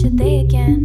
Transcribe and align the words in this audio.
should 0.00 0.16
they 0.16 0.38
again? 0.38 0.79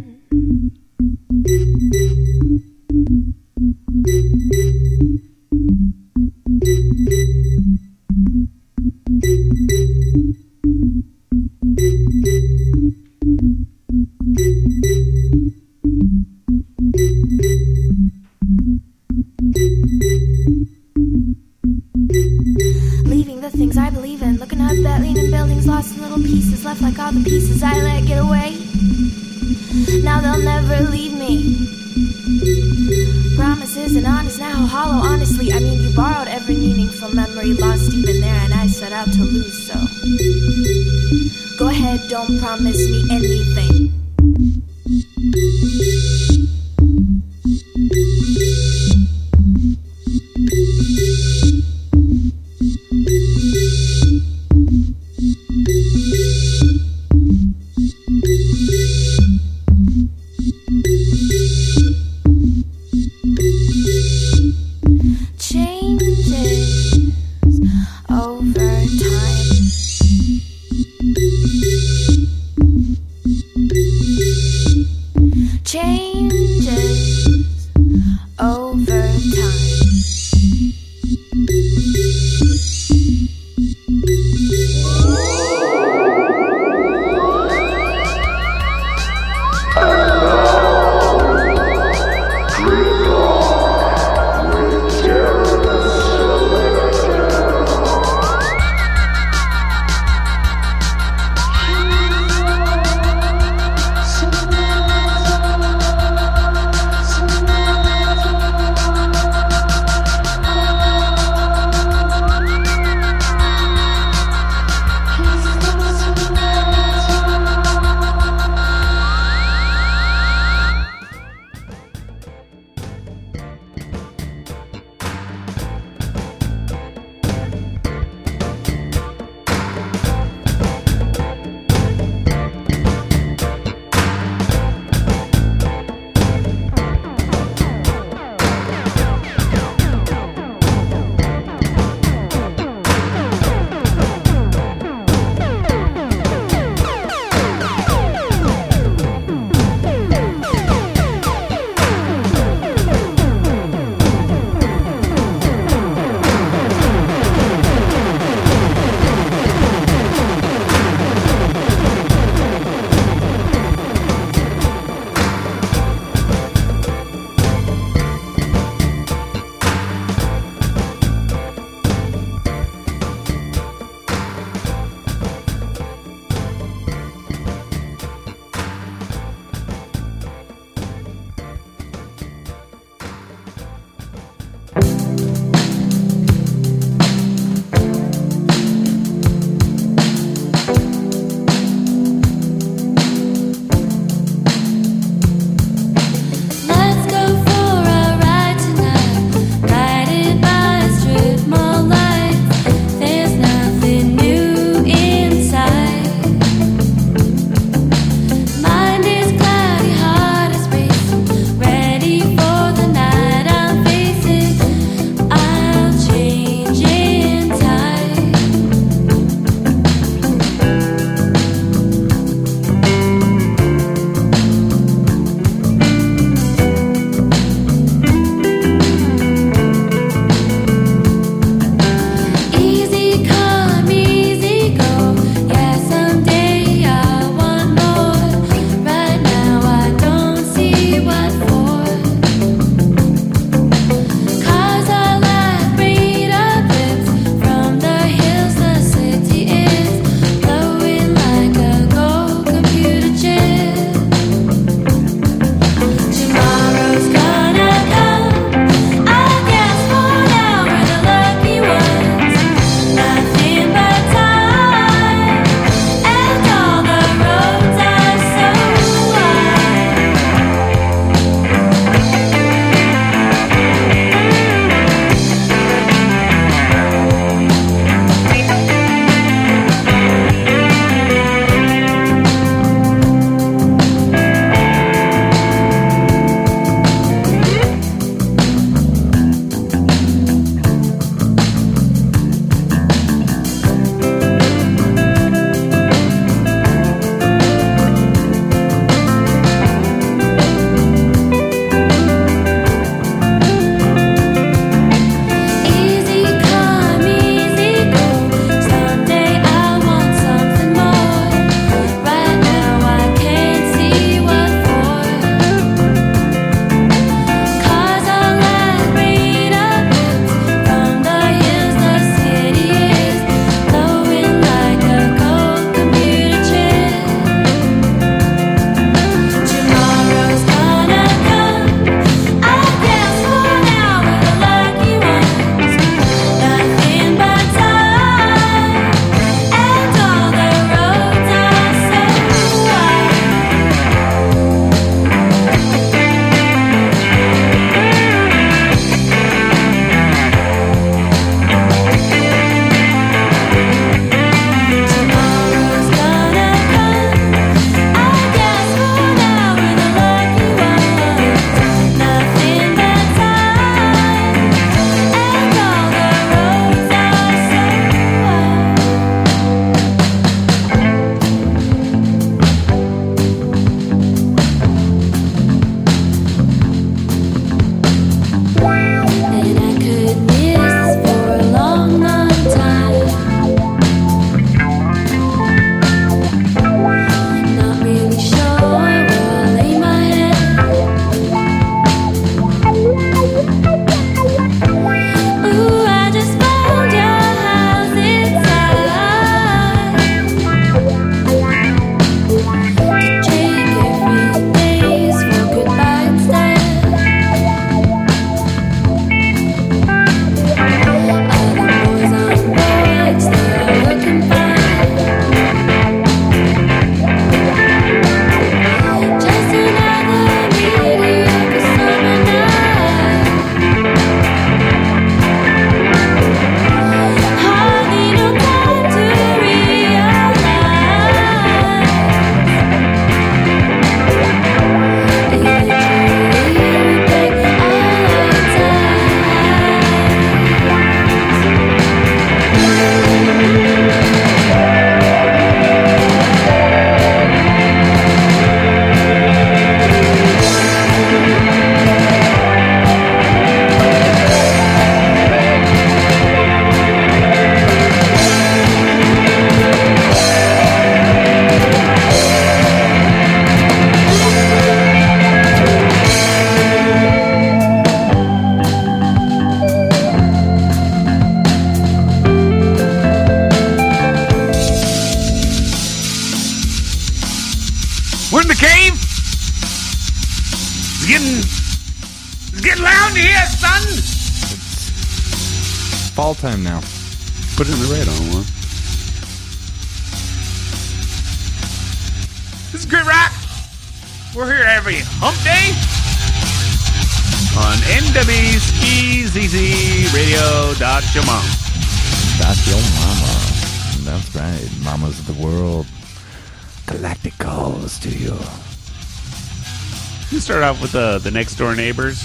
You 510.75 510.81
with 510.81 510.95
uh, 510.95 511.19
the 511.19 511.31
next 511.31 511.55
door 511.55 511.75
neighbors. 511.75 512.23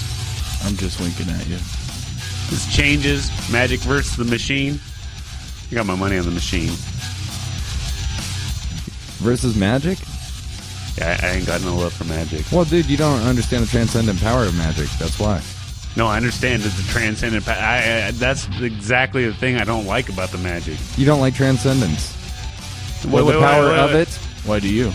I'm 0.63 0.75
just 0.75 0.99
winking 0.99 1.29
at 1.29 1.47
you. 1.47 1.57
This 2.49 2.67
changes 2.75 3.29
Magic 3.51 3.79
versus 3.81 4.15
the 4.15 4.25
Machine. 4.25 4.79
I 5.71 5.75
got 5.75 5.85
my 5.85 5.95
money 5.95 6.17
on 6.17 6.25
the 6.25 6.31
Machine. 6.31 6.71
Versus 9.21 9.55
magic? 9.55 9.99
Yeah, 10.97 11.17
I, 11.21 11.27
I 11.27 11.31
ain't 11.33 11.45
got 11.45 11.61
no 11.61 11.75
love 11.75 11.93
for 11.93 12.03
Magic. 12.05 12.45
Well, 12.51 12.65
dude, 12.65 12.87
you 12.87 12.97
don't 12.97 13.21
understand 13.21 13.63
the 13.63 13.67
transcendent 13.69 14.19
power 14.19 14.43
of 14.45 14.55
magic. 14.57 14.89
That's 14.99 15.19
why. 15.19 15.41
No, 15.95 16.07
I 16.07 16.17
understand 16.17 16.63
it's 16.65 16.79
a 16.79 16.91
transcendent. 16.91 17.45
Pa- 17.45 17.51
I, 17.51 18.07
I, 18.07 18.11
that's 18.11 18.47
exactly 18.61 19.25
the 19.25 19.33
thing 19.33 19.57
I 19.57 19.63
don't 19.63 19.85
like 19.85 20.09
about 20.09 20.29
the 20.29 20.37
Magic. 20.37 20.77
You 20.97 21.05
don't 21.05 21.19
like 21.19 21.35
transcendence. 21.35 22.17
Wait, 23.05 23.13
Well, 23.13 23.25
wait, 23.25 23.33
the 23.33 23.39
wait, 23.39 23.45
power 23.45 23.67
wait, 23.69 23.77
of 23.79 23.93
it. 23.95 24.09
Why 24.45 24.59
do 24.59 24.69
you? 24.73 24.91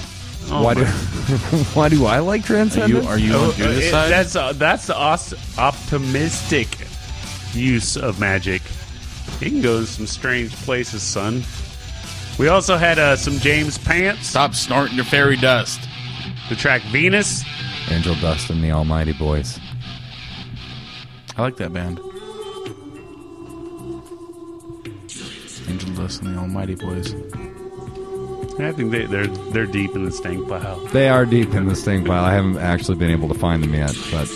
Oh 0.50 0.62
why 0.62 0.74
my- 0.74 0.80
do 0.84 0.86
Why 1.74 1.88
do 1.88 2.06
I 2.06 2.20
like 2.20 2.48
Are 2.50 2.88
you 2.88 3.00
are 3.02 3.18
you 3.18 3.32
Oh, 3.34 3.46
on 3.50 3.54
Judas' 3.54 3.84
it- 3.86 3.90
side? 3.90 4.10
That's 4.10 4.36
uh, 4.36 4.52
that's 4.52 4.86
the 4.86 4.96
os- 4.96 5.58
optimistic 5.58 6.68
use 7.52 7.96
of 7.96 8.20
magic. 8.20 8.62
You 9.40 9.50
can 9.50 9.60
go 9.62 9.80
to 9.80 9.86
some 9.86 10.06
strange 10.06 10.52
places, 10.52 11.02
son. 11.02 11.42
We 12.38 12.48
also 12.48 12.76
had 12.76 12.98
uh, 12.98 13.16
some 13.16 13.34
James 13.38 13.76
Pants, 13.78 14.26
Stop 14.28 14.54
snorting 14.54 14.96
your 14.96 15.04
fairy 15.04 15.36
dust. 15.36 15.80
the 16.48 16.54
track 16.54 16.82
Venus. 16.92 17.44
Angel 17.90 18.14
Dust 18.16 18.50
and 18.50 18.62
the 18.62 18.70
Almighty 18.70 19.12
Boys. 19.12 19.58
I 21.36 21.42
like 21.42 21.56
that 21.56 21.72
band. 21.72 21.98
Angel 25.68 25.90
Dust 25.94 26.22
and 26.22 26.34
the 26.36 26.40
Almighty 26.40 26.74
Boys. 26.76 27.14
I 28.58 28.72
think 28.72 28.90
they, 28.90 29.04
they're 29.06 29.26
they're 29.26 29.66
deep 29.66 29.94
in 29.94 30.04
the 30.04 30.10
stank 30.10 30.48
pile. 30.48 30.78
They 30.86 31.08
are 31.08 31.26
deep 31.26 31.54
in 31.54 31.66
the 31.66 31.76
stink 31.76 32.06
pile. 32.06 32.24
I 32.24 32.32
haven't 32.32 32.56
actually 32.56 32.96
been 32.96 33.10
able 33.10 33.28
to 33.28 33.34
find 33.34 33.62
them 33.62 33.74
yet, 33.74 33.94
but 34.10 34.28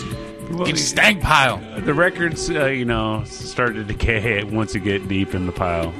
Get 0.57 0.75
a 0.75 0.77
stank 0.77 1.21
pile. 1.21 1.61
The 1.79 1.93
records, 1.93 2.49
uh, 2.49 2.65
you 2.65 2.85
know, 2.85 3.23
start 3.25 3.73
to 3.75 3.83
decay 3.83 4.43
once 4.43 4.75
you 4.75 4.81
get 4.81 5.07
deep 5.07 5.33
in 5.33 5.45
the 5.45 5.51
pile. 5.51 5.91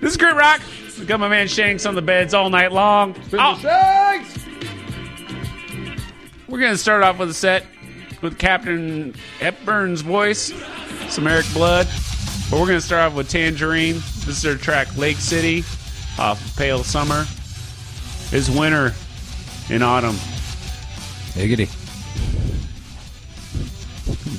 This 0.00 0.12
is 0.12 0.16
Grit 0.16 0.34
Rock. 0.34 0.60
We 0.98 1.04
got 1.04 1.20
my 1.20 1.28
man 1.28 1.46
Shanks 1.46 1.84
on 1.86 1.94
the 1.94 2.02
beds 2.02 2.32
all 2.32 2.48
night 2.50 2.72
long. 2.72 3.14
Oh. 3.34 3.58
Shanks! 3.58 4.38
We're 6.48 6.58
going 6.58 6.72
to 6.72 6.78
start 6.78 7.02
off 7.02 7.18
with 7.18 7.30
a 7.30 7.34
set 7.34 7.66
with 8.22 8.38
Katherine 8.38 9.14
Hepburn's 9.38 10.00
voice, 10.00 10.52
some 11.08 11.26
Eric 11.26 11.46
Blood. 11.52 11.86
But 12.50 12.58
we're 12.58 12.66
going 12.66 12.80
to 12.80 12.84
start 12.84 13.12
off 13.12 13.14
with 13.14 13.28
Tangerine. 13.28 13.94
This 13.94 14.28
is 14.28 14.42
their 14.42 14.56
track 14.56 14.96
Lake 14.96 15.18
City 15.18 15.64
off 16.20 16.44
of 16.44 16.56
Pale 16.56 16.84
Summer. 16.84 17.24
is 18.32 18.50
winter 18.50 18.92
in 19.70 19.82
autumn. 19.82 20.16
iggity. 21.34 21.68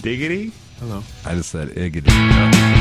Diggity? 0.02 0.52
Hello. 0.80 1.04
I 1.26 1.36
just 1.36 1.50
said 1.50 1.70
iggity. 1.70 2.81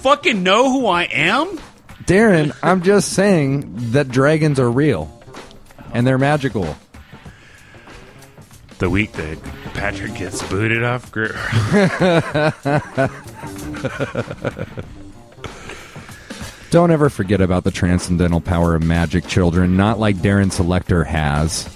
Fucking 0.00 0.42
know 0.42 0.70
who 0.70 0.86
I 0.86 1.04
am? 1.04 1.58
Darren, 2.04 2.56
I'm 2.62 2.82
just 2.82 3.12
saying 3.12 3.92
that 3.92 4.08
dragons 4.08 4.58
are 4.58 4.70
real 4.70 5.10
and 5.92 6.06
they're 6.06 6.18
magical. 6.18 6.76
The 8.78 8.88
week 8.88 9.12
that 9.12 9.38
Patrick 9.74 10.14
gets 10.14 10.42
booted 10.48 10.82
off 10.82 11.12
group. 11.12 11.32
Don't 16.70 16.90
ever 16.90 17.10
forget 17.10 17.40
about 17.40 17.64
the 17.64 17.70
transcendental 17.70 18.40
power 18.40 18.74
of 18.74 18.82
magic, 18.82 19.26
children, 19.26 19.76
not 19.76 19.98
like 19.98 20.16
Darren 20.16 20.52
Selector 20.52 21.04
has. 21.04 21.68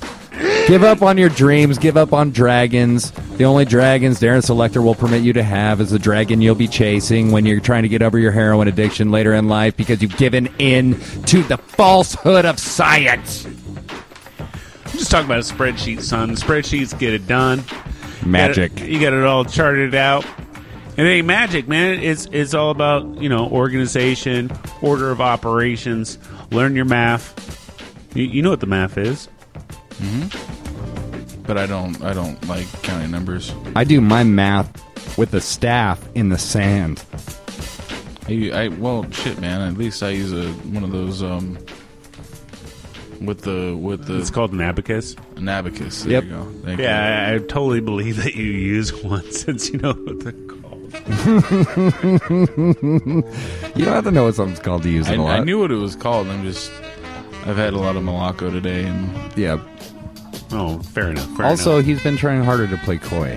Give 0.67 0.83
up 0.83 1.03
on 1.03 1.19
your 1.19 1.29
dreams, 1.29 1.79
give 1.79 1.97
up 1.97 2.13
on 2.13 2.31
dragons. 2.31 3.13
The 3.37 3.45
only 3.45 3.65
dragons 3.65 4.21
Darren 4.21 4.45
Selector 4.45 4.81
will 4.81 4.95
permit 4.95 5.23
you 5.23 5.33
to 5.33 5.43
have 5.43 5.81
is 5.81 5.91
the 5.91 5.99
dragon 5.99 6.41
you'll 6.41 6.55
be 6.55 6.69
chasing 6.69 7.33
when 7.33 7.45
you're 7.45 7.59
trying 7.59 7.83
to 7.83 7.89
get 7.89 8.01
over 8.01 8.17
your 8.17 8.31
heroin 8.31 8.69
addiction 8.69 9.11
later 9.11 9.35
in 9.35 9.49
life 9.49 9.77
because 9.77 10.01
you've 10.01 10.17
given 10.17 10.49
in 10.61 11.01
to 11.25 11.43
the 11.43 11.57
falsehood 11.57 12.45
of 12.45 12.61
science. 12.61 13.45
I'm 13.45 14.93
just 14.93 15.11
talking 15.11 15.27
about 15.27 15.39
a 15.39 15.53
spreadsheet, 15.53 16.01
son. 16.01 16.37
Spreadsheets 16.37 16.97
get 16.97 17.13
it 17.13 17.27
done. 17.27 17.65
Magic. 18.25 18.71
You 18.73 18.79
got 18.79 18.87
it, 18.87 18.93
you 18.93 19.01
got 19.01 19.13
it 19.15 19.25
all 19.25 19.45
charted 19.45 19.97
out. 19.97 20.25
It 20.97 21.03
ain't 21.03 21.27
magic, 21.27 21.67
man. 21.67 22.01
It's 22.01 22.27
it's 22.31 22.55
all 22.55 22.71
about 22.71 23.21
you 23.21 23.29
know 23.29 23.49
organization, 23.49 24.53
order 24.81 25.11
of 25.11 25.21
operations. 25.21 26.19
Learn 26.53 26.77
your 26.77 26.85
math. 26.85 27.35
You, 28.15 28.27
you 28.27 28.43
know 28.43 28.51
what 28.51 28.61
the 28.61 28.67
math 28.67 28.97
is. 28.97 29.29
Mm-hmm. 29.95 30.54
But 31.47 31.59
I 31.59 31.67
don't. 31.67 32.01
I 32.03 32.13
don't 32.15 32.43
like 32.49 32.67
counting 32.83 33.11
numbers. 33.11 33.53
I 33.77 33.85
do 33.85 34.01
my 34.01 34.25
math 34.25 34.83
with 35.19 35.31
the 35.31 35.41
staff 35.41 36.03
in 36.15 36.31
the 36.31 36.39
sand. 36.39 37.05
I, 38.29 38.51
I 38.55 38.69
well, 38.69 39.09
shit, 39.11 39.39
man. 39.41 39.61
At 39.61 39.77
least 39.77 40.03
I 40.03 40.09
use 40.11 40.33
a 40.33 40.49
one 40.73 40.83
of 40.85 40.91
those 40.93 41.23
um 41.23 41.59
with 43.21 43.43
the 43.43 43.77
with 43.77 44.07
the 44.07 44.19
It's 44.19 44.31
called 44.31 44.53
an 44.53 44.63
abacus. 44.63 45.15
an 45.37 45.49
abacus. 45.49 46.03
There 46.05 46.13
Yep. 46.13 46.25
you 46.25 46.31
go. 46.31 46.45
Thank 46.65 46.79
you. 46.79 46.85
Yeah, 46.87 47.27
I, 47.31 47.35
I 47.35 47.39
totally 47.39 47.81
believe 47.81 48.17
that 48.23 48.35
you 48.35 48.45
use 48.45 48.93
one 49.05 49.31
since 49.31 49.69
you 49.71 49.79
know 49.79 49.93
what 49.93 50.21
they're 50.21 50.33
called. 50.33 50.51
You 53.77 53.85
don't 53.85 53.95
have 53.95 54.05
to 54.05 54.11
know 54.11 54.25
what 54.25 54.35
something's 54.37 54.61
called 54.61 54.83
to 54.85 54.91
use 54.91 55.09
it 55.09 55.19
a 55.19 55.23
lot. 55.23 55.41
I 55.41 55.45
knew 55.45 55.59
what 55.59 55.71
it 55.71 55.77
was 55.77 55.97
called. 55.97 56.29
I'm 56.29 56.45
just. 56.45 56.71
I've 57.47 57.57
had 57.57 57.75
a 57.75 57.79
lot 57.79 57.97
of 57.97 58.03
Malacco 58.03 58.51
today, 58.51 58.85
and 58.85 59.37
Yeah. 59.37 59.59
Oh, 60.55 60.79
fair 60.79 61.11
enough. 61.11 61.29
fair 61.37 61.47
Also, 61.47 61.75
enough. 61.77 61.87
he's 61.87 62.03
been 62.03 62.17
trying 62.17 62.43
harder 62.45 62.67
to 62.69 62.77
play 62.79 62.99
coy. 62.99 63.37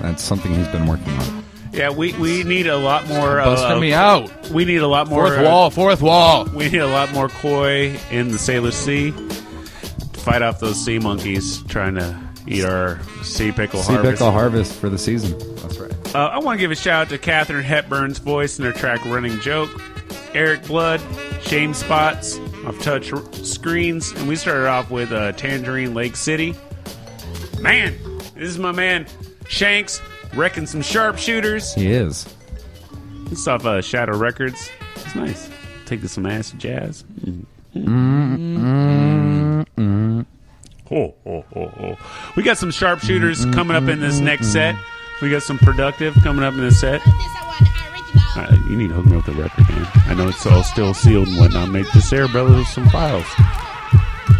That's 0.00 0.22
something 0.22 0.54
he's 0.54 0.68
been 0.68 0.86
working 0.86 1.12
on. 1.18 1.44
yeah, 1.72 1.90
we, 1.90 2.12
we 2.14 2.44
need 2.44 2.66
a 2.66 2.76
lot 2.76 3.06
more. 3.08 3.36
busting 3.36 3.76
Uh, 3.76 3.80
me 3.80 3.92
out. 3.92 4.50
we 4.50 4.64
need 4.64 4.78
a 4.82 4.86
lot 4.86 5.08
more. 5.08 5.26
Fourth 5.26 5.38
uh, 5.40 5.42
wall. 5.44 5.70
Fourth 5.70 6.02
wall. 6.02 6.44
We 6.54 6.68
need 6.70 6.78
a 6.80 6.86
lot 6.86 7.12
more 7.12 7.28
koi 7.28 7.98
in 8.10 8.28
the 8.30 8.38
Sailor 8.38 8.70
Sea 8.70 9.10
to 9.10 10.20
fight 10.20 10.42
off 10.42 10.60
those 10.60 10.82
sea 10.82 10.98
monkeys 10.98 11.62
trying 11.64 11.96
to 11.96 12.16
eat 12.46 12.64
our 12.64 13.00
sea 13.22 13.50
pickle 13.52 13.80
Sea 13.82 13.94
harvest. 13.94 14.12
pickle 14.12 14.30
harvest 14.30 14.72
for 14.74 14.88
the 14.88 14.98
season. 14.98 15.36
That's 15.56 15.78
right. 15.78 16.14
Uh, 16.14 16.28
I 16.28 16.38
want 16.38 16.58
to 16.58 16.60
give 16.60 16.70
a 16.70 16.76
shout 16.76 17.06
out 17.06 17.08
to 17.10 17.18
Katherine 17.18 17.64
Hepburn's 17.64 18.18
voice 18.18 18.58
in 18.58 18.64
her 18.64 18.72
track 18.72 19.04
"Running 19.04 19.40
Joke," 19.40 19.70
Eric 20.34 20.64
Blood, 20.66 21.00
Shame 21.42 21.74
Spots 21.74 22.38
off 22.66 22.78
touch 22.80 23.12
screens, 23.44 24.12
and 24.12 24.28
we 24.28 24.36
started 24.36 24.66
off 24.68 24.90
with 24.90 25.12
uh, 25.12 25.32
Tangerine 25.32 25.94
Lake 25.94 26.16
City. 26.16 26.54
Man, 27.60 27.94
this 28.34 28.48
is 28.48 28.58
my 28.58 28.72
man 28.72 29.06
Shanks 29.48 30.00
wrecking 30.34 30.66
some 30.66 30.82
sharpshooters. 30.82 31.74
He 31.74 31.92
is. 31.92 32.26
This 33.24 33.46
off 33.46 33.64
uh, 33.64 33.80
Shadow 33.82 34.16
Records. 34.16 34.70
It's 34.96 35.14
nice. 35.14 35.50
Take 35.86 36.00
to 36.00 36.08
some 36.08 36.26
acid 36.26 36.58
jazz. 36.58 37.04
Oh, 37.76 39.64
oh, 40.90 41.14
oh, 41.26 41.44
oh. 41.56 41.96
We 42.36 42.42
got 42.42 42.58
some 42.58 42.70
sharpshooters 42.70 43.44
coming 43.46 43.76
up 43.76 43.88
in 43.88 44.00
this 44.00 44.20
next 44.20 44.52
set. 44.52 44.76
We 45.22 45.30
got 45.30 45.42
some 45.42 45.58
productive 45.58 46.14
coming 46.22 46.44
up 46.44 46.54
in 46.54 46.60
this 46.60 46.80
set. 46.80 47.00
Uh, 48.36 48.56
you 48.68 48.76
need 48.76 48.88
to 48.88 48.94
hook 48.94 49.06
me 49.06 49.16
up 49.16 49.26
with 49.26 49.36
the 49.36 49.42
record, 49.42 49.68
man. 49.68 49.86
I 50.06 50.14
know 50.14 50.28
it's 50.28 50.44
all 50.44 50.64
still 50.64 50.92
sealed 50.92 51.28
and 51.28 51.38
whatnot. 51.38 51.68
Make 51.68 51.90
the 51.92 52.00
Sarah 52.02 52.28
Brothers 52.28 52.68
some 52.68 52.88
files. 52.88 53.26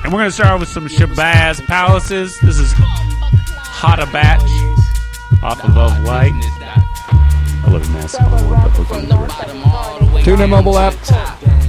And 0.02 0.12
we're 0.12 0.18
going 0.18 0.28
to 0.28 0.32
start 0.32 0.50
off 0.50 0.60
with 0.60 0.68
some 0.68 0.86
Shabazz 0.86 1.64
Palaces. 1.66 2.38
This 2.40 2.58
is 2.58 2.72
Hot 2.76 4.00
a 4.02 4.06
Batch 4.06 4.42
off 5.42 5.62
of 5.62 5.76
Of 5.78 6.02
Light. 6.04 6.32
I 6.34 7.70
love 7.70 7.88
Massive. 7.92 8.20
I 8.20 8.42
want 8.50 8.74
to 8.74 8.82
hook 8.82 9.02
me 9.02 9.10
up 9.12 9.20
with 9.20 9.38
the 9.38 10.10
record. 10.10 10.24
Tune 10.24 10.40
in 10.40 10.50
mobile 10.50 10.78
app. 10.78 10.94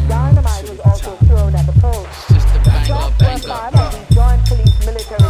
Dynamite 0.07 0.69
was 0.69 0.79
also 0.79 1.15
thrown 1.27 1.55
at 1.55 1.65
the 1.65 1.73
post. 1.79 2.87
Shots 2.87 3.21
were 3.21 3.37
fired 3.49 3.75
at 3.75 3.91
the 3.91 4.13
Joint 4.15 4.45
Police 4.45 4.85
Military 4.85 5.24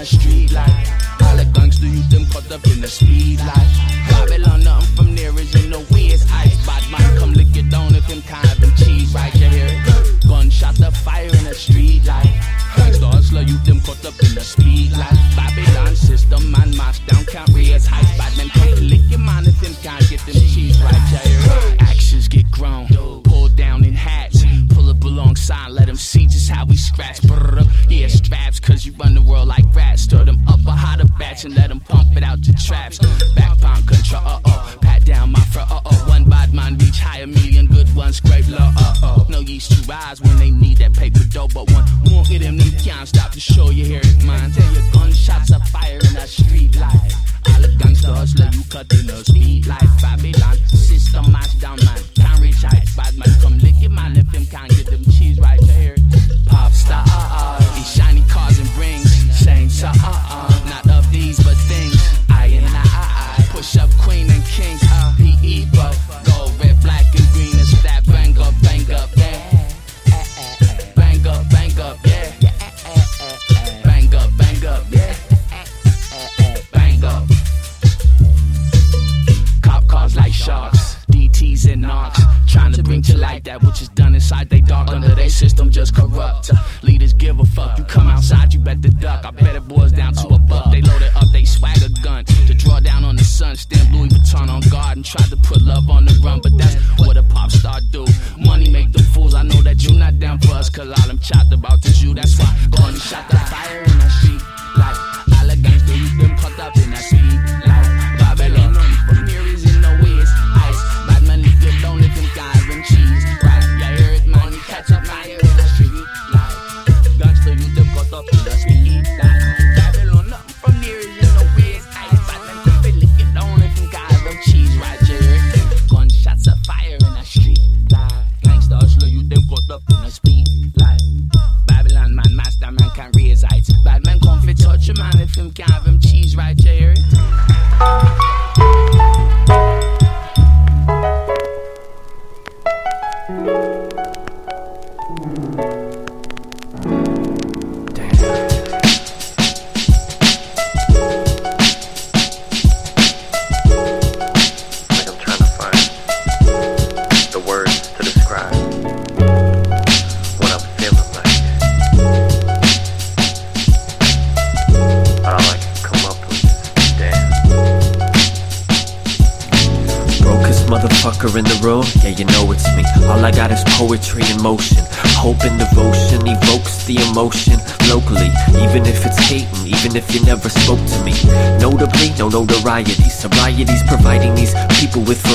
the 0.00 0.06
street 0.06 0.50
light. 0.52 0.86
All 1.22 1.36
the 1.36 1.44
gangster 1.52 1.84
you 1.84 2.02
them 2.08 2.24
caught 2.30 2.50
up 2.50 2.66
in 2.68 2.80
the 2.80 2.88
speed 2.88 3.38
light. 3.40 3.99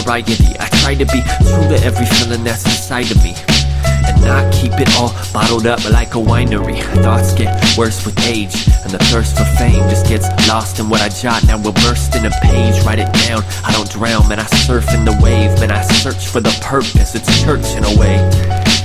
I 0.07 0.21
try 0.81 0.93
to 0.93 1.05
be 1.05 1.21
true 1.21 1.67
to 1.67 1.79
every 1.83 2.05
feeling 2.05 2.43
that's 2.43 2.63
inside 2.65 3.09
of 3.09 3.23
me. 3.23 3.33
And 4.05 4.21
not 4.21 4.53
keep 4.53 4.71
it 4.77 4.87
all 4.95 5.09
bottled 5.33 5.65
up 5.65 5.83
like 5.89 6.13
a 6.13 6.19
winery. 6.19 6.79
Thoughts 7.01 7.33
get 7.33 7.49
worse 7.75 8.05
with 8.05 8.17
age, 8.27 8.53
and 8.83 8.91
the 8.91 8.99
thirst 9.09 9.35
for 9.35 9.45
fame 9.57 9.81
just 9.89 10.07
gets 10.07 10.29
lost 10.47 10.79
in 10.79 10.89
what 10.89 11.01
I 11.01 11.09
jot. 11.09 11.43
Now 11.47 11.57
we're 11.57 11.73
burst 11.73 12.15
in 12.15 12.25
a 12.25 12.31
page, 12.41 12.85
write 12.85 12.99
it 12.99 13.11
down. 13.27 13.43
I 13.65 13.71
don't 13.73 13.89
drown, 13.89 14.29
man, 14.29 14.39
I 14.39 14.45
surf 14.45 14.93
in 14.93 15.05
the 15.05 15.17
wave, 15.23 15.59
man, 15.59 15.71
I 15.71 15.81
search 15.81 16.27
for 16.27 16.39
the 16.39 16.55
purpose. 16.61 17.15
It's 17.15 17.41
church 17.43 17.65
in 17.75 17.83
a 17.83 17.99
way, 17.99 18.17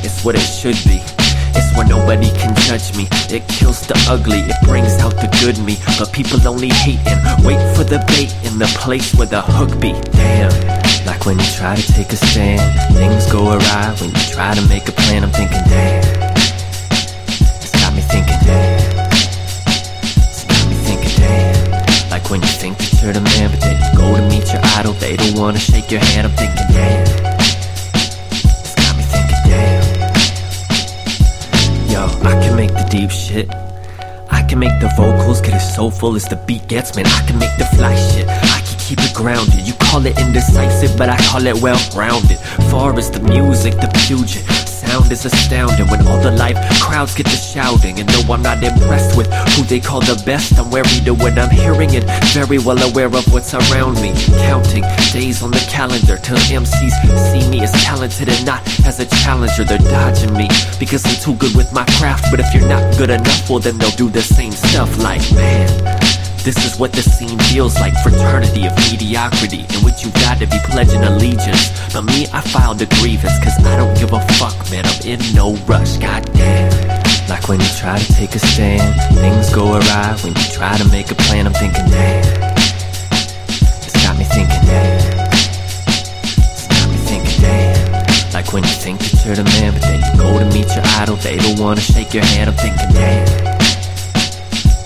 it's 0.02 0.24
what 0.24 0.34
it 0.36 0.40
should 0.40 0.80
be. 0.88 1.04
It's 1.52 1.76
where 1.76 1.86
nobody 1.86 2.30
can 2.30 2.56
judge 2.64 2.96
me. 2.96 3.08
It 3.28 3.46
kills 3.48 3.86
the 3.86 3.94
ugly, 4.08 4.40
it 4.40 4.56
brings 4.64 4.96
out 5.00 5.16
the 5.16 5.28
good 5.44 5.58
me. 5.58 5.76
But 5.98 6.12
people 6.12 6.40
only 6.48 6.68
hate 6.68 7.00
and 7.06 7.44
wait 7.44 7.60
for 7.76 7.84
the 7.84 8.02
bait 8.08 8.32
in 8.50 8.58
the 8.58 8.70
place 8.78 9.14
where 9.14 9.26
the 9.26 9.42
hook 9.42 9.78
be. 9.80 9.92
Damn. 10.12 10.80
When 11.24 11.38
you 11.38 11.44
try 11.54 11.76
to 11.76 11.92
take 11.92 12.12
a 12.12 12.16
stand, 12.16 12.60
things 12.94 13.30
go 13.30 13.52
awry. 13.52 13.94
When 14.00 14.10
you 14.10 14.24
try 14.32 14.54
to 14.54 14.62
make 14.68 14.88
a 14.88 14.92
plan, 14.92 15.22
I'm 15.22 15.30
thinking, 15.30 15.62
damn. 15.68 16.02
It's 17.62 17.70
got 17.72 17.94
me 17.94 18.00
thinking, 18.00 18.38
damn. 18.42 19.06
It's 20.26 20.44
got 20.44 20.66
me 20.66 20.74
thinking, 20.74 21.14
damn. 21.20 22.10
Like 22.10 22.30
when 22.30 22.40
you 22.40 22.48
think 22.48 22.78
that 22.78 23.02
you're 23.02 23.12
the 23.12 23.20
man, 23.20 23.50
but 23.50 23.60
then 23.60 23.76
you 23.78 23.98
go 23.98 24.16
to 24.16 24.22
meet 24.28 24.50
your 24.52 24.62
idol, 24.78 24.94
they 24.94 25.14
don't 25.16 25.38
wanna 25.38 25.60
shake 25.60 25.90
your 25.90 26.00
hand. 26.00 26.26
I'm 26.26 26.32
thinking, 26.32 26.66
damn. 26.72 27.06
It's 28.64 28.74
got 28.74 28.96
me 28.96 29.04
thinking, 29.04 29.42
damn. 29.46 29.84
Yo, 31.92 32.08
I 32.28 32.32
can 32.42 32.56
make 32.56 32.72
the 32.72 32.86
deep 32.90 33.10
shit. 33.10 33.48
I 34.30 34.42
can 34.42 34.58
make 34.58 34.80
the 34.80 34.88
vocals 34.96 35.40
get 35.42 35.54
as 35.54 35.74
soulful 35.76 36.16
as 36.16 36.24
the 36.24 36.36
beat 36.46 36.66
gets, 36.66 36.96
man. 36.96 37.06
I 37.06 37.22
can 37.26 37.38
make 37.38 37.56
the 37.58 37.66
fly 37.76 37.94
shit. 37.94 38.26
I 38.26 38.60
keep 38.90 39.06
it 39.06 39.14
grounded. 39.14 39.62
You 39.62 39.74
call 39.74 40.04
it 40.04 40.18
indecisive, 40.18 40.98
but 40.98 41.08
I 41.08 41.16
call 41.30 41.46
it 41.46 41.62
well 41.62 41.78
rounded. 41.94 42.38
Far 42.70 42.98
as 42.98 43.08
the 43.08 43.20
music, 43.20 43.74
the 43.74 43.86
Puget 44.02 44.42
sound 44.66 45.12
is 45.12 45.24
astounding 45.24 45.86
when 45.86 46.04
all 46.08 46.20
the 46.20 46.32
live 46.32 46.58
crowds 46.82 47.14
get 47.14 47.26
to 47.26 47.36
shouting. 47.36 48.00
And 48.00 48.08
though 48.08 48.34
I'm 48.34 48.42
not 48.42 48.58
impressed 48.64 49.16
with 49.16 49.30
who 49.54 49.62
they 49.62 49.78
call 49.78 50.00
the 50.00 50.20
best, 50.26 50.58
I'm 50.58 50.72
wary 50.72 50.98
to 51.06 51.14
what 51.14 51.38
I'm 51.38 51.50
hearing 51.50 51.94
and 51.94 52.04
very 52.34 52.58
well 52.58 52.82
aware 52.82 53.06
of 53.06 53.24
what's 53.32 53.54
around 53.54 53.94
me. 54.02 54.10
Counting 54.50 54.82
days 55.12 55.40
on 55.44 55.52
the 55.52 55.64
calendar 55.70 56.16
till 56.16 56.38
MCs 56.50 56.94
see 57.30 57.48
me 57.48 57.62
as 57.62 57.72
talented 57.84 58.28
and 58.28 58.44
not 58.44 58.60
as 58.84 58.98
a 58.98 59.06
challenger. 59.22 59.62
They're 59.62 59.78
dodging 59.78 60.34
me 60.34 60.48
because 60.80 61.06
I'm 61.06 61.18
too 61.22 61.36
good 61.38 61.54
with 61.54 61.72
my 61.72 61.84
craft. 62.00 62.26
But 62.32 62.40
if 62.40 62.52
you're 62.52 62.68
not 62.68 62.82
good 62.98 63.10
enough, 63.10 63.48
well, 63.48 63.60
then 63.60 63.78
they'll 63.78 63.98
do 64.04 64.10
the 64.10 64.22
same 64.22 64.50
stuff 64.50 64.98
like, 64.98 65.22
man. 65.32 65.99
This 66.42 66.56
is 66.64 66.78
what 66.80 66.92
the 66.92 67.02
scene 67.02 67.38
feels 67.52 67.76
like 67.76 67.92
fraternity 68.02 68.64
of 68.66 68.74
mediocrity, 68.90 69.60
in 69.60 69.84
which 69.84 70.02
you 70.02 70.10
gotta 70.24 70.46
be 70.46 70.58
pledging 70.64 71.04
allegiance. 71.04 71.68
But 71.92 72.02
me, 72.02 72.26
I 72.32 72.40
filed 72.40 72.80
a 72.80 72.86
grievance, 72.86 73.38
cause 73.44 73.54
I 73.64 73.76
don't 73.76 73.94
give 73.98 74.12
a 74.14 74.20
fuck, 74.40 74.56
man. 74.70 74.86
I'm 74.86 75.00
in 75.06 75.20
no 75.34 75.54
rush, 75.68 75.98
goddamn. 75.98 76.72
Like 77.28 77.46
when 77.46 77.60
you 77.60 77.68
try 77.76 77.98
to 77.98 78.12
take 78.14 78.34
a 78.34 78.38
stand, 78.38 78.88
things 79.20 79.52
go 79.54 79.76
awry. 79.76 80.16
When 80.24 80.32
you 80.34 80.46
try 80.50 80.76
to 80.78 80.88
make 80.88 81.10
a 81.10 81.14
plan, 81.14 81.46
I'm 81.46 81.52
thinking, 81.52 81.84
damn. 81.92 82.24
It's 83.84 84.02
got 84.02 84.16
me 84.16 84.24
thinking, 84.24 84.64
damn. 84.64 85.28
It's 86.56 86.66
got 86.72 86.88
me 86.88 86.96
thinking, 87.04 87.40
damn. 87.42 88.32
Like 88.32 88.52
when 88.54 88.64
you 88.64 88.74
think 88.80 88.98
that 89.00 89.24
you're 89.26 89.36
the 89.36 89.44
man, 89.44 89.74
but 89.74 89.82
then 89.82 90.00
you 90.00 90.18
go 90.18 90.38
to 90.38 90.46
meet 90.56 90.72
your 90.74 90.84
idol, 90.98 91.16
they 91.16 91.36
don't 91.36 91.60
wanna 91.60 91.82
shake 91.82 92.14
your 92.14 92.24
hand. 92.24 92.48
I'm 92.48 92.56
thinking, 92.56 92.88
damn. 92.96 93.28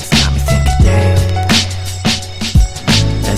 It's 0.03 0.11
got 0.11 0.33
me 0.35 0.40
thinking, 0.40 0.79
damn. 0.83 1.23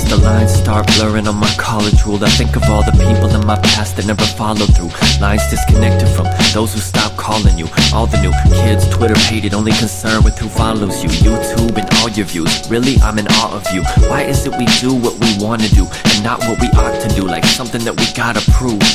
The 0.09 0.17
lines 0.23 0.55
start 0.55 0.87
blurring 0.95 1.27
on 1.27 1.35
my 1.35 1.53
college 1.59 2.05
rule, 2.05 2.23
I 2.25 2.29
think 2.31 2.55
of 2.55 2.63
all 2.71 2.85
the 2.85 2.93
people 2.93 3.29
in 3.35 3.45
my 3.45 3.59
past 3.59 3.97
that 3.97 4.07
never 4.07 4.25
followed 4.25 4.71
through. 4.77 4.91
Lines 5.21 5.43
disconnected 5.51 6.09
from 6.09 6.27
those 6.55 6.75
who 6.75 6.81
stopped 6.81 7.17
calling 7.17 7.59
you. 7.59 7.67
All 7.93 8.07
the 8.07 8.21
new 8.23 8.31
kids, 8.63 8.89
Twitter 8.89 9.19
hated, 9.19 9.53
only 9.53 9.73
concerned 9.73 10.25
with 10.25 10.39
who 10.39 10.49
follows 10.49 11.03
you. 11.03 11.11
YouTube 11.11 11.77
and 11.77 11.89
all 11.99 12.09
your 12.09 12.27
views. 12.27 12.71
Really, 12.71 12.97
I'm 13.03 13.19
in 13.19 13.27
awe 13.43 13.57
of 13.57 13.67
you. 13.75 13.83
Why 14.09 14.23
is 14.23 14.47
it 14.47 14.55
we 14.57 14.67
do 14.79 14.95
what 14.95 15.19
we 15.19 15.45
wanna 15.45 15.69
do 15.69 15.87
and 15.91 16.23
not 16.23 16.39
what 16.47 16.61
we 16.61 16.69
ought 16.79 17.01
to 17.03 17.09
do? 17.15 17.23
Like 17.27 17.45
something 17.45 17.83
that 17.85 17.99
we 17.99 18.07
gotta 18.15 18.41
prove. 18.53 18.87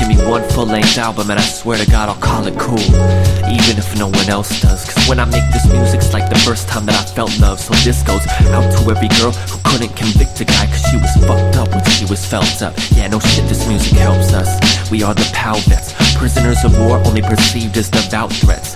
Give 0.00 0.08
me 0.08 0.16
one 0.24 0.42
full 0.48 0.64
length 0.64 0.96
album 0.96 1.30
and 1.30 1.38
I 1.38 1.42
swear 1.42 1.76
to 1.76 1.84
God 1.90 2.08
I'll 2.08 2.22
call 2.22 2.46
it 2.46 2.58
cool. 2.58 2.80
Even 3.52 3.76
if 3.76 3.94
no 3.98 4.08
one 4.08 4.30
else 4.30 4.48
does. 4.62 4.88
Cause 4.88 5.06
when 5.06 5.20
I 5.20 5.26
make 5.26 5.44
this 5.52 5.70
music, 5.70 6.00
it's 6.00 6.14
like 6.14 6.30
the 6.30 6.38
first 6.38 6.68
time 6.68 6.86
that 6.86 6.96
I 6.96 7.04
felt 7.04 7.38
love. 7.38 7.60
So 7.60 7.74
this 7.84 8.02
goes 8.02 8.26
out 8.48 8.64
to 8.64 8.90
every 8.90 9.12
girl 9.20 9.32
who 9.52 9.60
couldn't 9.62 9.94
convict 9.94 10.40
a 10.40 10.46
guy 10.46 10.64
cause 10.72 10.82
she 10.88 10.96
was 10.96 11.12
fucked 11.28 11.56
up 11.60 11.68
when 11.68 11.84
she 11.84 12.06
was 12.06 12.24
felt 12.24 12.62
up. 12.62 12.72
Yeah, 12.96 13.08
no 13.08 13.20
shit, 13.20 13.46
this 13.46 13.68
music 13.68 13.92
helps 13.98 14.32
us. 14.32 14.48
We 14.90 15.02
are 15.02 15.12
the 15.12 15.28
POW 15.34 15.60
vets, 15.68 15.92
prisoners 16.16 16.64
of 16.64 16.72
war, 16.80 16.96
only 17.04 17.20
perceived 17.20 17.76
as 17.76 17.90
devout 17.90 18.32
threats. 18.32 18.72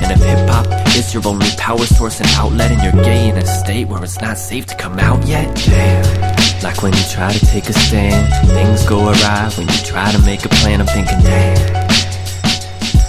And 0.00 0.10
if 0.10 0.24
hip 0.24 0.48
hop 0.48 0.66
is 0.96 1.12
your 1.12 1.22
only 1.26 1.50
power 1.58 1.84
source 1.84 2.20
and 2.20 2.28
outlet, 2.30 2.72
and 2.72 2.82
you're 2.82 3.04
gay 3.04 3.28
in 3.28 3.36
a 3.36 3.46
state 3.46 3.88
where 3.88 4.02
it's 4.02 4.20
not 4.22 4.38
safe 4.38 4.64
to 4.66 4.74
come 4.74 4.98
out 4.98 5.22
yet, 5.26 5.54
damn. 5.66 6.41
Like 6.62 6.80
when 6.80 6.92
you 6.92 7.02
try 7.10 7.32
to 7.32 7.46
take 7.46 7.68
a 7.68 7.72
stand, 7.72 8.32
things 8.50 8.86
go 8.86 9.08
awry. 9.08 9.50
When 9.56 9.66
you 9.66 9.74
try 9.84 10.12
to 10.12 10.18
make 10.22 10.44
a 10.44 10.48
plan, 10.48 10.80
I'm 10.80 10.86
thinking, 10.86 11.18
damn. 11.18 11.56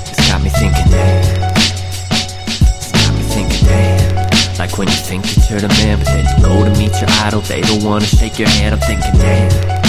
It's 0.09 0.27
got 0.27 0.41
me 0.41 0.49
thinking, 0.49 0.89
damn. 0.89 1.53
It's 2.47 2.91
got 2.91 3.13
me 3.13 3.21
thinking, 3.21 3.67
damn. 3.67 4.57
Like 4.57 4.77
when 4.79 4.87
you 4.87 4.95
think 4.95 5.23
that 5.25 5.49
you're 5.51 5.61
the 5.61 5.67
man, 5.67 5.99
but 5.99 6.07
then 6.07 6.25
you 6.25 6.43
go 6.43 6.65
to 6.65 6.71
meet 6.79 6.99
your 6.99 7.09
idol, 7.21 7.41
they 7.41 7.61
don't 7.61 7.83
wanna 7.83 8.05
shake 8.05 8.39
your 8.39 8.49
hand. 8.49 8.73
I'm 8.73 8.81
thinking, 8.81 9.13
damn. 9.19 9.82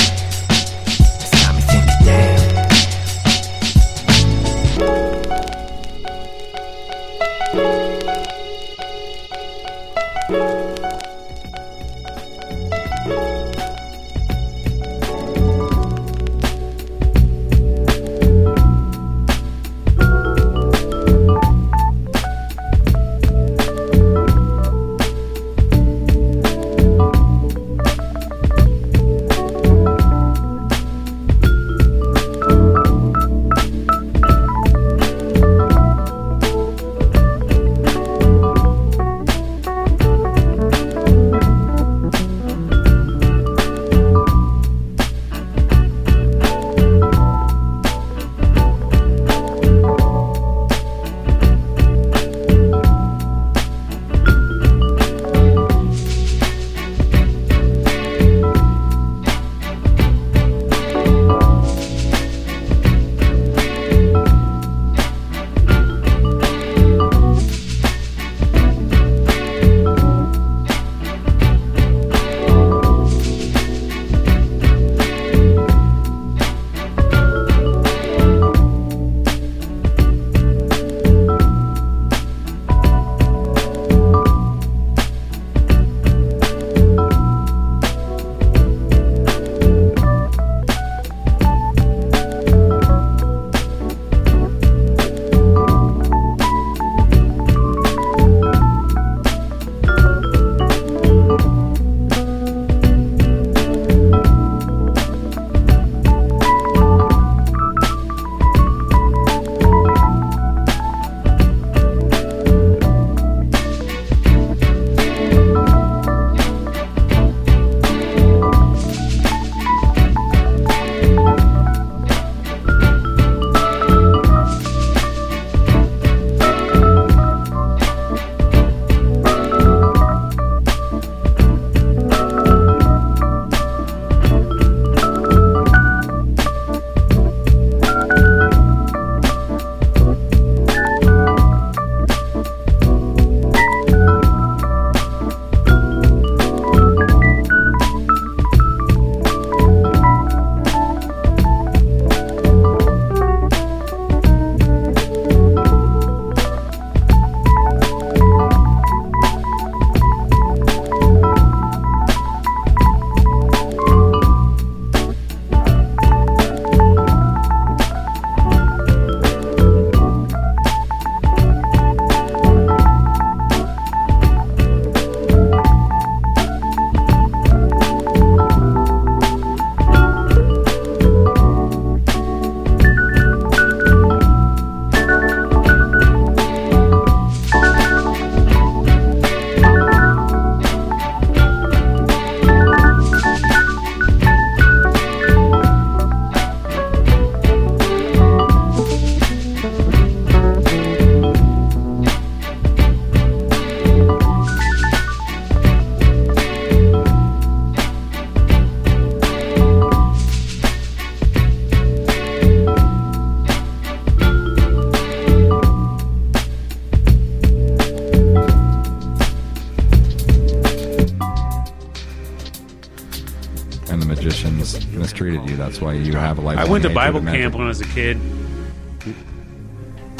That's 225.74 225.82
why 225.82 225.94
you 225.94 226.12
have 226.12 226.38
a 226.38 226.40
life. 226.40 226.56
I 226.56 226.66
went 226.66 226.84
to 226.84 226.88
Bible 226.90 227.20
camp 227.20 227.56
when 227.56 227.64
I 227.64 227.66
was 227.66 227.80
a 227.80 227.84
kid, 227.86 228.16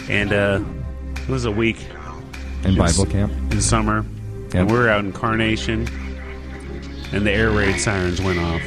and 0.09 0.33
uh, 0.33 0.61
it 1.23 1.29
was 1.29 1.45
a 1.45 1.51
week 1.53 1.77
in 2.65 2.77
Bible 2.77 3.07
camp. 3.07 3.33
in 3.53 3.61
summer, 3.61 4.05
Yep. 4.47 4.55
and 4.55 4.67
we 4.69 4.77
were 4.77 4.89
out 4.89 5.05
in 5.05 5.13
Carnation, 5.13 5.87
and 7.13 7.25
the 7.25 7.31
air 7.31 7.53
raid 7.53 7.79
sirens 7.79 8.21
went 8.21 8.41
off, 8.41 8.63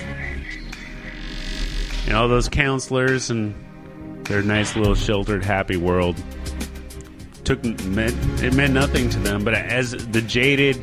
and 2.07 2.15
all 2.15 2.29
those 2.29 2.47
counselors 2.47 3.31
and 3.31 3.53
their 4.23 4.41
nice 4.41 4.77
little 4.77 4.95
sheltered, 4.95 5.43
happy 5.43 5.75
world 5.75 6.15
took 7.43 7.61
meant 7.83 8.15
it 8.41 8.53
meant 8.53 8.73
nothing 8.73 9.09
to 9.09 9.19
them. 9.19 9.43
But 9.43 9.55
as 9.55 9.91
the 9.91 10.21
jaded 10.21 10.81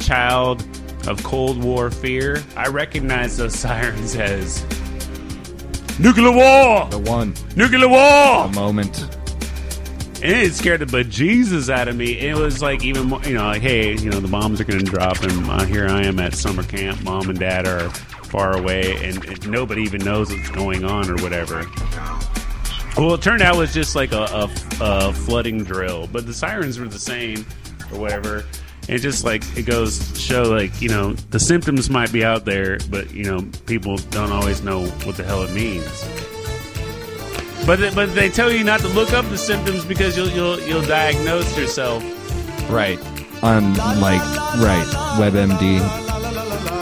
child 0.00 0.62
of 1.08 1.22
Cold 1.24 1.64
War 1.64 1.90
fear, 1.90 2.44
I 2.58 2.66
recognized 2.68 3.38
those 3.38 3.54
sirens 3.58 4.16
as 4.16 4.62
nuclear 5.98 6.32
war, 6.32 6.88
The 6.90 6.98
one, 6.98 7.34
nuclear 7.56 7.88
war. 7.88 8.48
The 8.48 8.52
moment. 8.54 9.02
And 10.22 10.32
it 10.34 10.54
scared 10.54 10.80
the 10.80 10.86
bejesus 10.86 11.68
out 11.68 11.88
of 11.88 11.96
me. 11.96 12.18
It 12.18 12.34
was 12.36 12.62
like 12.62 12.82
even 12.82 13.08
more, 13.08 13.22
you 13.22 13.34
know, 13.34 13.44
like, 13.44 13.62
hey, 13.62 13.94
you 13.96 14.10
know, 14.10 14.18
the 14.18 14.28
bombs 14.28 14.60
are 14.60 14.64
going 14.64 14.84
to 14.84 14.90
drop, 14.90 15.20
and 15.22 15.46
uh, 15.50 15.64
here 15.64 15.88
I 15.88 16.04
am 16.04 16.18
at 16.18 16.34
summer 16.34 16.62
camp. 16.62 17.02
Mom 17.02 17.28
and 17.28 17.38
dad 17.38 17.66
are 17.66 17.90
far 17.90 18.56
away, 18.56 18.96
and, 19.06 19.22
and 19.24 19.50
nobody 19.50 19.82
even 19.82 20.02
knows 20.02 20.32
what's 20.32 20.50
going 20.50 20.84
on 20.84 21.10
or 21.10 21.16
whatever. 21.22 21.64
Well, 22.96 23.12
it 23.12 23.20
turned 23.22 23.42
out 23.42 23.56
it 23.56 23.58
was 23.58 23.74
just 23.74 23.94
like 23.94 24.12
a, 24.12 24.22
a, 24.22 24.50
a 24.80 25.12
flooding 25.12 25.64
drill, 25.64 26.06
but 26.06 26.26
the 26.26 26.32
sirens 26.32 26.78
were 26.78 26.88
the 26.88 26.98
same 26.98 27.44
or 27.92 28.00
whatever. 28.00 28.44
And 28.88 28.96
it 28.96 29.00
just 29.00 29.22
like 29.22 29.42
it 29.56 29.66
goes 29.66 29.98
to 30.12 30.15
show 30.26 30.42
like 30.42 30.82
you 30.82 30.88
know 30.88 31.12
the 31.30 31.38
symptoms 31.38 31.88
might 31.88 32.12
be 32.12 32.24
out 32.24 32.44
there, 32.44 32.78
but 32.90 33.12
you 33.14 33.24
know 33.24 33.48
people 33.66 33.96
don't 34.10 34.32
always 34.32 34.62
know 34.62 34.86
what 35.04 35.16
the 35.16 35.22
hell 35.24 35.42
it 35.42 35.52
means. 35.52 36.04
But 37.64 37.94
but 37.94 38.14
they 38.14 38.28
tell 38.28 38.50
you 38.52 38.64
not 38.64 38.80
to 38.80 38.88
look 38.88 39.12
up 39.12 39.24
the 39.26 39.38
symptoms 39.38 39.84
because 39.84 40.16
you'll 40.16 40.30
you'll 40.30 40.60
you'll 40.60 40.86
diagnose 40.86 41.56
yourself. 41.56 42.02
Right. 42.70 42.98
On 43.42 43.74
like 44.00 44.22
right 44.58 44.86
WebMD. 45.18 46.06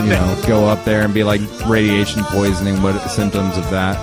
You 0.04 0.11
know, 0.11 0.42
go 0.46 0.66
up 0.66 0.85
there 0.85 1.02
and 1.02 1.14
be 1.14 1.24
like 1.24 1.40
radiation 1.66 2.22
poisoning. 2.24 2.83
What 2.83 2.98
symptoms 3.09 3.57
of 3.57 3.68
that? 3.70 3.96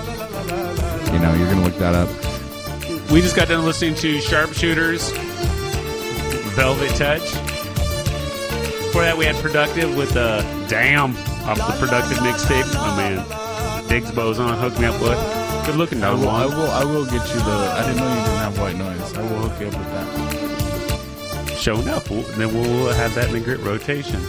You 1.14 1.20
know, 1.20 1.34
you're 1.36 1.50
gonna 1.50 1.64
look 1.64 1.78
that 1.78 1.94
up. 1.94 2.10
We 3.12 3.22
just 3.22 3.36
got 3.36 3.50
done 3.50 3.66
listening 3.66 3.96
to 3.96 4.20
Sharpshooters, 4.20 5.12
Velvet 6.56 6.96
Touch. 6.96 7.51
Before 8.92 9.04
that, 9.04 9.18
we 9.18 9.24
had 9.24 9.38
Productive 9.38 9.96
with 9.96 10.18
uh, 10.18 10.42
Damn 10.68 11.16
off 11.48 11.56
the 11.56 11.78
Productive 11.80 12.18
mixtape. 12.18 12.66
Oh 12.76 12.98
man, 12.98 13.88
Diggs 13.88 14.12
Boson 14.12 14.50
hooked 14.50 14.80
me 14.82 14.86
up 14.88 15.00
with. 15.02 15.66
Good 15.66 15.78
looking 15.78 16.04
I 16.04 16.10
dog. 16.10 16.20
will, 16.20 16.30
I 16.30 16.46
will, 16.46 16.72
I 16.72 16.84
will 16.84 17.06
get 17.06 17.26
you 17.30 17.40
the. 17.40 17.72
I 17.74 17.84
didn't 17.86 17.98
know 18.00 18.10
you 18.10 18.16
didn't 18.16 18.38
have 18.40 18.60
white 18.60 18.76
noise. 18.76 19.14
I 19.14 19.22
will 19.22 19.48
hook 19.48 19.62
you 19.62 19.68
up 19.68 19.78
with 19.78 19.92
that. 19.92 21.58
showing 21.58 21.88
up. 21.88 22.10
We'll, 22.10 22.24
then 22.24 22.54
we'll 22.54 22.92
have 22.94 23.16
that 23.16 23.30
in 23.30 23.36
the 23.36 23.40
grit 23.40 23.62
rotation. 23.62 24.20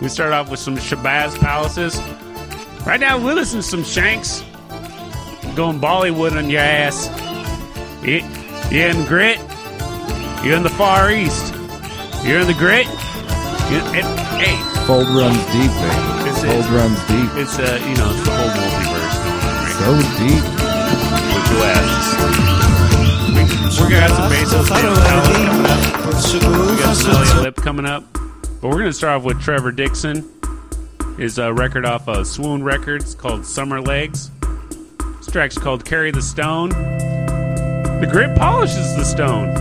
We 0.00 0.08
start 0.08 0.32
off 0.32 0.50
with 0.50 0.58
some 0.58 0.76
Shabazz 0.76 1.38
Palaces. 1.38 2.00
Right 2.84 2.98
now, 2.98 3.16
we're 3.24 3.34
listening 3.34 3.62
to 3.62 3.68
some 3.68 3.84
Shanks 3.84 4.42
going 5.54 5.78
Bollywood 5.78 6.36
on 6.36 6.50
your 6.50 6.62
ass. 6.62 7.06
You, 8.02 8.24
you 8.76 8.86
in 8.86 9.04
grit? 9.06 9.38
You're 10.42 10.56
in 10.56 10.64
the 10.64 10.74
Far 10.76 11.12
East. 11.12 11.54
You're 12.24 12.40
in 12.40 12.48
the 12.48 12.54
grit? 12.58 12.88
You, 13.68 13.78
it, 13.92 14.04
hey, 14.40 14.56
Fold 14.86 15.08
runs 15.10 15.36
deep, 15.52 15.68
baby. 15.68 16.00
It's- 16.28 16.40
Fold 16.40 16.64
it's- 16.64 16.70
runs 16.72 16.98
deep. 17.06 17.30
it's 17.36 17.58
uh, 17.58 17.76
you 17.84 17.94
know, 17.96 18.08
it's 18.10 18.24
the 18.24 18.32
whole 18.32 18.48
multiverse 18.56 19.16
going 19.20 19.44
on 19.44 19.52
right 19.60 19.76
So 19.76 19.92
deep. 20.24 20.44
now 20.44 21.36
with 21.36 21.48
your 21.52 21.64
asses. 21.68 22.08
We're 23.78 23.90
gonna 23.90 24.00
have 24.00 24.16
some 24.16 24.30
Bezos 24.32 24.68
David 24.72 24.98
Palace 25.04 25.36
coming 25.44 25.66
up. 25.68 26.70
We 26.70 26.76
got 26.82 26.94
Celia 26.96 27.42
Lip 27.42 27.56
coming 27.56 27.86
up. 27.86 28.04
But 28.60 28.68
we're 28.70 28.78
going 28.78 28.86
to 28.86 28.92
start 28.92 29.18
off 29.18 29.24
with 29.24 29.40
Trevor 29.40 29.70
Dixon. 29.70 30.28
His 31.16 31.38
uh, 31.38 31.52
record 31.54 31.84
off 31.86 32.08
of 32.08 32.26
Swoon 32.26 32.64
Records 32.64 33.14
called 33.14 33.46
Summer 33.46 33.80
Legs. 33.80 34.32
This 35.18 35.28
track's 35.30 35.56
called 35.56 35.84
Carry 35.84 36.10
the 36.10 36.20
Stone. 36.22 36.70
The 36.70 38.08
grit 38.10 38.36
polishes 38.36 38.96
the 38.96 39.04
stone. 39.04 39.54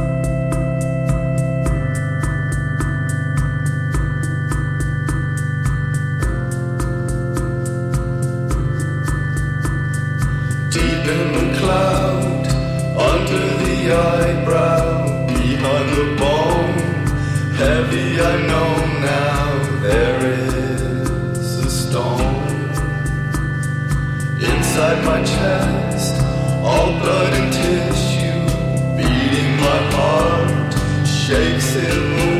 Inside 24.88 25.06
my 25.06 25.21
chest, 25.23 26.21
all 26.63 26.91
blood 27.00 27.34
and 27.34 27.52
tissue, 27.52 28.95
beating 28.95 29.58
my 29.58 29.80
heart, 29.91 31.06
shakes 31.06 31.76
in 31.76 32.37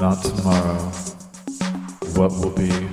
not 0.00 0.22
tomorrow. 0.22 0.78
What 2.16 2.32
will 2.32 2.50
be, 2.50 2.88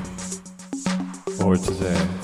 or 1.43 1.57
today. 1.57 2.22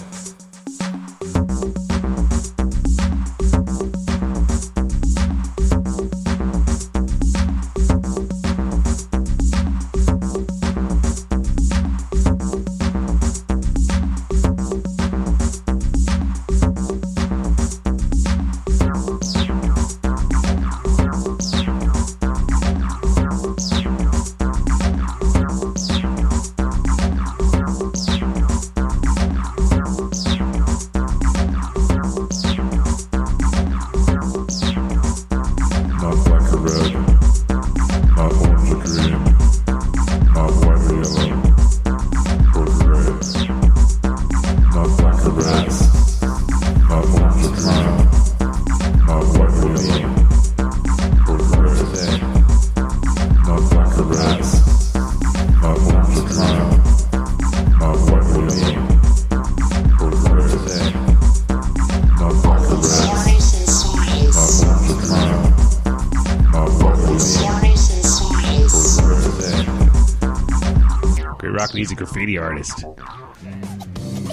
Graffiti 72.10 72.38
artist. 72.39 72.86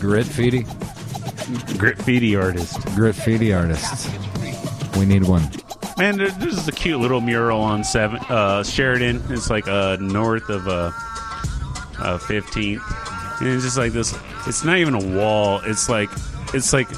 Graffiti? 0.01 0.65
Graffiti 1.77 2.35
artist. 2.35 2.83
Graffiti 2.95 3.53
artists. 3.53 4.09
We 4.97 5.05
need 5.05 5.25
one. 5.25 5.43
Man, 5.99 6.17
there, 6.17 6.31
this 6.31 6.57
is 6.57 6.67
a 6.69 6.73
cute 6.73 7.01
little 7.01 7.21
mural 7.21 7.61
on 7.61 7.85
seven 7.85 8.19
uh, 8.31 8.65
Sheridan. 8.65 9.23
It's 9.29 9.51
like 9.51 9.69
uh, 9.69 9.97
north 10.01 10.49
of 10.49 10.67
uh, 10.67 10.91
uh, 11.99 12.19
15th, 12.19 13.41
and 13.41 13.49
it's 13.49 13.65
just 13.65 13.77
like 13.77 13.93
this. 13.93 14.19
It's 14.47 14.65
not 14.65 14.79
even 14.79 14.95
a 14.95 15.17
wall. 15.17 15.61
It's 15.65 15.91
like 15.91 16.09
it's 16.55 16.73
like 16.73 16.89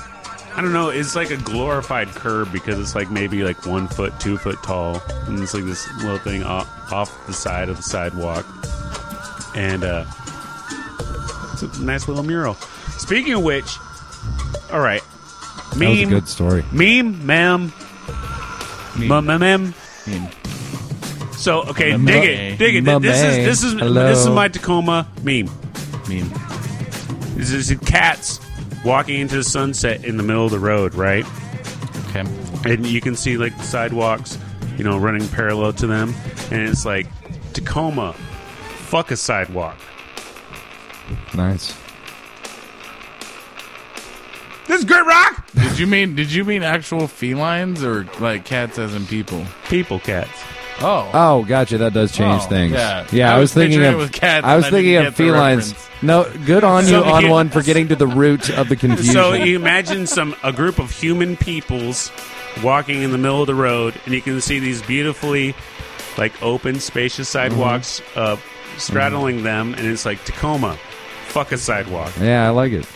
I 0.56 0.60
don't 0.62 0.72
know. 0.72 0.90
It's 0.90 1.16
like 1.16 1.30
a 1.30 1.36
glorified 1.38 2.08
curb 2.08 2.52
because 2.52 2.78
it's 2.78 2.94
like 2.94 3.10
maybe 3.10 3.42
like 3.42 3.66
one 3.66 3.88
foot, 3.88 4.12
two 4.20 4.38
foot 4.38 4.62
tall, 4.62 5.02
and 5.26 5.40
it's 5.40 5.54
like 5.54 5.64
this 5.64 5.92
little 6.02 6.18
thing 6.18 6.44
off, 6.44 6.92
off 6.92 7.26
the 7.26 7.32
side 7.32 7.68
of 7.68 7.76
the 7.76 7.82
sidewalk, 7.82 8.46
and 9.56 9.82
uh, 9.84 10.04
it's 11.66 11.78
a 11.78 11.84
nice 11.84 12.08
little 12.08 12.22
mural. 12.22 12.54
Speaking 12.98 13.34
of 13.34 13.42
which, 13.42 13.76
all 14.72 14.80
right, 14.80 15.02
That 15.76 15.88
was 15.88 16.00
a 16.00 16.06
good 16.06 16.28
story. 16.28 16.64
Meme, 16.72 17.26
ma'am. 17.26 17.72
Mem, 18.98 19.26
mem, 19.26 19.40
mem. 19.40 19.74
So 21.32 21.62
okay, 21.68 21.96
dig 21.96 22.24
it, 22.24 22.58
dig 22.58 22.76
it. 22.76 22.84
This 23.00 23.22
is 23.22 23.36
this 23.36 23.62
is 23.62 23.72
Hello. 23.74 24.08
this 24.08 24.18
is 24.18 24.28
my 24.28 24.48
Tacoma 24.48 25.06
meme. 25.22 25.48
Meme. 26.08 26.30
This 27.36 27.52
is 27.52 27.72
cats 27.86 28.40
walking 28.84 29.20
into 29.20 29.36
the 29.36 29.44
sunset 29.44 30.04
in 30.04 30.16
the 30.16 30.24
middle 30.24 30.44
of 30.46 30.50
the 30.50 30.58
road, 30.58 30.94
right? 30.94 31.24
Okay. 32.08 32.24
And 32.64 32.84
you 32.84 33.00
can 33.00 33.14
see 33.14 33.36
like 33.36 33.56
the 33.56 33.62
sidewalks, 33.62 34.36
you 34.76 34.82
know, 34.82 34.98
running 34.98 35.28
parallel 35.28 35.72
to 35.74 35.86
them, 35.86 36.12
and 36.50 36.68
it's 36.68 36.84
like 36.84 37.06
Tacoma, 37.52 38.14
fuck 38.14 39.12
a 39.12 39.16
sidewalk. 39.16 39.78
Nice. 41.38 41.72
This 44.66 44.80
is 44.80 44.84
Grit 44.84 45.06
Rock. 45.06 45.46
Did 45.54 45.78
you 45.78 45.86
mean 45.86 46.14
did 46.16 46.30
you 46.32 46.44
mean 46.44 46.62
actual 46.64 47.06
felines 47.06 47.82
or 47.84 48.06
like 48.20 48.44
cats 48.44 48.78
as 48.78 48.94
in 48.94 49.06
people? 49.06 49.44
People 49.68 50.00
cats. 50.00 50.30
Oh. 50.80 51.10
Oh, 51.14 51.44
gotcha. 51.44 51.78
That 51.78 51.92
does 51.94 52.12
change 52.12 52.42
Oh, 52.44 52.48
things. 52.48 52.72
yeah. 52.72 53.06
Yeah, 53.10 53.30
I 53.32 53.36
I, 53.36 53.38
was 53.38 53.44
was 53.44 53.54
thinking 53.54 53.78
picturing 53.78 53.94
of 53.94 54.00
with 54.00 54.12
cats 54.12 54.44
I 54.46 54.56
was 54.56 54.66
and 54.66 54.74
I 54.74 54.78
thinking 54.78 54.92
didn't 54.92 55.06
of 55.08 55.16
get 55.16 55.24
the 55.24 55.30
felines. 55.32 55.72
reference. 55.72 56.02
No, 56.02 56.32
good 56.44 56.64
on 56.64 56.86
you 56.88 56.96
on 57.04 57.22
you- 57.24 57.30
one 57.30 57.48
for 57.50 57.62
getting 57.62 57.88
to 57.88 57.96
the 57.96 58.06
root 58.06 58.50
of 58.50 58.68
the 58.68 58.76
confusion. 58.84 59.12
So 59.12 59.32
you 59.32 59.56
imagine 59.56 60.06
some 60.08 60.34
a 60.42 60.52
group 60.52 60.78
of 60.80 60.90
human 60.90 61.36
peoples 61.36 62.10
walking 62.62 63.02
in 63.02 63.12
the 63.12 63.18
middle 63.18 63.40
of 63.40 63.46
the 63.46 63.54
road, 63.54 63.94
and 64.04 64.12
you 64.14 64.20
can 64.22 64.40
see 64.40 64.58
these 64.58 64.82
beautifully, 64.82 65.54
like 66.18 66.40
open, 66.42 66.78
spacious 66.80 67.28
sidewalks 67.28 68.02
uh, 68.16 68.36
straddling 68.76 69.44
them, 69.44 69.74
and 69.74 69.86
it's 69.86 70.04
like 70.04 70.22
Tacoma, 70.24 70.76
fuck 71.28 71.52
a 71.52 71.58
sidewalk. 71.58 72.12
yeah, 72.20 72.46
I 72.46 72.50
like 72.50 72.72
it. 72.72 72.86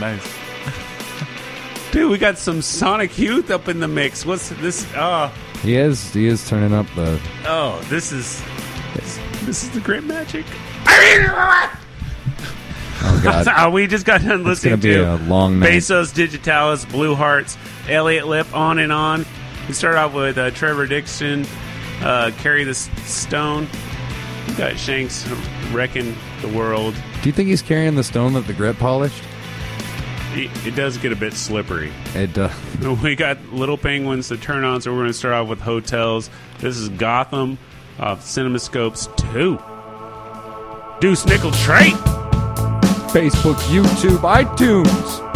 Nice. 0.00 0.34
Dude, 1.92 2.10
we 2.10 2.18
got 2.18 2.38
some 2.38 2.62
Sonic 2.62 3.18
Youth 3.18 3.50
up 3.50 3.68
in 3.68 3.80
the 3.80 3.88
mix. 3.88 4.24
What's 4.24 4.48
this? 4.50 4.86
Oh, 4.96 5.32
He 5.62 5.76
is 5.76 6.12
he 6.12 6.26
is 6.26 6.48
turning 6.48 6.72
up 6.72 6.86
the 6.94 7.20
oh, 7.46 7.80
this 7.88 8.12
is 8.12 8.42
this 9.44 9.62
is 9.64 9.70
the 9.70 9.80
great 9.80 10.04
magic. 10.04 10.44
Oh 13.02 13.20
god. 13.24 13.46
Oh, 13.56 13.70
we 13.72 13.86
just 13.86 14.04
got 14.04 14.20
done 14.20 14.40
It's 14.40 14.46
listening 14.46 14.78
be 14.80 14.92
to 14.92 15.14
a 15.14 15.16
long 15.16 15.58
night. 15.58 15.70
Bezos, 15.72 16.12
Digitalis, 16.14 16.84
Blue 16.84 17.14
Hearts, 17.14 17.56
Elliot 17.88 18.26
Lip, 18.26 18.54
on 18.54 18.78
and 18.78 18.92
on. 18.92 19.24
We 19.66 19.72
start 19.72 19.96
off 19.96 20.12
with 20.12 20.36
uh, 20.36 20.50
Trevor 20.50 20.86
Dixon, 20.86 21.46
uh, 22.02 22.30
Carry 22.38 22.64
the 22.64 22.74
Stone. 22.74 23.68
We 24.50 24.56
got 24.56 24.78
Shanks 24.78 25.26
wrecking 25.70 26.16
the 26.42 26.48
world. 26.48 26.94
Do 27.22 27.28
you 27.28 27.32
think 27.32 27.48
he's 27.48 27.62
carrying 27.62 27.94
the 27.94 28.02
stone 28.02 28.32
that 28.32 28.46
the 28.46 28.52
grit 28.52 28.78
polished? 28.78 29.22
It, 30.32 30.50
it 30.66 30.74
does 30.74 30.98
get 30.98 31.12
a 31.12 31.16
bit 31.16 31.34
slippery. 31.34 31.92
It 32.14 32.36
uh, 32.36 32.50
We 33.02 33.14
got 33.14 33.40
Little 33.52 33.78
Penguins 33.78 34.28
to 34.28 34.36
turn 34.36 34.64
on, 34.64 34.80
so 34.80 34.92
we're 34.92 34.98
going 34.98 35.08
to 35.08 35.14
start 35.14 35.34
off 35.34 35.48
with 35.48 35.60
Hotels. 35.60 36.30
This 36.58 36.76
is 36.76 36.88
Gotham 36.88 37.58
off 37.98 38.22
CinemaScopes 38.22 39.16
2. 39.32 41.00
Deuce 41.00 41.24
Nickel 41.26 41.52
Trait. 41.52 41.94
Facebook, 43.12 43.56
YouTube, 43.70 44.18
iTunes. 44.18 45.29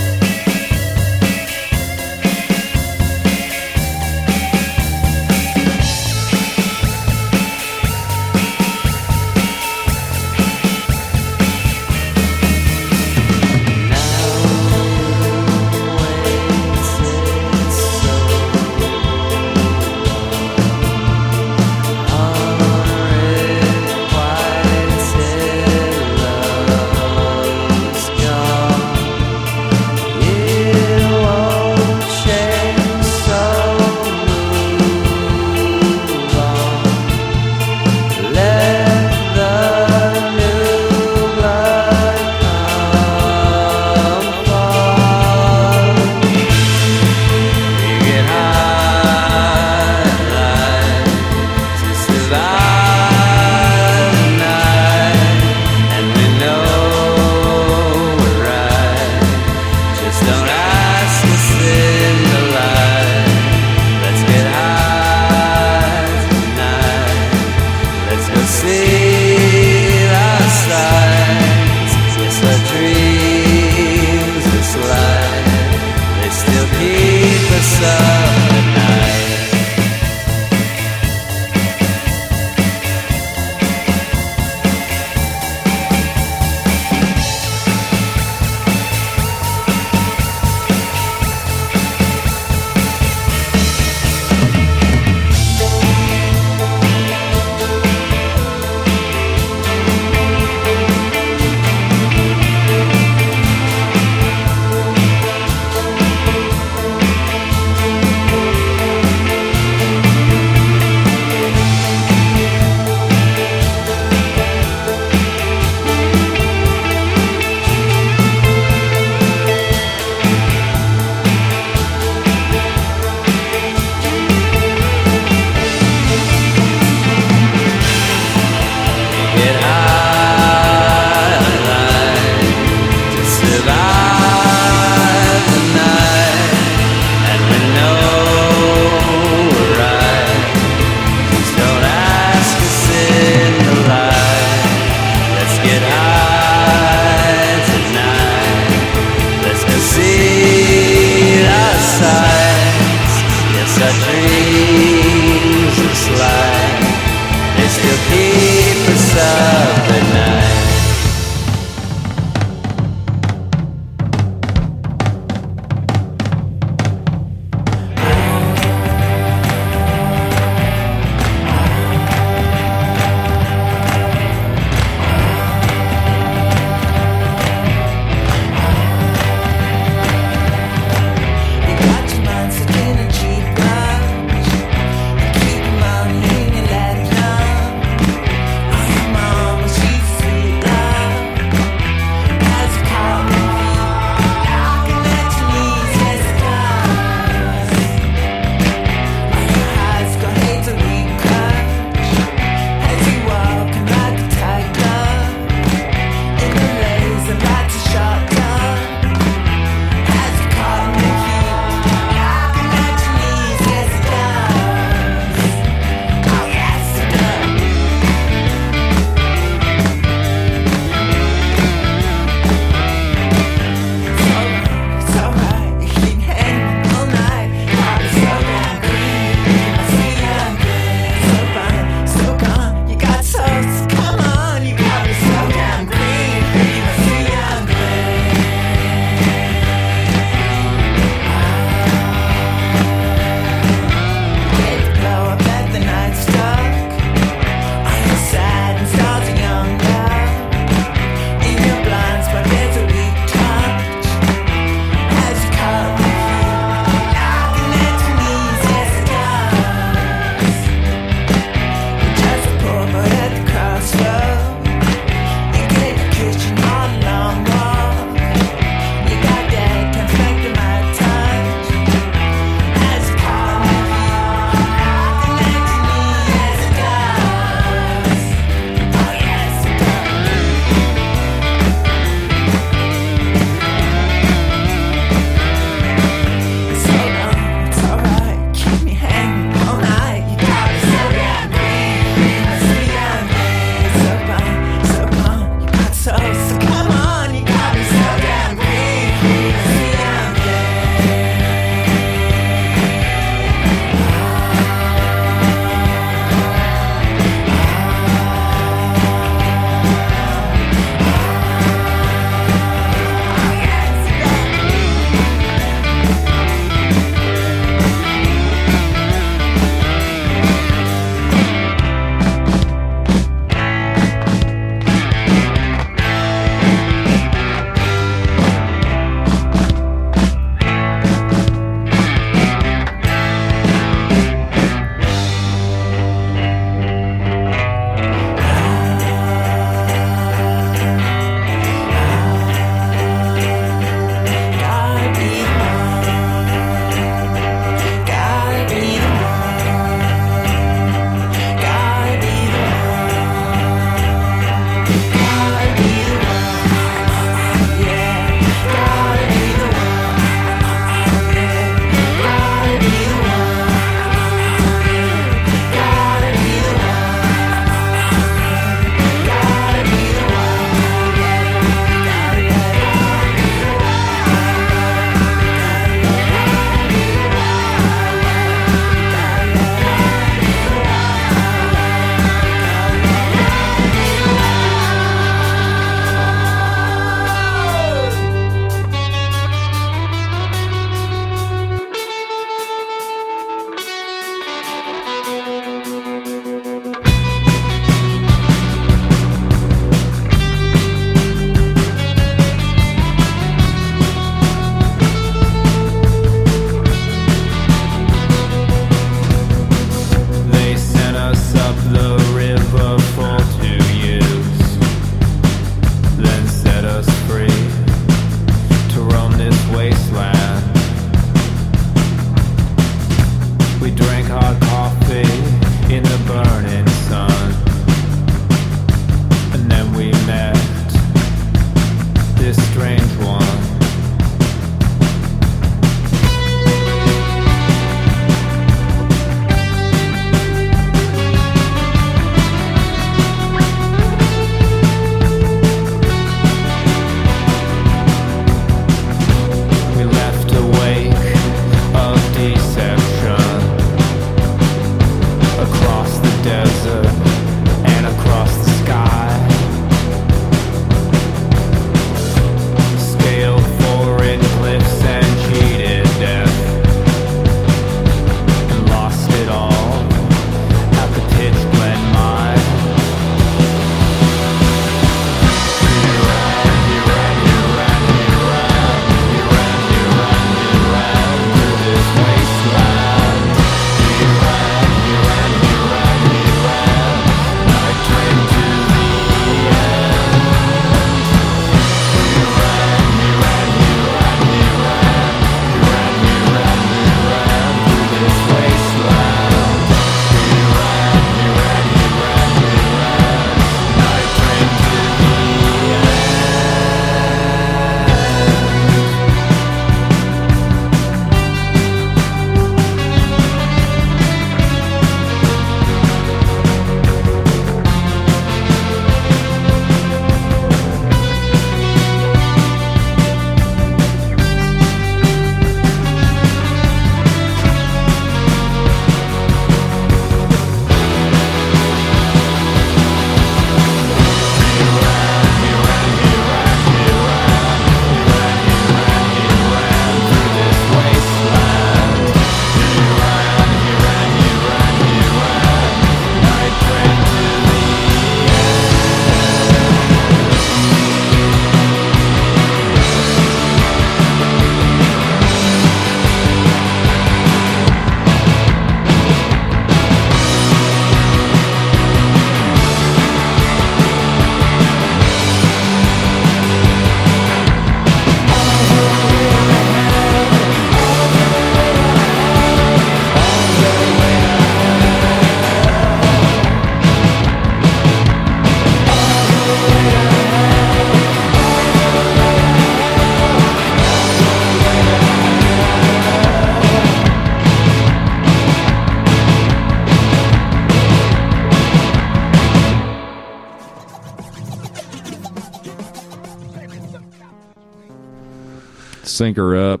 Sync 599.22 599.56
her 599.56 599.76
up. 599.76 600.00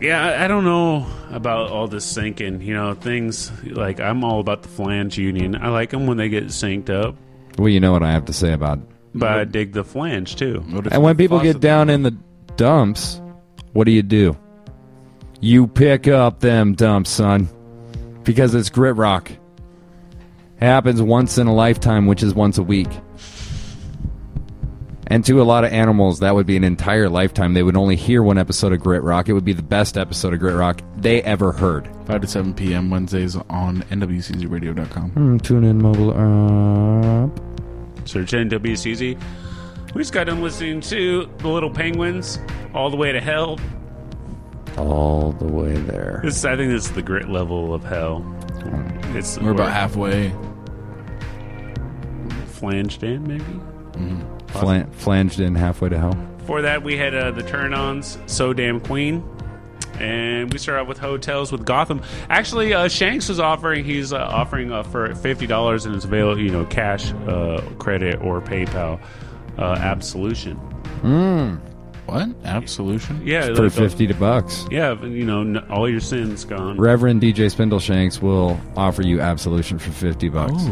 Yeah, 0.00 0.24
I- 0.24 0.44
I 0.44 0.48
don't 0.48 0.64
know 0.64 1.06
about 1.30 1.70
all 1.70 1.86
this 1.86 2.04
sinking. 2.04 2.60
You 2.60 2.74
know, 2.74 2.94
things 2.94 3.52
like 3.64 4.00
I'm 4.00 4.24
all 4.24 4.40
about 4.40 4.62
the 4.62 4.68
flange 4.68 5.16
union. 5.18 5.56
I 5.60 5.68
like 5.68 5.90
them 5.90 6.06
when 6.06 6.16
they 6.16 6.28
get 6.28 6.46
synced 6.46 6.90
up, 6.90 7.14
Well, 7.58 7.68
you 7.68 7.78
know 7.80 7.92
what 7.92 8.02
I 8.02 8.10
have 8.12 8.24
to 8.26 8.32
say 8.32 8.52
about. 8.52 8.80
but 9.14 9.28
I 9.28 9.44
dig 9.44 9.72
the 9.72 9.84
flange 9.84 10.36
too. 10.36 10.64
And 10.90 11.02
when 11.02 11.16
people 11.16 11.38
get 11.40 11.60
down 11.60 11.88
in 11.90 12.02
the 12.02 12.16
dumps, 12.56 13.20
what 13.74 13.84
do 13.84 13.92
you 13.92 14.02
do? 14.02 14.36
You 15.40 15.66
pick 15.66 16.08
up 16.08 16.40
them 16.40 16.74
dumps, 16.74 17.10
son, 17.10 17.48
because 18.24 18.54
it's 18.54 18.70
grit 18.70 18.96
rock. 18.96 19.30
happens 20.58 21.02
once 21.02 21.38
in 21.38 21.48
a 21.48 21.54
lifetime, 21.54 22.06
which 22.06 22.22
is 22.22 22.34
once 22.34 22.56
a 22.56 22.62
week. 22.62 22.88
And 25.12 25.22
to 25.26 25.42
a 25.42 25.44
lot 25.44 25.64
of 25.64 25.72
animals, 25.74 26.20
that 26.20 26.34
would 26.34 26.46
be 26.46 26.56
an 26.56 26.64
entire 26.64 27.06
lifetime. 27.06 27.52
They 27.52 27.62
would 27.62 27.76
only 27.76 27.96
hear 27.96 28.22
one 28.22 28.38
episode 28.38 28.72
of 28.72 28.80
Grit 28.80 29.02
Rock. 29.02 29.28
It 29.28 29.34
would 29.34 29.44
be 29.44 29.52
the 29.52 29.62
best 29.62 29.98
episode 29.98 30.32
of 30.32 30.40
Grit 30.40 30.54
Rock 30.54 30.80
they 30.96 31.22
ever 31.24 31.52
heard. 31.52 31.86
5 32.06 32.22
to 32.22 32.26
7 32.26 32.54
p.m. 32.54 32.88
Wednesdays 32.88 33.36
on 33.36 33.82
nwczradio.com. 33.90 35.10
Hmm, 35.10 35.36
TuneIn 35.36 35.82
mobile 35.82 36.12
app. 36.12 38.08
Search 38.08 38.32
NWCZ. 38.32 39.20
We 39.94 40.00
just 40.00 40.14
got 40.14 40.28
done 40.28 40.40
listening 40.40 40.80
to 40.80 41.28
The 41.40 41.48
Little 41.48 41.68
Penguins, 41.68 42.38
All 42.72 42.88
the 42.88 42.96
Way 42.96 43.12
to 43.12 43.20
Hell. 43.20 43.60
All 44.78 45.32
the 45.32 45.44
way 45.44 45.74
there. 45.74 46.22
This, 46.24 46.42
I 46.46 46.56
think 46.56 46.72
this 46.72 46.86
is 46.86 46.92
the 46.92 47.02
grit 47.02 47.28
level 47.28 47.74
of 47.74 47.84
hell. 47.84 48.24
It's 49.14 49.38
We're 49.38 49.50
about 49.50 49.72
halfway. 49.72 50.32
flanged 52.46 53.02
in, 53.02 53.28
maybe. 53.28 53.60
Flan- 54.60 54.90
flanged 54.92 55.40
in 55.40 55.54
halfway 55.54 55.88
to 55.88 55.98
hell. 55.98 56.14
Before 56.38 56.62
that, 56.62 56.82
we 56.82 56.96
had 56.96 57.14
uh, 57.14 57.30
the 57.30 57.42
Turn 57.42 57.72
Ons, 57.74 58.18
So 58.26 58.52
Damn 58.52 58.80
Queen. 58.80 59.22
And 60.00 60.50
we 60.52 60.58
start 60.58 60.80
out 60.80 60.88
with 60.88 60.98
hotels 60.98 61.52
with 61.52 61.64
Gotham. 61.64 62.00
Actually, 62.30 62.72
uh, 62.74 62.88
Shanks 62.88 63.28
was 63.28 63.38
offering. 63.38 63.84
He's 63.84 64.12
uh, 64.12 64.16
offering 64.18 64.72
uh, 64.72 64.82
for 64.84 65.14
fifty 65.14 65.46
dollars, 65.46 65.84
and 65.86 65.94
it's 65.94 66.04
available. 66.06 66.40
You 66.42 66.50
know, 66.50 66.64
cash, 66.64 67.12
uh, 67.28 67.60
credit, 67.78 68.20
or 68.22 68.40
PayPal. 68.40 68.98
Uh, 69.58 69.62
absolution. 69.78 70.58
Mm. 71.02 71.60
What? 72.06 72.30
Absolution? 72.44 73.20
Yeah, 73.24 73.46
For 73.54 73.64
like, 73.64 73.72
uh, 73.78 73.88
50 73.88 74.12
bucks. 74.14 74.66
Yeah, 74.70 75.00
you 75.04 75.24
know, 75.24 75.42
n- 75.42 75.58
all 75.70 75.88
your 75.88 76.00
sins 76.00 76.44
gone. 76.44 76.76
Reverend 76.78 77.22
DJ 77.22 77.46
Spindleshanks 77.54 78.20
will 78.20 78.58
offer 78.76 79.02
you 79.02 79.20
absolution 79.20 79.78
for 79.78 79.90
50 79.92 80.28
bucks. 80.30 80.62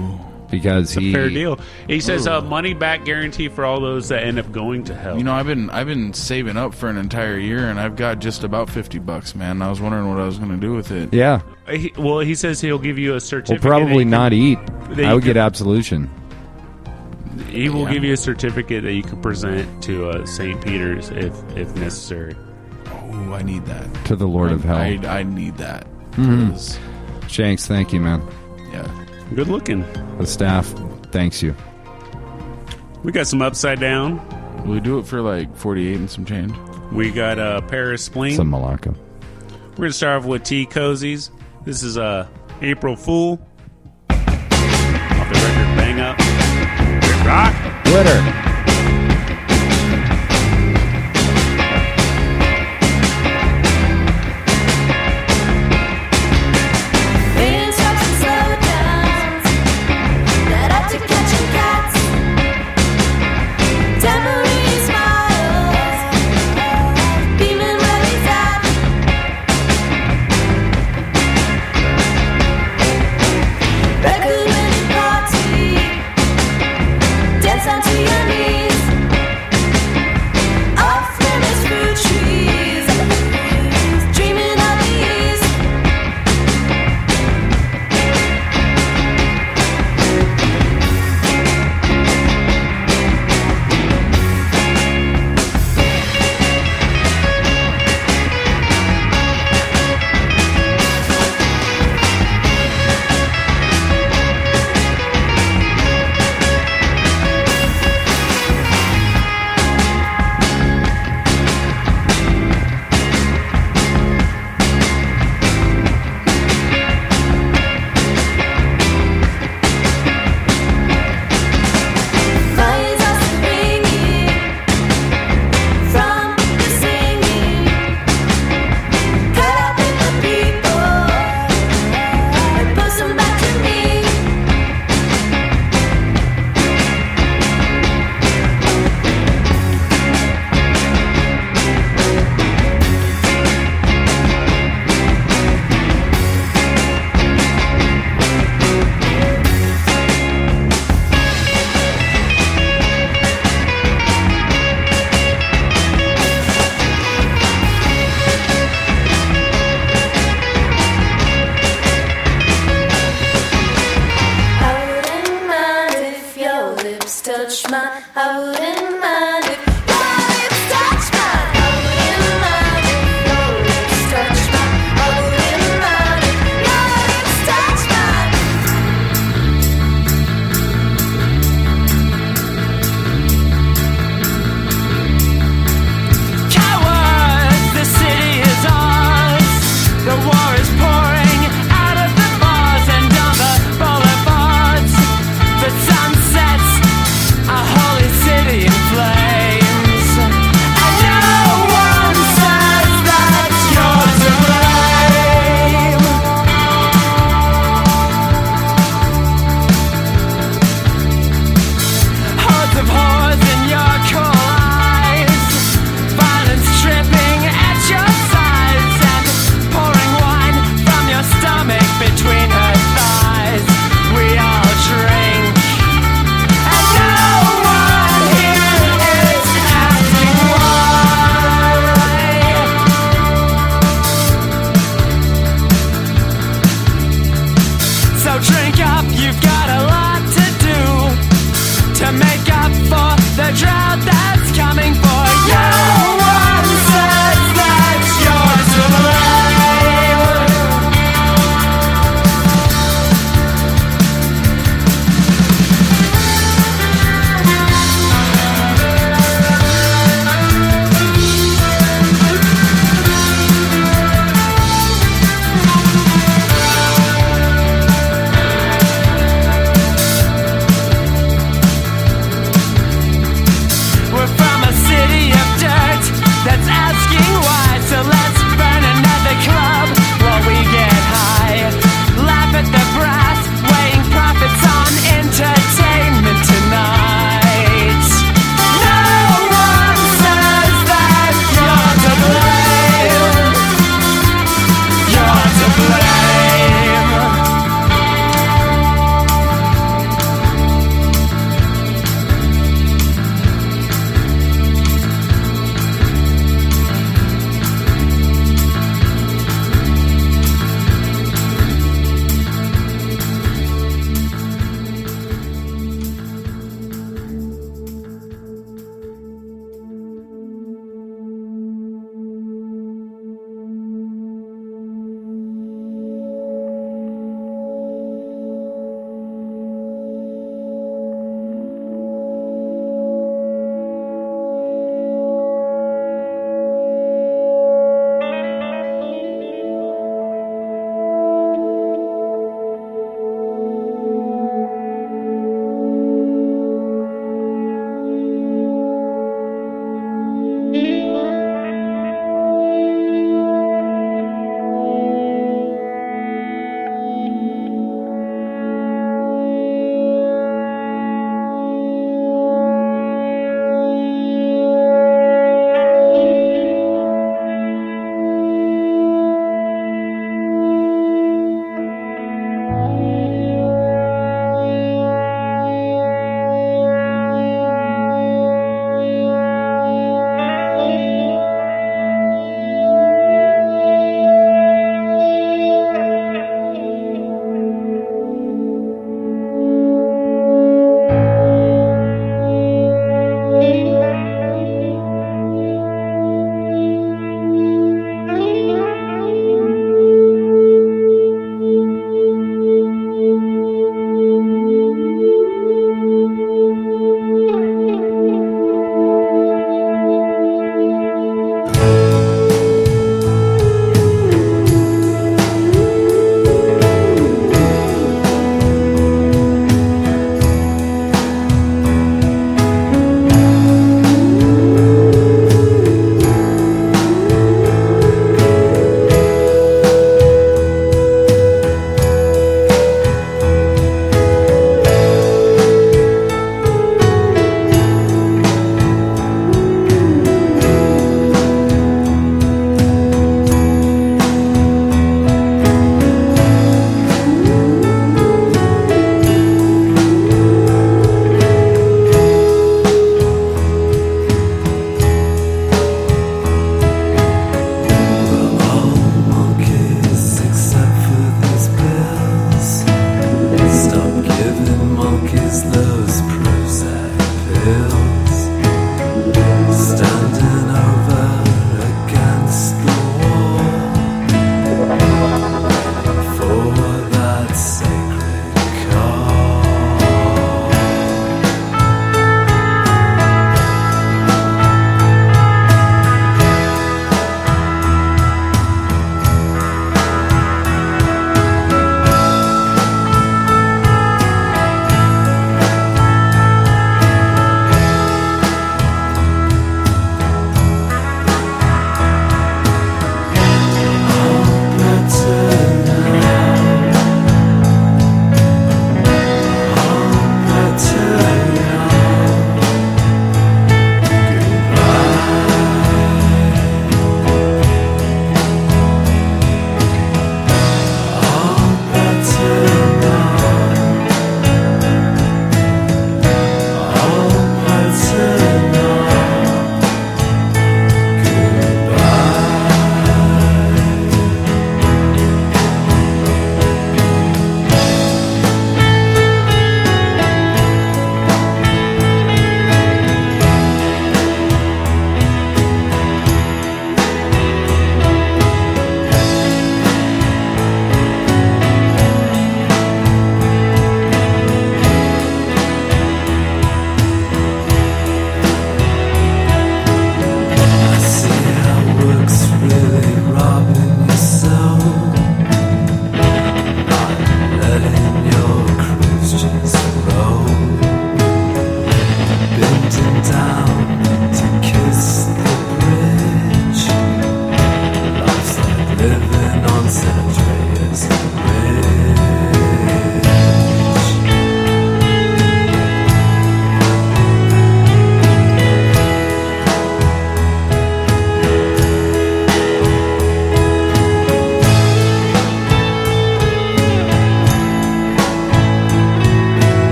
Because 0.51 0.89
It's 0.91 0.97
a 0.97 1.01
he. 1.01 1.13
fair 1.13 1.29
deal. 1.29 1.59
He 1.87 2.01
says 2.01 2.27
a 2.27 2.39
uh, 2.39 2.41
money 2.41 2.75
back 2.75 3.05
guarantee 3.05 3.49
for 3.49 3.65
all 3.65 3.81
those 3.81 4.09
that 4.09 4.25
end 4.25 4.39
up 4.39 4.51
going 4.51 4.85
to 4.85 4.95
hell. 4.95 5.17
You 5.17 5.23
know, 5.25 5.33
I've 5.33 5.47
been 5.47 5.71
I've 5.71 5.87
been 5.87 6.13
saving 6.13 6.57
up 6.57 6.75
for 6.75 6.89
an 6.89 6.97
entire 6.97 7.39
year, 7.39 7.69
and 7.69 7.79
I've 7.79 7.95
got 7.97 8.19
just 8.19 8.43
about 8.45 8.69
fifty 8.69 8.99
bucks, 8.99 9.35
man. 9.35 9.63
I 9.63 9.71
was 9.71 9.81
wondering 9.81 10.09
what 10.09 10.19
I 10.19 10.27
was 10.27 10.39
going 10.39 10.51
to 10.51 10.57
do 10.57 10.75
with 10.75 10.91
it. 10.91 11.13
Yeah. 11.15 11.43
Uh, 11.69 11.73
he, 11.73 11.93
well, 11.97 12.19
he 12.21 12.35
says 12.35 12.61
he'll 12.61 12.79
give 12.79 12.99
you 12.99 13.11
a 13.11 13.15
Will 13.15 13.21
certificate. 13.21 13.63
probably 13.63 13.99
that 13.99 13.99
you 13.99 14.05
not 14.07 14.33
can- 14.33 14.41
eat. 14.41 14.59
I 15.07 15.15
would 15.15 15.23
can- 15.23 15.35
get 15.35 15.37
absolution. 15.37 16.11
He 17.49 17.69
will 17.69 17.85
Yeah. 17.85 17.93
give 17.95 18.05
you 18.05 18.13
a 18.15 18.17
certificate 18.17 18.83
that 18.85 18.93
you 18.93 19.03
can 19.03 19.21
present 19.23 19.83
to 19.85 20.11
uh, 20.11 20.27
St. 20.27 20.61
Peter's 20.65 21.11
if 21.11 21.33
if 21.57 21.75
necessary. 21.77 22.35
Oh, 22.87 23.33
I 23.33 23.43
need 23.43 23.65
that. 23.67 23.87
To 24.07 24.17
the 24.17 24.27
Lord 24.27 24.51
I, 24.51 24.55
of 24.55 24.65
Hell. 24.65 24.77
I, 24.77 24.99
I 25.07 25.23
need 25.23 25.57
that. 25.59 25.87
Mhm. 26.13 26.51
'Cause, 26.51 26.79
Shanks, 27.29 27.67
thank 27.69 27.93
you, 27.93 28.01
man. 28.01 28.21
Yeah. 28.73 28.89
Good 29.35 29.49
looking. 29.49 29.85
The 30.19 30.27
staff 30.27 30.67
thanks 31.13 31.43
you. 31.43 31.55
We 33.03 33.13
got 33.13 33.27
some 33.27 33.41
upside 33.43 33.81
down. 33.81 34.21
We 34.67 34.81
do 34.81 34.99
it 34.99 35.07
for 35.07 35.23
like 35.23 35.57
forty-eight 35.57 35.97
and 35.97 36.11
some 36.11 36.25
change? 36.25 36.53
We 36.93 37.11
got 37.11 37.39
uh, 37.39 37.61
Paris 37.63 38.05
Spleen. 38.05 38.35
Some 38.35 38.51
Malacca. 38.51 38.95
We're 39.71 39.77
gonna 39.77 39.93
start 39.93 40.23
off 40.23 40.27
with 40.29 40.43
Tea 40.43 40.67
Cozies. 40.67 41.31
This 41.65 41.83
is 41.83 41.97
uh, 41.97 42.27
April 42.61 42.97
Fool. 42.97 43.41
Off 44.11 44.17
the 44.19 45.41
record, 45.41 45.77
bang 45.79 46.01
up. 46.01 46.19
Good 47.01 47.27
rock. 47.27 47.85
Glitter. 47.85 48.50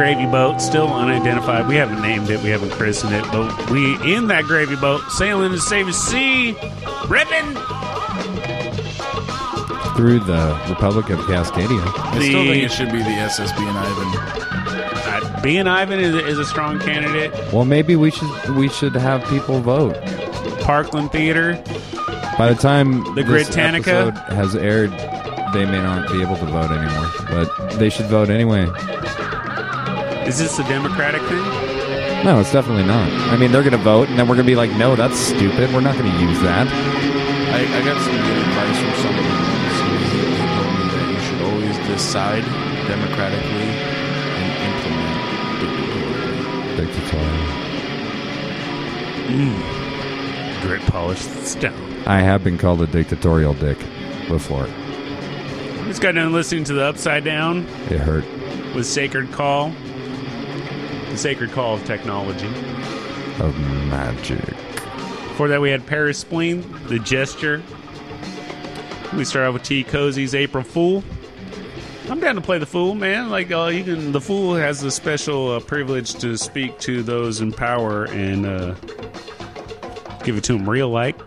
Gravy 0.00 0.24
boat, 0.24 0.62
still 0.62 0.88
unidentified. 0.88 1.68
We 1.68 1.76
haven't 1.76 2.00
named 2.00 2.30
it, 2.30 2.42
we 2.42 2.48
haven't 2.48 2.70
christened 2.70 3.12
it, 3.12 3.22
but 3.30 3.70
we 3.70 3.96
in 4.16 4.28
that 4.28 4.44
gravy 4.44 4.74
boat, 4.76 5.02
sailing 5.10 5.52
to 5.52 5.58
save 5.60 5.84
the 5.84 5.92
sea, 5.92 6.52
ripping. 7.06 7.54
Through 9.96 10.20
the 10.20 10.58
Republic 10.70 11.10
of 11.10 11.18
Cascadia. 11.26 11.82
I 11.84 12.18
still 12.18 12.44
think 12.44 12.64
it 12.64 12.72
should 12.72 12.90
be 12.90 12.96
the 12.96 13.10
SSB 13.10 13.58
and 13.58 13.76
Ivan. 13.76 15.34
Uh, 15.36 15.42
being 15.42 15.66
Ivan 15.66 16.00
is, 16.00 16.14
is 16.14 16.38
a 16.38 16.46
strong 16.46 16.78
candidate. 16.80 17.30
Well, 17.52 17.66
maybe 17.66 17.94
we 17.94 18.10
should 18.10 18.56
we 18.56 18.70
should 18.70 18.94
have 18.94 19.22
people 19.28 19.60
vote. 19.60 19.96
Parkland 20.62 21.12
Theater. 21.12 21.62
By 22.38 22.50
the 22.50 22.58
time 22.58 23.04
The 23.14 23.22
this 23.22 23.26
Britannica? 23.26 24.12
has 24.30 24.56
aired, 24.56 24.92
they 25.52 25.66
may 25.66 25.82
not 25.82 26.10
be 26.10 26.22
able 26.22 26.36
to 26.38 26.46
vote 26.46 26.70
anymore, 26.70 27.10
but 27.28 27.78
they 27.78 27.90
should 27.90 28.06
vote 28.06 28.30
anyway. 28.30 28.66
Is 30.30 30.38
this 30.38 30.60
a 30.60 30.62
Democratic 30.64 31.20
thing? 31.22 31.42
No, 32.24 32.38
it's 32.38 32.52
definitely 32.52 32.84
not. 32.84 33.10
I 33.32 33.36
mean, 33.36 33.50
they're 33.50 33.62
going 33.64 33.72
to 33.72 33.78
vote, 33.78 34.08
and 34.08 34.16
then 34.16 34.28
we're 34.28 34.36
going 34.36 34.46
to 34.46 34.52
be 34.52 34.54
like, 34.54 34.70
"No, 34.76 34.94
that's 34.94 35.18
stupid. 35.18 35.72
We're 35.74 35.80
not 35.80 35.96
going 35.98 36.08
to 36.08 36.18
use 36.22 36.38
that." 36.42 36.68
I, 36.70 37.62
I 37.66 37.82
got 37.84 38.00
some 38.00 38.14
good 38.14 38.38
advice 38.38 38.78
from 38.78 38.94
somebody 39.02 39.26
once. 39.26 39.78
He 39.82 39.90
he 40.38 40.46
told 40.54 40.70
me 40.78 40.84
that 40.94 41.06
you 41.10 41.18
should 41.26 41.42
always 41.50 41.76
decide 41.88 42.44
democratically 42.86 43.70
and 44.38 44.50
implement 44.70 45.18
dictatorially. 46.76 46.76
Dictatorial. 46.78 47.48
Mm. 49.34 50.62
Grit 50.62 50.82
polished 50.92 51.28
stone. 51.44 52.02
I 52.06 52.20
have 52.20 52.44
been 52.44 52.56
called 52.56 52.82
a 52.82 52.86
dictatorial 52.86 53.54
dick 53.54 53.78
before. 54.28 54.68
Just 55.88 56.00
got 56.02 56.12
done 56.14 56.32
listening 56.32 56.62
to 56.64 56.72
the 56.74 56.84
Upside 56.84 57.24
Down 57.24 57.66
It 57.90 57.98
hurt. 57.98 58.24
with 58.76 58.86
Sacred 58.86 59.32
Call. 59.32 59.72
Sacred 61.20 61.50
Call 61.50 61.74
of 61.74 61.84
Technology. 61.84 62.46
Of 63.40 63.54
magic. 63.90 64.42
Before 64.46 65.48
that, 65.48 65.60
we 65.60 65.70
had 65.70 65.86
Paris 65.86 66.18
Spleen, 66.18 66.64
The 66.86 66.98
Gesture. 66.98 67.62
We 69.14 69.26
start 69.26 69.48
off 69.48 69.52
with 69.52 69.62
T. 69.62 69.84
Cozy's 69.84 70.34
April 70.34 70.64
Fool. 70.64 71.04
I'm 72.08 72.20
down 72.20 72.36
to 72.36 72.40
play 72.40 72.56
the 72.56 72.64
Fool, 72.64 72.94
man. 72.94 73.28
Like, 73.28 73.50
uh, 73.50 73.66
you 73.66 73.84
can. 73.84 74.12
The 74.12 74.20
Fool 74.22 74.54
has 74.54 74.80
the 74.80 74.90
special 74.90 75.52
uh, 75.52 75.60
privilege 75.60 76.14
to 76.14 76.38
speak 76.38 76.78
to 76.80 77.02
those 77.02 77.42
in 77.42 77.52
power 77.52 78.04
and 78.06 78.46
uh, 78.46 78.74
give 80.24 80.38
it 80.38 80.44
to 80.44 80.54
them 80.54 80.68
real 80.68 80.88
like. 80.88 81.18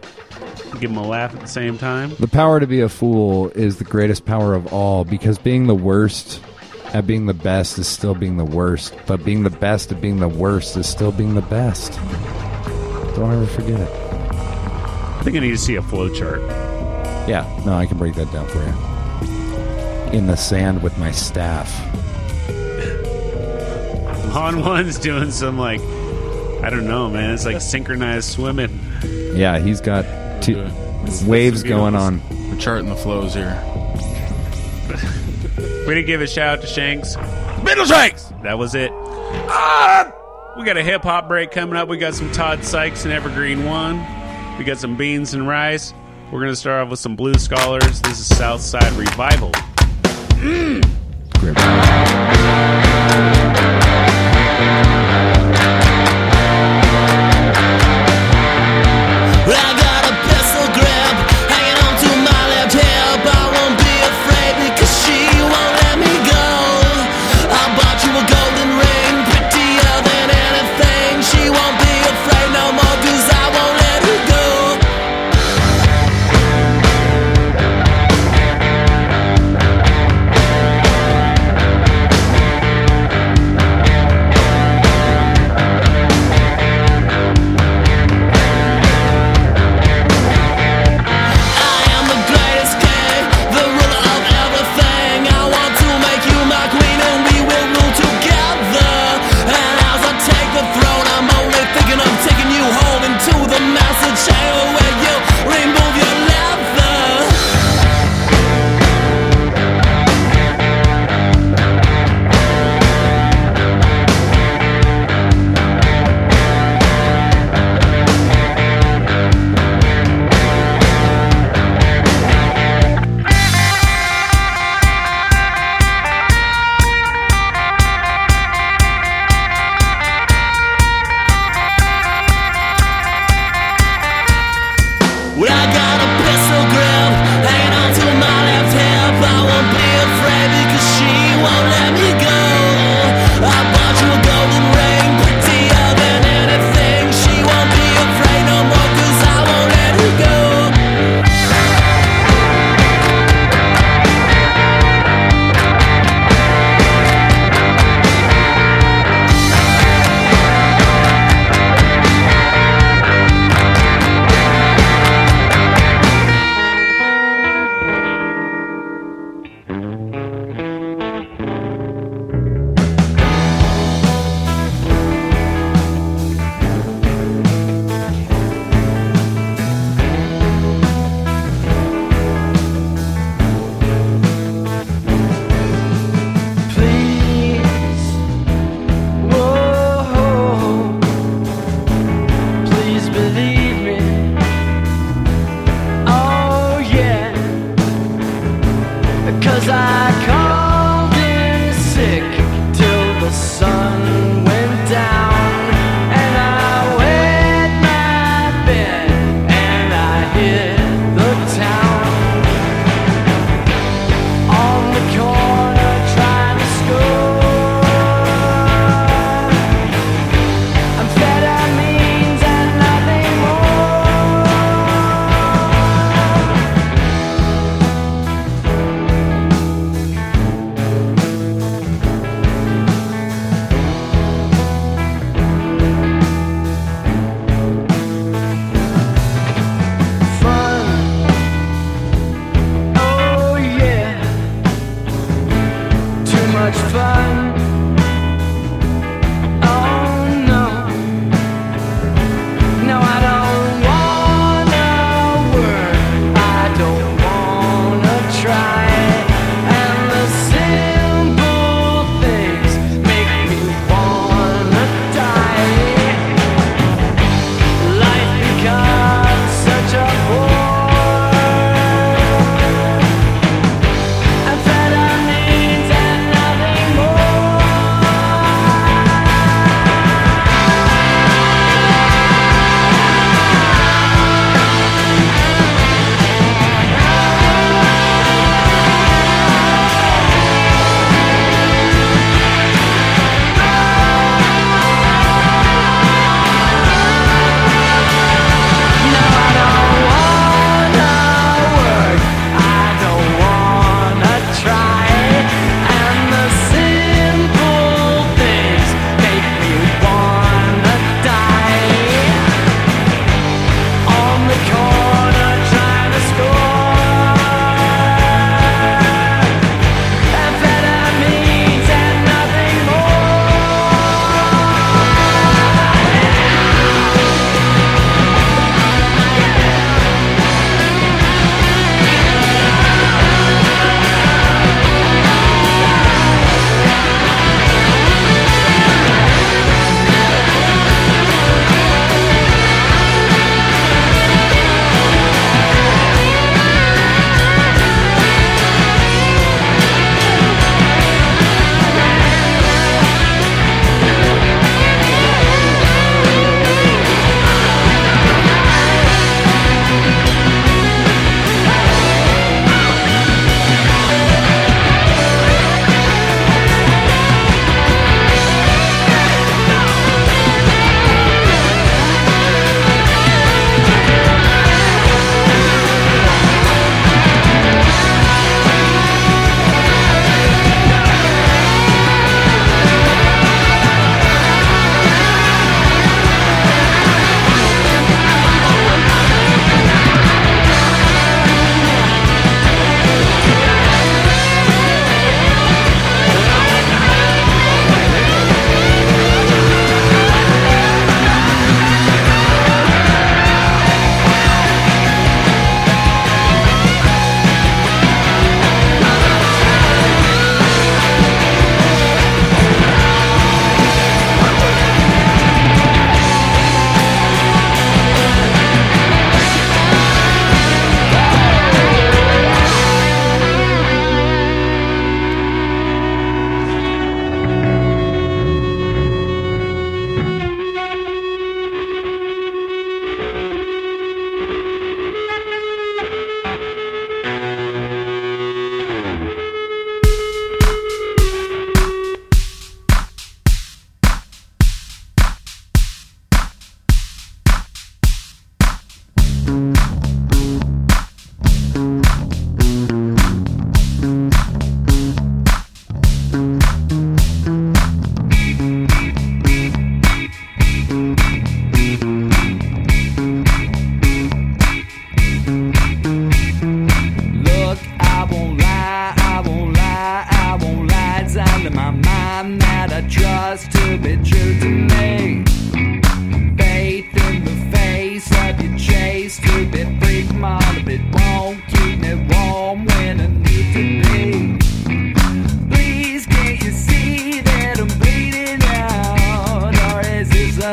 Give 0.79 0.89
them 0.89 0.97
a 0.97 1.07
laugh 1.07 1.35
at 1.35 1.41
the 1.41 1.47
same 1.47 1.77
time. 1.77 2.15
The 2.19 2.27
power 2.27 2.59
to 2.59 2.65
be 2.65 2.81
a 2.81 2.89
fool 2.89 3.49
is 3.49 3.77
the 3.77 3.83
greatest 3.83 4.25
power 4.25 4.55
of 4.55 4.73
all 4.73 5.05
because 5.05 5.37
being 5.37 5.67
the 5.67 5.75
worst 5.75 6.41
at 6.93 7.07
being 7.07 7.25
the 7.25 7.33
best 7.33 7.79
is 7.79 7.87
still 7.87 8.13
being 8.13 8.37
the 8.37 8.45
worst, 8.45 8.95
but 9.07 9.25
being 9.25 9.41
the 9.43 9.49
best 9.49 9.91
at 9.91 9.99
being 9.99 10.19
the 10.19 10.29
worst 10.29 10.77
is 10.77 10.87
still 10.87 11.11
being 11.11 11.33
the 11.33 11.41
best. 11.41 11.93
Don't 13.15 13.31
ever 13.31 13.47
forget 13.47 13.79
it. 13.79 13.89
I 13.89 15.21
think 15.23 15.35
I 15.35 15.39
need 15.39 15.51
to 15.51 15.57
see 15.57 15.75
a 15.75 15.81
flow 15.81 16.13
chart. 16.13 16.41
Yeah, 17.27 17.45
no, 17.65 17.73
I 17.73 17.87
can 17.87 17.97
break 17.97 18.13
that 18.15 18.31
down 18.31 18.47
for 18.47 18.59
you. 18.59 18.73
In 20.17 20.27
the 20.27 20.35
sand 20.35 20.83
with 20.83 20.95
my 20.99 21.09
staff. 21.11 21.71
Han 24.33 24.61
One's 24.61 24.99
doing 24.99 25.31
some, 25.31 25.57
like, 25.57 25.81
I 26.61 26.69
don't 26.69 26.87
know, 26.87 27.09
man. 27.09 27.33
It's 27.33 27.45
like 27.45 27.59
synchronized 27.61 28.29
swimming. 28.29 28.79
Yeah, 29.35 29.57
he's 29.59 29.81
got 29.81 30.05
two 30.43 30.67
waves 31.25 31.63
going 31.63 31.95
on. 31.95 32.21
We're 32.49 32.57
charting 32.57 32.89
the 32.89 32.95
flows 32.95 33.33
here. 33.33 33.59
We 35.85 35.95
didn't 35.95 36.07
give 36.07 36.21
a 36.21 36.27
shout 36.27 36.59
out 36.59 36.61
to 36.61 36.67
Shanks. 36.67 37.17
Middle 37.61 37.85
Shanks! 37.85 38.31
That 38.41 38.57
was 38.57 38.73
it. 38.73 38.89
Ah! 38.93 40.13
We 40.57 40.63
got 40.63 40.77
a 40.77 40.83
hip 40.83 41.03
hop 41.03 41.27
break 41.27 41.51
coming 41.51 41.75
up. 41.75 41.89
We 41.89 41.97
got 41.97 42.13
some 42.13 42.31
Todd 42.31 42.63
Sykes 42.63 43.03
and 43.03 43.13
Evergreen 43.13 43.65
One. 43.65 43.97
We 44.57 44.63
got 44.63 44.77
some 44.77 44.95
beans 44.95 45.33
and 45.33 45.45
rice. 45.45 45.93
We're 46.31 46.39
going 46.39 46.51
to 46.51 46.55
start 46.55 46.85
off 46.85 46.89
with 46.89 46.99
some 46.99 47.17
Blue 47.17 47.33
Scholars. 47.33 48.01
This 48.01 48.19
is 48.19 48.37
Southside 48.37 48.93
Revival. 48.93 49.51
I 51.45 51.73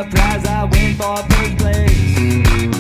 it 0.00 0.10
surprise 0.10 0.44
I 0.46 0.64
went 0.64 0.96
for 0.96 1.16
first 1.16 1.58
place? 1.58 2.79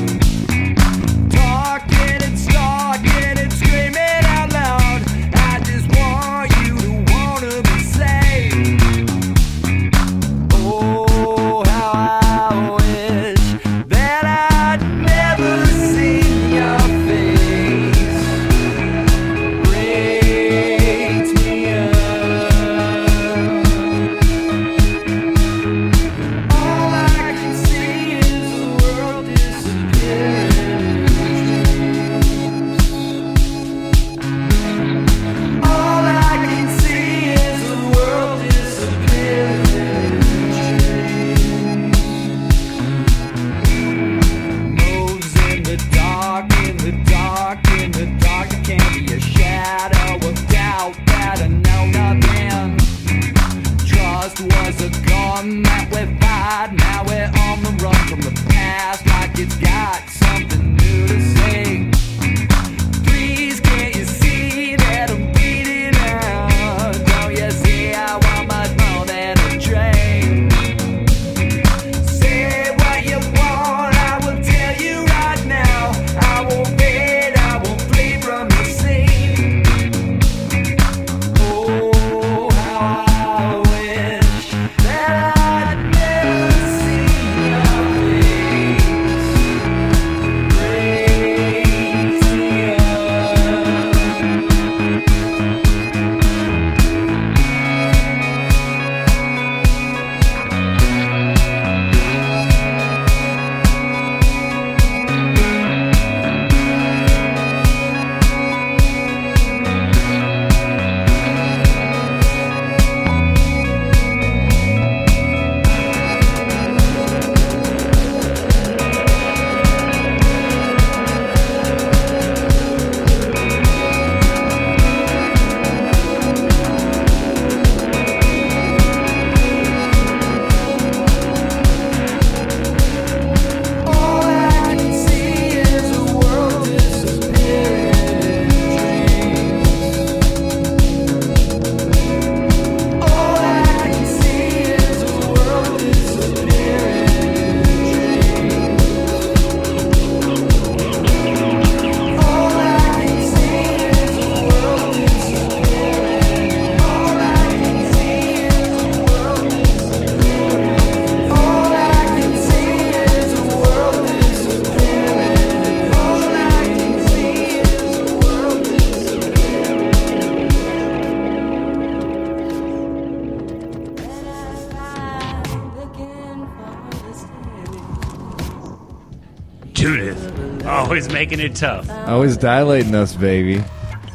Making 181.20 181.40
it 181.40 181.54
tough. 181.54 181.90
Always 182.08 182.38
dilating 182.38 182.94
us, 182.94 183.14
baby. 183.14 183.62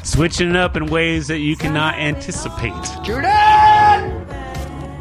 Switching 0.03 0.49
it 0.49 0.55
up 0.55 0.75
in 0.75 0.87
ways 0.87 1.27
that 1.27 1.37
you 1.37 1.55
cannot 1.55 1.93
anticipate. 1.99 2.73
Judith! 3.03 3.29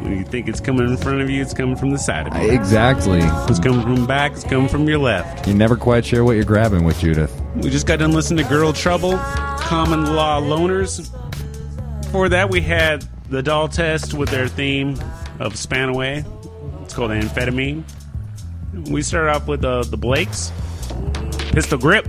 When 0.01 0.15
you 0.15 0.23
think 0.23 0.47
it's 0.47 0.59
coming 0.59 0.87
in 0.87 0.97
front 0.97 1.21
of 1.21 1.31
you, 1.31 1.41
it's 1.41 1.55
coming 1.55 1.75
from 1.75 1.89
the 1.89 1.97
side 1.97 2.27
of 2.27 2.39
you. 2.39 2.51
Exactly. 2.51 3.21
It's 3.49 3.57
coming 3.57 3.81
from 3.81 3.95
the 3.95 4.05
back, 4.05 4.33
it's 4.33 4.43
coming 4.43 4.69
from 4.69 4.87
your 4.87 4.99
left. 4.99 5.47
You're 5.47 5.55
never 5.57 5.75
quite 5.75 6.05
sure 6.05 6.23
what 6.23 6.33
you're 6.33 6.45
grabbing 6.45 6.83
with 6.83 6.99
Judith. 6.99 7.33
We 7.55 7.71
just 7.71 7.87
got 7.87 7.97
done 7.97 8.11
listening 8.11 8.43
to 8.43 8.49
Girl 8.51 8.71
Trouble, 8.71 9.17
Common 9.57 10.13
Law 10.15 10.39
Loners. 10.41 11.09
Before 12.03 12.29
that, 12.29 12.51
we 12.51 12.61
had 12.61 13.03
the 13.31 13.41
doll 13.41 13.67
test 13.67 14.13
with 14.13 14.29
their 14.29 14.47
theme 14.47 14.91
of 15.39 15.55
Spanaway. 15.55 16.23
It's 16.83 16.93
called 16.93 17.09
Amphetamine. 17.09 17.83
We 18.91 19.01
started 19.01 19.31
off 19.31 19.47
with 19.47 19.65
uh, 19.65 19.81
the 19.83 19.97
Blakes, 19.97 20.51
Pistol 21.55 21.77
Grip. 21.77 22.05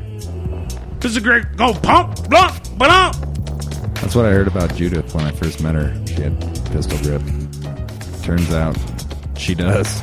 Pistol 0.99 1.23
Grip, 1.23 1.55
go 1.55 1.73
pump, 1.73 2.29
blunt, 2.29 2.77
blunt. 2.77 3.15
That's 3.95 4.17
what 4.17 4.27
I 4.27 4.33
heard 4.33 4.49
about 4.49 4.75
Judith 4.75 5.15
when 5.15 5.25
I 5.25 5.31
first 5.31 5.63
met 5.63 5.77
her. 5.77 5.95
She 6.05 6.15
had 6.15 6.41
pistol 6.73 6.99
grip. 6.99 7.23
Turns 8.25 8.53
out 8.53 8.77
she 9.37 9.55
does. 9.55 10.03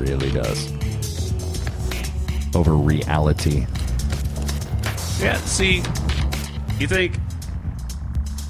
Really 0.00 0.32
does. 0.32 0.72
Over 2.56 2.74
reality. 2.74 3.64
Yeah, 5.20 5.36
see, 5.44 5.76
you 6.80 6.88
think 6.88 7.16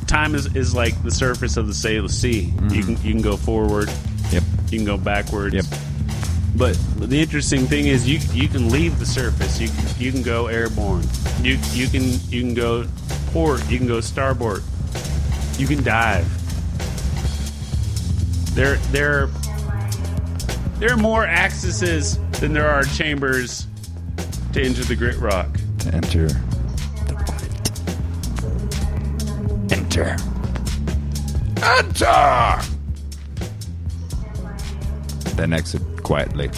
time 0.07 0.35
is, 0.35 0.57
is 0.57 0.75
like 0.75 1.01
the 1.03 1.11
surface 1.11 1.59
of 1.59 1.67
the 1.67 1.75
sea. 1.75 2.41
You 2.41 2.53
mm-hmm. 2.53 2.81
can 2.81 3.05
you 3.05 3.13
can 3.13 3.21
go 3.21 3.37
forward. 3.37 3.91
Yep. 4.33 4.43
You 4.71 4.79
can 4.79 4.87
go 4.87 4.97
backwards. 4.97 5.55
Yep. 5.55 5.67
But 6.59 6.77
the 6.99 7.21
interesting 7.21 7.69
thing 7.69 7.87
is 7.87 8.09
you 8.09 8.19
you 8.33 8.49
can 8.49 8.69
leave 8.69 8.99
the 8.99 9.07
surface. 9.07 9.61
You 9.61 9.69
can, 9.69 9.85
you 9.97 10.11
can 10.11 10.23
go 10.23 10.49
airborne. 10.49 11.05
You 11.41 11.57
you 11.71 11.87
can 11.87 12.03
you 12.31 12.43
can 12.43 12.53
go 12.53 12.85
port. 13.29 13.65
You 13.71 13.79
can 13.79 13.87
go 13.87 14.01
starboard. 14.01 14.65
You 15.57 15.69
can 15.69 15.85
dive. 15.85 16.27
There 18.57 18.75
there 18.91 19.29
there 20.81 20.93
are 20.93 20.97
more 20.97 21.25
accesses 21.25 22.19
than 22.41 22.53
there 22.53 22.69
are 22.69 22.83
chambers 22.83 23.69
to 24.53 24.61
enter 24.61 24.83
the 24.83 24.97
grit 24.97 25.19
rock. 25.19 25.61
To 25.81 25.95
enter 25.95 26.29
Enter. 29.71 30.17
Enter! 31.63 32.61
Then 35.37 35.53
exit 35.53 35.83
quietly. 36.09 36.49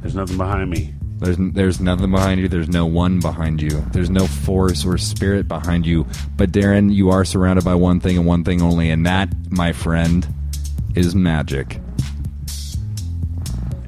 There's 0.00 0.14
nothing 0.14 0.36
behind 0.36 0.70
me. 0.70 0.94
There's 1.18 1.36
there's 1.36 1.80
nothing 1.80 2.12
behind 2.12 2.40
you. 2.40 2.46
There's 2.46 2.68
no 2.68 2.86
one 2.86 3.18
behind 3.18 3.60
you. 3.60 3.70
There's 3.90 4.08
no 4.08 4.28
force 4.28 4.86
or 4.86 4.96
spirit 4.98 5.48
behind 5.48 5.84
you 5.84 6.06
But 6.36 6.52
Darren, 6.52 6.94
you 6.94 7.10
are 7.10 7.24
surrounded 7.24 7.64
by 7.64 7.74
one 7.74 7.98
thing 7.98 8.16
and 8.16 8.24
one 8.24 8.44
thing 8.44 8.62
only, 8.62 8.88
and 8.90 9.04
that, 9.04 9.28
my 9.50 9.72
friend, 9.72 10.26
is 10.94 11.16
magic. 11.16 11.80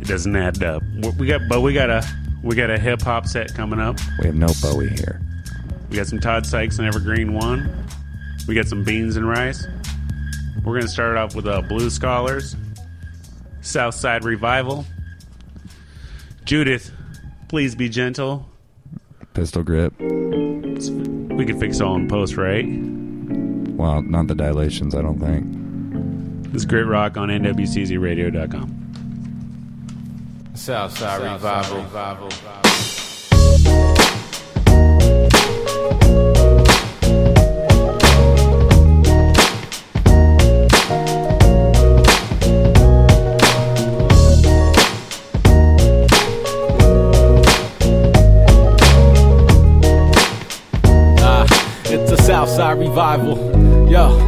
It 0.01 0.09
doesn't 0.09 0.35
add 0.35 0.61
up. 0.65 0.83
We 1.17 1.29
got, 1.29 1.43
but 1.49 1.61
we 1.61 1.73
got 1.73 1.89
a 1.89 2.05
we 2.43 2.57
got 2.57 2.69
a 2.71 2.81
hip 2.81 3.03
hop 3.03 3.29
set 3.29 3.55
coming 3.55 3.79
up. 3.79 4.01
We 4.19 4.27
have 4.27 4.35
no 4.35 4.49
Bowie 4.61 4.89
here. 4.89 5.23
We 5.89 5.97
got 5.97 6.09
some 6.09 6.19
Todd 6.19 6.47
Sykes 6.47 6.81
and 6.81 6.89
Evergreen 6.89 7.33
One. 7.33 7.87
We 8.49 8.57
got 8.57 8.67
some 8.67 8.83
beans 8.83 9.15
and 9.15 9.29
rice. 9.29 9.65
We're 10.65 10.75
gonna 10.75 10.89
start 10.89 11.17
off 11.17 11.35
with 11.35 11.47
uh, 11.47 11.61
Blue 11.63 11.91
Scholars, 11.91 12.55
Southside 13.63 14.25
Revival. 14.25 14.85
Judith, 16.45 16.93
please 17.49 17.75
be 17.75 17.89
gentle. 17.89 18.49
Pistol 19.35 19.63
grip. 19.65 19.93
We 20.01 21.47
could 21.47 21.59
fix 21.59 21.81
all 21.81 21.97
in 21.97 22.07
post, 22.09 22.37
right? 22.37 22.65
Well, 22.67 24.03
not 24.03 24.29
the 24.29 24.35
dilations, 24.37 24.95
I 24.95 25.03
don't 25.03 25.19
think. 25.19 26.53
This 26.53 26.63
is 26.63 26.67
Grit 26.67 26.87
Rock 26.87 27.17
on 27.17 27.29
NWCZRadio.com. 27.29 28.79
Southside 30.55 31.23
Revival. 31.23 31.89
Ah, 31.97 32.62
Southside 52.43 52.81
revival. 52.81 53.39
Yo. 53.89 54.19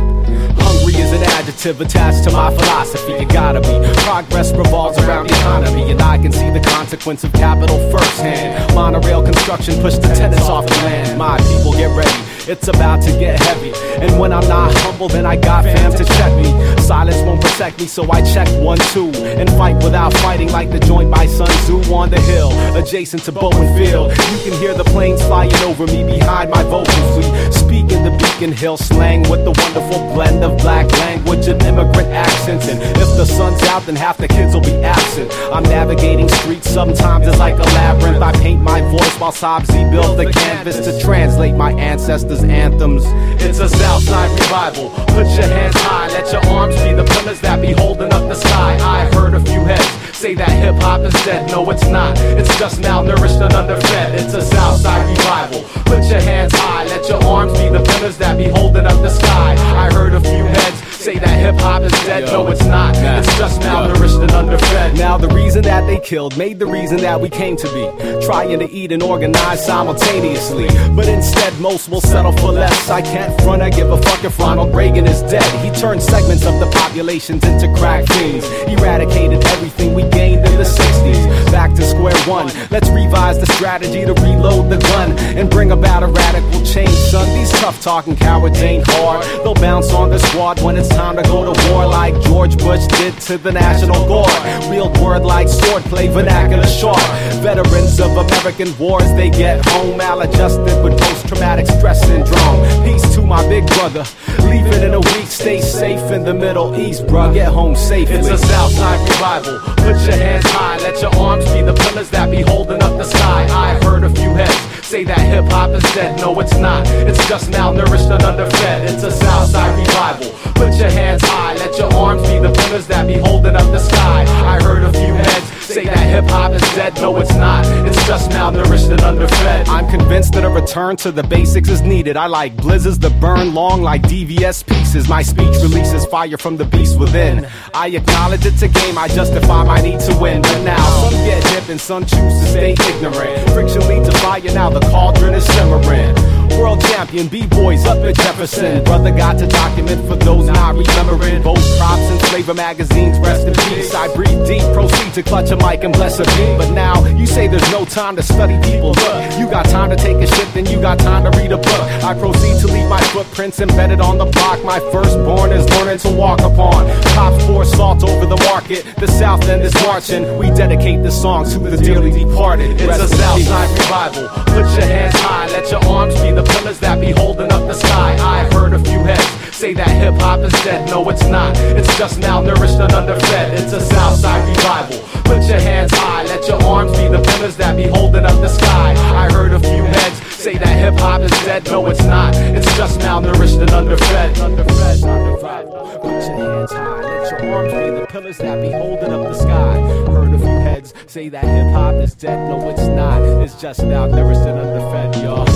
Hungry 0.59 0.95
is 1.03 1.11
an 1.11 1.25
adjective 1.35 1.81
attached 1.81 2.23
to 2.23 2.31
my 2.31 2.49
philosophy. 2.55 3.15
You 3.15 3.27
gotta 3.27 3.61
be. 3.61 3.93
Progress 4.05 4.53
revolves 4.53 4.97
around 4.99 5.33
economy, 5.33 5.91
and 5.91 6.01
I 6.01 6.19
can 6.19 6.31
see 6.31 6.49
the 6.49 6.61
consequence 6.61 7.25
of 7.25 7.33
capital 7.33 7.77
firsthand. 7.91 8.73
Monorail 8.73 9.25
construction 9.25 9.83
pushed 9.83 10.01
the 10.01 10.15
tenants 10.15 10.45
off 10.45 10.65
the 10.65 10.77
land. 10.87 11.19
My 11.19 11.39
people 11.39 11.73
get 11.73 11.91
ready. 11.97 12.34
It's 12.47 12.69
about 12.69 13.01
to 13.03 13.11
get 13.19 13.41
heavy. 13.41 13.73
And 14.05 14.21
when 14.21 14.31
I'm 14.31 14.47
not 14.49 14.71
humble, 14.79 15.09
then 15.09 15.25
I 15.25 15.37
got 15.37 15.65
fam 15.65 15.93
to 15.93 16.05
check 16.05 16.33
me. 16.37 16.53
Silence 16.83 17.17
won't 17.23 17.41
protect 17.41 17.81
me, 17.81 17.87
so 17.87 18.11
I 18.13 18.21
check 18.21 18.49
one, 18.63 18.77
two. 18.93 19.09
And 19.41 19.49
fight 19.51 19.77
without 19.83 20.13
fighting, 20.19 20.51
like 20.53 20.71
the 20.71 20.79
joint 20.81 21.11
by 21.11 21.27
Sun 21.27 21.49
Tzu 21.49 21.81
on 21.95 22.11
the 22.11 22.21
hill, 22.21 22.51
adjacent 22.77 23.23
to 23.25 23.33
Boeing 23.33 23.77
Field. 23.79 24.11
You 24.11 24.51
can 24.51 24.61
hear 24.61 24.75
the 24.75 24.85
planes 24.85 25.23
flying 25.23 25.55
over 25.65 25.87
me 25.87 26.05
behind 26.05 26.51
my 26.51 26.63
vocals. 26.65 27.17
We 27.17 27.23
speak 27.51 27.91
in 27.91 28.05
the 28.05 28.11
Beacon 28.11 28.53
Hill 28.53 28.77
slang 28.77 29.23
with 29.31 29.45
the 29.45 29.53
wonderful 29.53 30.13
blend 30.13 30.45
of 30.45 30.59
black 30.59 30.91
language 30.93 31.47
and 31.49 31.63
immigrant 31.63 32.09
accents. 32.09 32.69
And 32.69 32.79
if 32.83 33.17
the 33.17 33.25
sun's 33.25 33.63
out, 33.63 33.87
then 33.87 33.97
half 33.97 34.19
the 34.19 34.29
kids 34.29 34.53
will 34.53 34.61
be 34.61 34.77
absent. 34.83 35.33
I'm 35.51 35.63
navigating 35.63 36.29
streets, 36.29 36.69
sometimes 36.69 37.27
it's 37.27 37.39
like 37.39 37.55
a 37.55 37.69
labyrinth. 37.79 38.23
I 38.23 38.33
paint 38.33 38.61
my 38.61 38.83
voice 38.83 39.19
while 39.19 39.33
Sabzi 39.33 39.91
built 39.91 40.19
the 40.19 40.31
canvas 40.31 40.81
to 40.81 41.01
translate 41.01 41.55
my 41.55 41.73
ancestors' 41.73 42.34
anthems. 42.43 43.05
It's 43.43 43.61
a 43.61 43.69
Southside 43.69 44.31
revival. 44.41 44.91
Put 45.15 45.27
your 45.39 45.47
hands 45.47 45.77
high, 45.77 46.09
let 46.09 46.33
your 46.33 46.45
arms 46.47 46.75
be 46.83 46.93
the 46.93 47.05
pillars 47.05 47.41
that 47.43 47.61
be 47.61 47.73
holding 47.73 48.13
up 48.13 48.29
the 48.29 48.35
sky. 48.35 48.79
I 48.81 49.15
heard 49.15 49.35
a 49.35 49.41
few 49.41 49.61
heads 49.61 49.87
say 50.17 50.35
that 50.35 50.49
hip 50.49 50.77
hop 50.77 51.03
is 51.03 51.13
dead. 51.25 51.51
No, 51.51 51.69
it's 51.71 51.87
not. 51.87 52.19
It's 52.19 52.59
just 52.59 52.81
malnourished 52.81 53.41
and 53.41 53.53
underfed. 53.55 54.15
It's 54.15 54.35
a 54.35 54.43
Southside 54.43 55.07
revival. 55.09 55.63
Put 55.85 56.05
your 56.11 56.21
hands 56.21 56.53
high, 56.55 56.85
let 56.85 57.09
your 57.09 57.23
arms 57.25 57.53
be 57.53 57.69
the 57.69 57.83
pillars 57.85 58.17
that 58.19 58.39
be 58.39 58.49
holding 58.49 58.87
up 58.87 59.01
the 59.03 59.11
sky. 59.11 59.55
I 59.77 59.93
heard 59.93 60.15
a 60.15 60.21
few 60.21 60.45
heads 60.45 60.84
say 61.05 61.19
that 61.19 61.39
hip 61.39 61.61
hop 61.61 61.83
is 61.83 61.93
dead. 62.09 62.25
No, 62.25 62.49
it's 62.49 62.65
not. 62.65 62.97
It's 62.97 63.37
just 63.37 63.61
malnourished 63.61 64.23
and 64.23 64.31
underfed. 64.31 64.97
Now, 64.97 65.19
the 65.19 65.29
reason 65.29 65.61
that 65.65 65.87
they 65.87 66.01
killed 66.01 66.35
made 66.39 66.59
the 66.59 66.65
reason 66.65 66.97
that 66.99 67.21
we 67.21 67.29
came 67.29 67.57
to 67.57 67.69
be. 67.75 68.25
Trying 68.25 68.59
to 68.59 68.71
eat 68.71 68.91
and 68.91 69.03
organize 69.03 69.65
simultaneously. 69.67 70.67
But 70.97 71.07
instead, 71.09 71.53
most 71.61 71.91
will 71.91 72.01
settle 72.01 72.33
for 72.33 72.53
less. 72.53 72.89
I 72.89 73.03
can't 73.03 73.39
front, 73.43 73.61
I 73.61 73.69
give 73.69 73.91
a 73.91 74.01
fuck 74.01 74.25
if 74.25 74.39
Ronald 74.39 74.75
Reagan 74.75 75.07
is 75.07 75.21
dead. 75.31 75.45
He 75.63 75.71
turned 75.79 76.03
segments 76.03 76.47
of 76.47 76.59
the 76.59 76.71
populations 76.73 77.45
into 77.45 77.69
crack 77.79 78.07
fiends. 78.07 78.47
Eradicated 78.67 79.45
everything 79.49 79.93
we 79.93 80.09
gained 80.09 80.47
in 80.47 80.57
the 80.57 80.65
60s. 80.65 81.53
Back 81.53 81.75
to 81.75 81.83
square 81.83 82.17
one. 82.25 82.47
Let's 82.71 82.89
revise 82.89 83.39
the 83.39 83.47
strategy 83.53 84.07
to 84.07 84.15
reload 84.15 84.71
the 84.71 84.79
gun 84.79 85.13
and 85.37 85.51
bring 85.51 85.71
about 85.71 86.03
a 86.03 86.07
radical 86.07 86.65
change, 86.65 86.97
son. 87.13 87.29
These 87.35 87.53
tough 87.61 87.83
talking 87.83 88.17
cowards 88.17 88.59
ain't 88.63 88.87
hard. 88.87 89.23
They'll 89.45 89.55
bounce 89.55 89.93
on 89.93 90.09
the 90.09 90.19
squad 90.19 90.63
when 90.63 90.79
it's 90.79 90.94
time 90.95 91.17
to 91.17 91.23
go 91.25 91.53
to 91.53 91.71
war, 91.71 91.87
like 91.87 92.15
George 92.23 92.57
Bush 92.59 92.87
did 92.99 93.15
to 93.29 93.37
the 93.37 93.53
National 93.53 94.07
Guard. 94.07 94.71
Wield 94.71 94.97
word 94.99 95.25
like 95.25 95.49
swordplay, 95.49 96.11
vernacular 96.11 96.67
sharp. 96.67 97.01
Veterans 97.43 97.99
of 98.01 98.17
American 98.17 98.77
wars, 98.79 99.11
they 99.15 99.31
get 99.31 99.65
home 99.67 99.97
maladjusted 99.97 100.83
with 100.83 100.99
post 100.99 101.29
traumatic 101.29 101.67
stress 101.67 102.01
syndrome. 102.07 102.61
Peace 102.85 103.15
to 103.15 103.23
my 103.23 103.47
big 103.49 103.67
brother. 103.67 104.05
Leaving 104.45 104.83
in 104.83 104.95
a 104.95 105.01
week, 105.01 105.27
stay 105.27 105.61
safe 105.61 106.11
in 106.13 106.25
the 106.25 106.35
Middle 106.35 106.75
East, 106.77 107.07
bruh. 107.07 107.33
Get 107.35 107.49
home 107.49 107.75
safe. 107.75 108.09
It's 108.11 108.29
a 108.29 108.39
Southside 108.39 109.01
revival. 109.09 109.59
Put 109.77 109.97
your 110.07 110.17
hands 110.17 110.47
high, 110.49 110.79
let 110.79 111.01
your 111.03 111.15
arms 111.17 111.45
be 111.53 111.63
the 111.63 111.75
pillars 111.75 112.11
that 112.11 112.31
be 112.31 112.43
holding 112.43 112.83
up 112.83 112.97
the 112.97 113.05
sky. 113.05 113.47
I 113.51 113.85
heard 113.85 114.05
a 114.05 114.11
few 114.11 114.35
heads 114.35 114.75
say 114.95 115.03
that 115.03 115.19
hip 115.19 115.47
hop 115.47 115.71
is 115.71 115.83
dead. 115.95 116.21
No, 116.21 116.39
it's 116.39 116.57
not. 116.57 116.87
It's 117.09 117.27
just 117.29 117.51
malnourished 117.51 118.11
and 118.15 118.23
underfed. 118.23 118.85
It's 118.85 119.03
a 119.03 119.11
Southside 119.11 119.77
revival. 119.77 120.31
Put 120.55 120.75
your 120.75 120.84
hands 120.91 121.23
high, 121.25 121.55
let 121.55 121.79
your 121.79 121.93
arms 121.95 122.23
be 122.23 122.39
the 122.39 122.53
pillars 122.53 122.87
that 122.89 123.07
be 123.07 123.15
holding 123.15 123.57
up 123.57 123.71
the 123.71 123.79
sky. 123.79 124.25
I 124.25 124.63
heard 124.63 124.83
a 124.83 124.93
few 124.93 125.15
heads 125.15 125.55
say 125.75 125.85
that 125.87 125.99
hip 125.99 126.25
hop 126.31 126.53
is 126.53 126.61
dead. 126.75 126.95
No, 126.97 127.17
it's 127.19 127.35
not. 127.35 127.65
It's 127.87 128.07
just 128.07 128.31
malnourished 128.31 128.91
and 128.91 129.01
underfed. 129.01 129.69
I'm 129.69 129.89
convinced 129.89 130.35
that 130.35 130.45
a 130.45 130.49
return 130.49 130.97
to 130.97 131.11
the 131.11 131.23
basics 131.23 131.69
is 131.69 131.81
needed. 131.83 132.17
I 132.17 132.27
like 132.27 132.57
blizzards 132.57 132.99
that 133.01 133.19
burn 133.21 133.55
long 133.55 133.83
like 133.83 134.03
DVS 134.03 134.67
pieces. 134.67 135.09
My 135.09 135.23
speech 135.23 135.55
releases 135.63 136.07
fire 136.07 136.37
from 136.37 136.57
the 136.57 136.65
beast 136.65 136.99
within. 136.99 137.47
I 137.73 137.89
acknowledge 137.89 138.47
it's 138.47 138.63
a 138.63 138.69
game. 138.69 138.99
I 138.99 139.09
justify 139.09 139.65
my 139.65 139.81
need 139.81 140.01
to 140.01 140.17
win. 140.19 140.43
But 140.43 140.63
now 140.63 140.85
some 141.01 141.25
get 141.25 141.43
hip 141.49 141.69
and 141.69 141.81
some 141.81 142.03
choose 142.05 142.35
to 142.41 142.47
stay 142.47 142.73
ignorant. 142.73 143.51
Friction 143.51 143.87
leads 143.89 144.09
to 144.09 144.17
fire. 144.19 144.43
Now 144.55 144.71
the 144.71 144.81
cauldron 144.81 145.35
is 145.35 145.45
simmering. 145.47 146.15
World 146.59 146.81
champion 146.83 147.29
B-boys 147.29 147.85
up 147.85 147.99
at 147.99 148.17
Jefferson. 148.17 148.83
Brother 148.85 149.11
got 149.11 149.39
to 149.39 149.47
document 149.47 150.07
for 150.09 150.17
those 150.17 150.47
not 150.47 150.75
remembering. 150.75 151.43
Both 151.43 151.65
props 151.79 152.03
and 152.03 152.21
flavor 152.23 152.55
magazines, 152.55 153.19
rest 153.19 153.47
in 153.47 153.55
peace. 153.55 153.95
I 153.95 154.13
breathe 154.15 154.47
deep, 154.47 154.63
proceed 154.73 155.13
to 155.15 155.23
clutch 155.23 155.51
a 155.51 155.57
mic 155.57 155.85
and 155.85 155.93
bless 155.93 156.19
a 156.19 156.25
beat. 156.25 156.57
But 156.59 156.73
now 156.73 157.05
you 157.07 157.27
say 157.27 157.49
there's 157.49 157.71
no 157.71 157.85
time 157.85 158.17
to 158.17 158.23
study 158.23 158.59
people. 158.63 158.91
Look, 158.91 159.39
you 159.39 159.49
got 159.51 159.67
time 159.67 159.91
to 159.91 159.97
take 159.97 160.17
a 160.17 160.27
shit, 160.27 160.53
then 160.55 160.67
you 160.67 160.81
got 160.81 160.99
time 160.99 161.31
to 161.31 161.39
read 161.39 161.53
a 161.53 161.57
book. 161.57 161.83
I 162.05 162.15
proceed 162.15 162.61
to 162.61 162.67
leave 162.67 162.89
my 162.89 163.01
footprints 163.13 163.61
embedded 163.61 164.01
on 164.01 164.19
the 164.19 164.27
block. 164.27 164.63
My 164.65 164.81
firstborn 164.93 165.53
is 165.53 165.69
learning 165.71 165.99
to 165.99 166.11
walk 166.11 166.41
upon. 166.41 166.89
Cops 167.15 167.45
pour 167.45 167.65
salt 167.65 168.05
over 168.05 168.27
the 168.27 168.41
market. 168.51 168.85
The 168.97 169.09
South 169.09 169.49
End 169.49 169.63
is 169.63 169.75
marching. 169.87 170.39
We 170.39 170.49
dedicate 170.51 171.03
this 171.03 171.21
song 171.21 171.49
to 171.51 171.59
the 171.59 171.77
dearly 171.77 172.11
departed. 172.11 172.81
It's 172.81 172.99
a 172.99 173.09
Southside 173.09 173.71
revival. 173.79 174.29
Put 174.47 174.67
your 174.77 174.87
hands 174.87 175.15
high, 175.21 175.47
let 175.49 175.71
your 175.71 175.85
arms 175.85 176.15
be 176.21 176.31
the 176.35 176.43
pillars 176.43 176.79
that 176.81 177.01
be 177.01 177.11
holding 177.11 177.51
up 177.53 177.67
the 177.67 177.75
sky. 177.75 178.17
I 178.21 178.53
heard 178.53 178.73
a 178.73 178.79
few 178.79 178.99
heads 179.05 179.27
say 179.55 179.73
that 179.75 179.89
hip 179.89 180.15
hop 180.15 180.41
is 180.41 180.53
dead. 180.65 180.89
No, 180.91 181.09
it's 181.09 181.25
not. 181.27 181.57
It's 181.59 181.97
just 181.97 182.21
malnourished 182.21 182.81
and 182.81 182.93
underfed. 182.93 183.55
It's 183.55 183.73
a 183.73 183.81
Southside 183.81 184.49
revival. 184.49 184.99
Put 185.25 185.45
your 185.45 185.61
hands 185.61 185.93
high, 185.95 186.25
let 186.25 186.47
your 186.49 186.63
arms 186.63 186.93
be 186.93 187.09
the 187.09 187.23
pillars 187.23 187.57
that 187.57 187.77
be 187.77 187.85
holding 187.85 188.25
up 188.25 188.41
the 188.41 188.49
sky. 188.49 188.95
I 189.15 189.33
heard 189.33 189.53
a 189.53 189.61
few 189.61 189.85
heads 189.85 190.17
say 190.33 190.59
that 190.59 190.77
hip 190.79 190.99
hop 190.99 191.23
is 191.23 191.31
dead. 191.45 191.65
No, 191.67 191.87
it's 191.87 192.05
not. 192.05 192.35
It's 192.37 192.77
just 192.77 193.01
malnourished 193.01 193.61
and 193.61 193.71
underfed. 193.71 194.39
Underfed, 194.41 195.05
underfed. 195.05 195.71
Put 196.03 196.11
your 196.11 196.37
hands 196.37 196.73
high, 196.73 197.01
let 197.01 197.43
your 197.43 197.55
arms 197.55 197.73
be 197.73 198.01
the 198.01 198.07
pillars 198.07 198.39
that 198.39 198.61
be 198.61 198.71
holding 198.71 199.13
up 199.13 199.29
the 199.29 199.35
sky. 199.35 199.75
Heard 200.11 200.35
a 200.35 200.39
few 200.39 200.47
heads 200.47 200.95
say 201.07 201.29
that 201.29 201.45
hip 201.45 201.73
hop 201.73 201.95
is 201.95 202.15
dead. 202.15 202.49
No, 202.49 202.69
it's 202.69 202.89
not. 202.89 203.23
It's 203.43 203.61
just 203.61 203.81
malnourished 203.81 204.47
and 204.47 204.59
underfed, 204.59 205.23
y'all. 205.23 205.54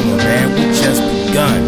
City 0.00 0.16
man. 0.16 0.54
We 0.54 0.62
just 0.72 1.02
begun. 1.02 1.62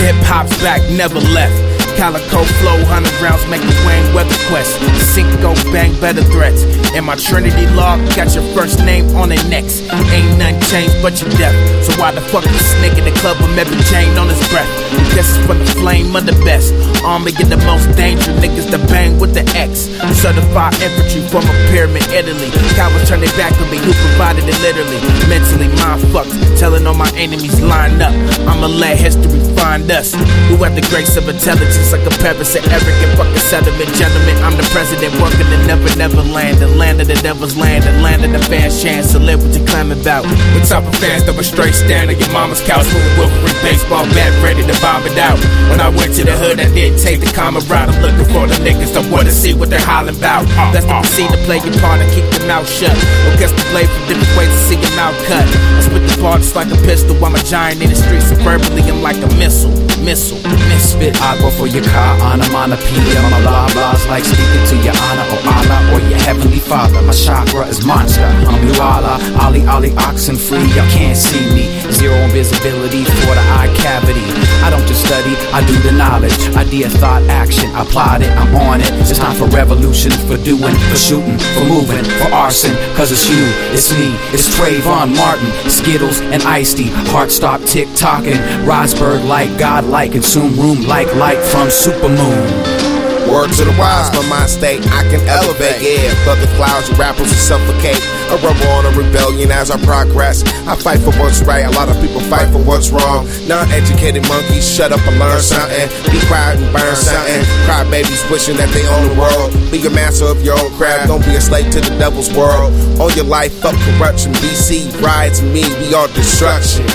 Hip 0.00 0.16
hop's 0.24 0.56
back, 0.62 0.80
never 0.90 1.20
left. 1.34 1.56
Calico 1.96 2.44
flow, 2.60 2.76
100 2.88 3.20
rounds, 3.20 3.44
make 3.50 3.62
a 3.62 3.86
Wayne 3.86 4.14
weather 4.14 4.36
quest. 4.48 4.80
Cinco 5.12 5.54
bang, 5.72 5.92
better 6.00 6.22
threats. 6.22 6.64
And 6.92 7.06
my 7.06 7.14
Trinity 7.14 7.66
log 7.78 8.00
got 8.16 8.34
your 8.34 8.42
first 8.54 8.80
name 8.84 9.08
on 9.14 9.30
the 9.30 9.38
necks. 9.48 9.80
Ain't 10.10 10.38
nothing 10.38 10.60
changed 10.66 10.98
but 11.02 11.20
your 11.20 11.30
death. 11.38 11.54
So 11.86 11.94
why 12.00 12.10
the 12.10 12.20
fuck 12.20 12.44
this 12.44 12.74
nigga 12.82 12.98
in 12.98 13.04
the 13.04 13.14
club 13.20 13.38
with 13.38 13.56
every 13.58 13.78
chain 13.86 14.18
on 14.18 14.28
his 14.28 14.42
breath? 14.50 14.68
Guess 15.14 15.36
it's 15.36 15.46
for 15.46 15.54
the 15.54 15.66
flame 15.78 16.14
of 16.16 16.26
the 16.26 16.34
best. 16.44 16.74
Army 17.04 17.32
get 17.32 17.48
the 17.48 17.56
most 17.62 17.86
danger 17.96 18.32
niggas 18.42 18.70
to 18.70 18.78
bang 18.90 19.18
with 19.18 19.34
the 19.34 19.46
X. 19.56 19.86
Certified 20.18 20.74
infantry 20.82 21.22
from 21.30 21.46
a 21.46 21.54
pyramid, 21.70 22.02
Italy. 22.10 22.50
Cowards 22.74 23.08
turn 23.08 23.20
their 23.20 23.32
back 23.38 23.54
on 23.60 23.70
me, 23.70 23.78
who 23.78 23.92
provided 24.10 24.44
it 24.46 24.58
literally. 24.60 24.98
Mentally 25.30 25.68
mind 25.78 26.02
fucked, 26.10 26.34
telling 26.58 26.86
all 26.86 26.94
my 26.94 27.10
enemies 27.14 27.60
line 27.60 28.02
up. 28.02 28.12
I'ma 28.50 28.66
let 28.66 28.98
history 28.98 29.38
find 29.60 29.84
us. 29.92 30.16
Who 30.48 30.56
have 30.64 30.74
the 30.74 30.84
grace 30.88 31.16
of 31.20 31.28
intelligence 31.28 31.92
like 31.92 32.04
a 32.08 32.14
Paris 32.24 32.56
and 32.56 32.64
arrogant 32.72 33.12
fucking 33.20 33.44
settlement 33.52 33.92
gentlemen. 33.94 34.36
I'm 34.40 34.56
the 34.56 34.66
president 34.72 35.12
working 35.20 35.46
in 35.52 35.60
never 35.68 35.86
never 36.00 36.24
land, 36.24 36.58
the 36.58 36.68
land 36.80 37.00
of 37.00 37.06
the 37.06 37.20
devil's 37.20 37.56
land, 37.56 37.84
the 37.84 37.92
land 38.00 38.24
of 38.24 38.32
the 38.32 38.42
fast 38.48 38.82
chance 38.82 39.12
to 39.12 39.18
live 39.18 39.44
what 39.44 39.52
you 39.52 39.64
claim 39.68 39.92
about. 39.92 40.24
The 40.56 40.64
type 40.64 40.88
of 40.88 40.96
fans 40.96 41.28
that 41.28 41.36
was 41.36 41.46
straight 41.46 41.74
stand 41.74 42.08
on 42.08 42.16
your 42.16 42.32
mama's 42.32 42.64
couch 42.64 42.88
with 42.88 43.04
a 43.04 43.12
Wolverine 43.20 43.60
baseball 43.60 44.04
bat 44.16 44.32
ready 44.40 44.64
to 44.64 44.76
bomb 44.80 45.04
it 45.04 45.18
out. 45.20 45.38
When 45.68 45.80
I 45.80 45.92
went 45.92 46.16
to 46.16 46.24
the 46.24 46.32
hood, 46.32 46.58
I 46.58 46.68
didn't 46.72 46.98
take 46.98 47.20
the 47.20 47.30
common 47.36 47.62
route. 47.68 47.92
I'm 47.92 48.00
looking 48.00 48.28
for 48.32 48.48
the 48.48 48.56
niggas 48.64 48.96
that 48.96 49.04
wanna 49.12 49.30
see 49.30 49.52
what 49.52 49.68
they're 49.68 49.82
hollering 49.82 50.16
about. 50.16 50.48
That's 50.72 50.86
the 50.86 50.96
proceed 50.96 51.30
to 51.30 51.40
play 51.44 51.58
your 51.60 51.76
part 51.82 52.00
and 52.00 52.08
keep 52.16 52.24
your 52.32 52.46
mouth 52.46 52.68
shut. 52.68 52.94
Or 53.28 53.36
guess 53.36 53.52
the 53.52 53.64
blade 53.70 53.90
from 53.90 54.04
different 54.08 54.32
ways 54.38 54.50
to 54.50 54.60
see 54.70 54.78
your 54.80 54.94
mouth 54.96 55.18
cut. 55.28 55.44
I 55.44 55.80
spit 55.84 56.02
the 56.06 56.16
just 56.38 56.54
like 56.54 56.70
a 56.70 56.78
pistol. 56.86 57.18
I'm 57.24 57.34
a 57.34 57.42
giant 57.42 57.82
in 57.82 57.90
the 57.90 57.98
streets, 57.98 58.30
verbally 58.40 58.82
I'm 58.86 59.02
like 59.02 59.18
a 59.18 59.26
missile, 59.34 59.49
missile, 59.50 60.49
misfit. 60.90 61.20
Agua 61.22 61.50
for 61.50 61.66
your 61.66 61.84
car, 61.84 62.18
onomatopoeia. 62.20 63.22
My 63.30 63.40
blah 63.42 63.68
blah's 63.72 64.06
like 64.08 64.24
speaking 64.24 64.64
to 64.66 64.76
your 64.82 64.94
honor 65.06 65.26
or 65.30 65.40
Allah 65.46 65.94
or 65.94 66.00
your 66.08 66.18
heavenly 66.18 66.58
father. 66.58 67.02
My 67.02 67.12
chakra 67.12 67.66
is 67.66 67.84
monster. 67.84 68.24
I'm 68.24 68.80
Allah, 68.80 69.18
Ali 69.40 69.64
Ali 69.66 69.90
oxen 69.96 70.36
free. 70.36 70.66
Y'all 70.74 70.88
can't 70.90 71.16
see 71.16 71.44
me. 71.54 71.80
Zero 71.92 72.14
invisibility 72.24 73.04
for 73.04 73.34
the 73.34 73.44
eye 73.58 73.72
cavity. 73.76 74.24
I 74.64 74.70
don't 74.70 74.86
just 74.86 75.04
study, 75.04 75.34
I 75.52 75.64
do 75.66 75.76
the 75.80 75.92
knowledge. 75.92 76.36
Idea, 76.56 76.88
thought, 76.88 77.22
action. 77.28 77.70
I 77.74 77.84
plot 77.84 78.22
it, 78.22 78.30
I'm 78.30 78.54
on 78.56 78.80
it. 78.80 78.90
It's 79.00 79.16
time 79.16 79.36
for 79.36 79.46
revolution, 79.48 80.10
for 80.28 80.36
doing, 80.38 80.74
for 80.90 80.96
shooting, 80.96 81.38
for 81.54 81.64
moving, 81.64 82.04
for 82.04 82.32
arson. 82.32 82.74
Cause 82.96 83.12
it's 83.12 83.28
you, 83.28 83.42
it's 83.74 83.90
me, 83.92 84.14
it's 84.32 84.48
Trayvon 84.56 85.16
Martin, 85.16 85.50
Skittles 85.68 86.20
and 86.32 86.42
Ice. 86.44 86.70
Heart 87.10 87.32
stop 87.32 87.60
tick 87.62 87.88
tocking. 87.96 88.38
Rosberg 88.62 89.26
like 89.26 89.50
God 89.58 89.84
like, 89.84 90.12
consume 90.12 90.54
room 90.56 90.79
like 90.86 91.14
light 91.16 91.38
from 91.38 91.68
Supermoon. 91.68 92.80
Word 93.28 93.52
to 93.52 93.64
the 93.64 93.74
wise, 93.78 94.10
my 94.10 94.26
mind 94.26 94.50
state 94.50 94.82
I 94.90 95.06
can 95.06 95.22
elevate. 95.28 95.78
Yeah, 95.78 96.10
fuck 96.26 96.40
the 96.42 96.50
clouds, 96.58 96.90
you 96.90 96.96
rappers 96.96 97.30
will 97.30 97.38
suffocate. 97.38 98.02
A 98.32 98.36
rebel 98.42 98.66
on 98.74 98.86
a 98.86 98.92
rebellion 98.96 99.52
as 99.52 99.70
I 99.70 99.78
progress. 99.84 100.42
I 100.66 100.74
fight 100.74 100.98
for 100.98 101.14
what's 101.20 101.40
right, 101.42 101.62
a 101.62 101.70
lot 101.70 101.88
of 101.88 102.00
people 102.00 102.18
fight 102.26 102.50
for 102.50 102.58
what's 102.58 102.90
wrong. 102.90 103.28
Non 103.46 103.70
educated 103.70 104.26
monkeys, 104.26 104.66
shut 104.66 104.90
up 104.90 105.00
and 105.06 105.18
learn 105.18 105.40
something. 105.40 105.86
Be 106.10 106.18
quiet 106.26 106.58
and 106.58 106.72
burn 106.74 106.96
something. 106.96 107.44
Cry 107.66 107.86
babies 107.90 108.22
wishing 108.30 108.56
that 108.56 108.70
they 108.74 108.82
own 108.88 109.14
the 109.14 109.16
world. 109.20 109.54
Be 109.70 109.78
a 109.86 109.90
master 109.90 110.26
of 110.26 110.42
your 110.42 110.58
own 110.58 110.72
craft, 110.74 111.08
don't 111.08 111.24
be 111.24 111.36
a 111.36 111.40
slave 111.40 111.70
to 111.70 111.80
the 111.80 111.94
devil's 111.98 112.32
world. 112.34 112.72
Own 112.98 113.14
your 113.14 113.26
life, 113.30 113.52
fuck 113.60 113.76
corruption. 113.94 114.32
BC, 114.42 114.90
riots, 115.02 115.40
and 115.40 115.52
me, 115.52 115.62
we 115.78 115.94
are 115.94 116.08
destruction. 116.08 116.86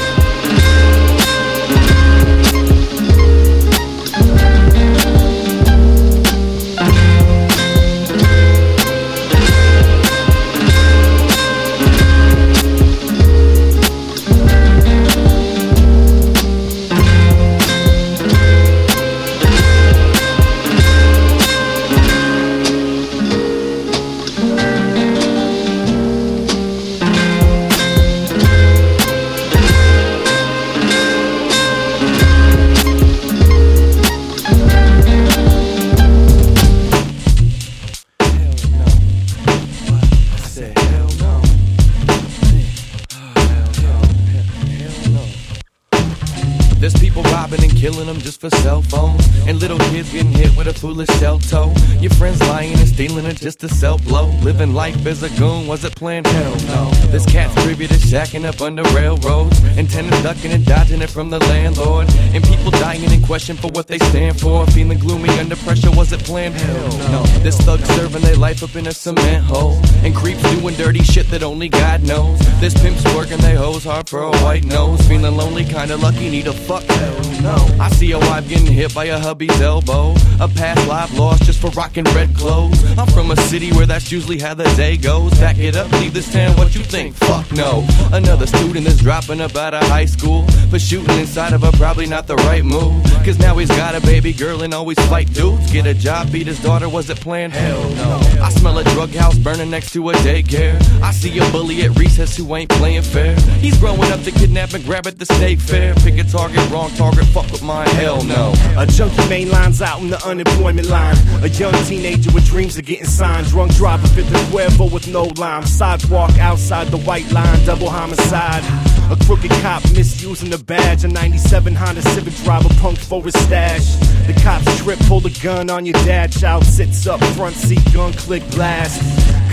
Stealing 52.95 53.25
it 53.25 53.35
just 53.35 53.59
to 53.59 53.67
sell 53.67 53.97
blow. 53.97 54.27
Living 54.41 54.73
life 54.73 55.05
as 55.05 55.21
a 55.21 55.29
goon, 55.37 55.67
was 55.67 55.83
it 55.83 55.93
planned? 55.95 56.25
Hell 56.27 56.55
no. 56.67 56.89
This 57.11 57.25
cat's 57.25 57.53
privy 57.61 57.87
to 57.87 57.93
shacking 57.95 58.45
up 58.45 58.61
under 58.61 58.83
railroads. 58.95 59.59
And 59.77 59.89
tenants 59.89 60.23
ducking 60.23 60.51
and 60.51 60.65
dodging 60.65 61.01
it 61.01 61.09
from 61.09 61.29
the 61.29 61.39
landlord. 61.39 62.07
And 62.33 62.41
people 62.41 62.71
dying 62.71 63.03
in 63.03 63.21
question 63.21 63.57
for 63.57 63.67
what 63.71 63.87
they 63.87 63.97
stand 63.97 64.39
for. 64.39 64.65
Feeling 64.67 64.97
gloomy 64.97 65.29
under 65.39 65.57
pressure, 65.57 65.91
was 65.91 66.13
it 66.13 66.21
planned? 66.21 66.55
Hell 66.55 66.97
no. 67.11 67.23
This 67.43 67.57
thug 67.57 67.81
serving 67.81 68.21
their 68.21 68.37
life 68.37 68.63
up 68.63 68.77
in 68.77 68.87
a 68.87 68.93
cement 68.93 69.43
hole. 69.43 69.77
And 70.05 70.15
creeps 70.15 70.41
doing 70.53 70.75
dirty 70.75 71.03
shit 71.03 71.29
that 71.31 71.43
only 71.43 71.67
God 71.67 72.01
knows. 72.01 72.39
This 72.61 72.73
pimp's 72.81 73.03
working 73.13 73.39
they 73.39 73.55
hoes 73.55 73.83
hard 73.83 74.07
for 74.07 74.21
a 74.21 74.31
white 74.37 74.63
nose. 74.63 75.05
Feeling 75.05 75.35
lonely, 75.35 75.65
kinda 75.65 75.97
lucky, 75.97 76.29
need 76.29 76.47
a 76.47 76.53
fuck. 76.53 76.83
Hell 76.83 77.41
no. 77.41 77.57
I 77.77 77.89
see 77.89 78.13
a 78.13 78.19
wife 78.19 78.47
getting 78.47 78.71
hit 78.71 78.95
by 78.95 79.05
a 79.05 79.19
hubby's 79.19 79.59
elbow. 79.59 80.15
A 80.39 80.47
past 80.47 80.87
life 80.87 81.11
lost 81.17 81.43
just 81.43 81.59
for 81.59 81.71
rocking 81.71 82.05
red 82.15 82.33
clothes. 82.33 82.84
I'm 82.97 83.07
from 83.07 83.31
a 83.31 83.35
city 83.35 83.71
where 83.71 83.85
that's 83.85 84.11
usually 84.11 84.39
how 84.39 84.53
the 84.53 84.63
day 84.75 84.97
goes. 84.97 85.31
Back 85.39 85.57
it 85.57 85.75
up, 85.75 85.91
leave 85.93 86.13
this 86.13 86.31
town, 86.31 86.55
what 86.57 86.73
you 86.75 86.83
think? 86.83 87.15
Fuck 87.15 87.51
no. 87.51 87.85
Another 88.13 88.47
student 88.47 88.87
is 88.87 88.99
dropping 88.99 89.41
up 89.41 89.55
out 89.55 89.73
of 89.73 89.83
high 89.83 90.05
school. 90.05 90.47
For 90.69 90.79
shooting 90.79 91.17
inside 91.19 91.53
of 91.53 91.61
her, 91.61 91.71
probably 91.73 92.05
not 92.05 92.27
the 92.27 92.35
right 92.47 92.63
move. 92.63 93.03
Cause 93.25 93.39
now 93.39 93.57
he's 93.57 93.69
got 93.69 93.95
a 93.95 94.01
baby 94.01 94.33
girl 94.33 94.63
and 94.63 94.73
always 94.73 94.99
fight 95.07 95.33
dudes. 95.33 95.71
Get 95.71 95.85
a 95.87 95.93
job, 95.93 96.31
beat 96.31 96.47
his 96.47 96.61
daughter, 96.61 96.87
was 96.87 97.09
it 97.09 97.19
planned? 97.19 97.53
Hell 97.53 97.89
no. 97.95 98.19
I 98.41 98.49
smell 98.51 98.77
a 98.77 98.83
drug 98.83 99.09
house 99.11 99.37
burning 99.37 99.69
next 99.69 99.91
to 99.93 100.09
a 100.09 100.13
daycare. 100.13 100.79
I 101.01 101.11
see 101.11 101.37
a 101.39 101.51
bully 101.51 101.81
at 101.83 101.97
recess 101.97 102.37
who 102.37 102.55
ain't 102.55 102.69
playing 102.69 103.01
fair. 103.01 103.35
He's 103.59 103.77
growing 103.77 104.11
up 104.11 104.21
to 104.23 104.31
kidnap 104.31 104.73
and 104.73 104.83
grab 104.85 105.07
at 105.07 105.17
the 105.19 105.25
state 105.25 105.59
fair. 105.59 105.95
Pick 105.95 106.17
a 106.17 106.23
target, 106.23 106.69
wrong 106.69 106.91
target, 106.91 107.25
fuck 107.25 107.51
with 107.51 107.63
mine, 107.63 107.87
hell 107.89 108.23
no. 108.23 108.53
A 108.77 108.85
junkie 108.85 109.27
main 109.27 109.49
lines 109.49 109.81
out 109.81 110.01
in 110.01 110.09
the 110.09 110.23
unemployment 110.25 110.87
line. 110.87 111.17
A 111.43 111.47
young 111.47 111.73
teenager 111.85 112.31
with 112.31 112.45
dreams 112.45 112.74
of 112.77 112.85
getting 112.85 113.05
signed. 113.05 113.47
Drunk 113.47 113.73
driver, 113.75 114.07
fifth 114.07 114.33
and 114.33 114.53
Cuervo 114.53 114.91
with 114.91 115.07
no 115.07 115.23
lime. 115.37 115.65
Sidewalk 115.65 116.37
outside 116.39 116.87
the 116.87 116.97
white 116.97 117.29
line, 117.31 117.65
double 117.65 117.89
homicide. 117.89 118.63
A 119.11 119.25
crooked 119.25 119.51
cop 119.61 119.83
misusing 119.93 120.49
the 120.49 120.57
badge. 120.57 121.03
A 121.03 121.07
97 121.07 121.75
Honda 121.75 122.01
Civic 122.01 122.33
driver 122.43 122.69
punk 122.81 122.97
for 122.97 123.23
his 123.23 123.33
stash. 123.33 123.95
The 124.27 124.33
cops 124.43 124.65
trip, 124.83 124.99
pull 125.07 125.19
the 125.19 125.37
gun 125.43 125.69
on 125.69 125.85
your 125.85 125.93
dad. 126.05 126.31
Child 126.31 126.65
sits 126.65 127.05
up, 127.07 127.23
front 127.35 127.55
seat, 127.55 127.81
gun 127.93 128.13
click 128.13 128.43
blast. 128.51 128.99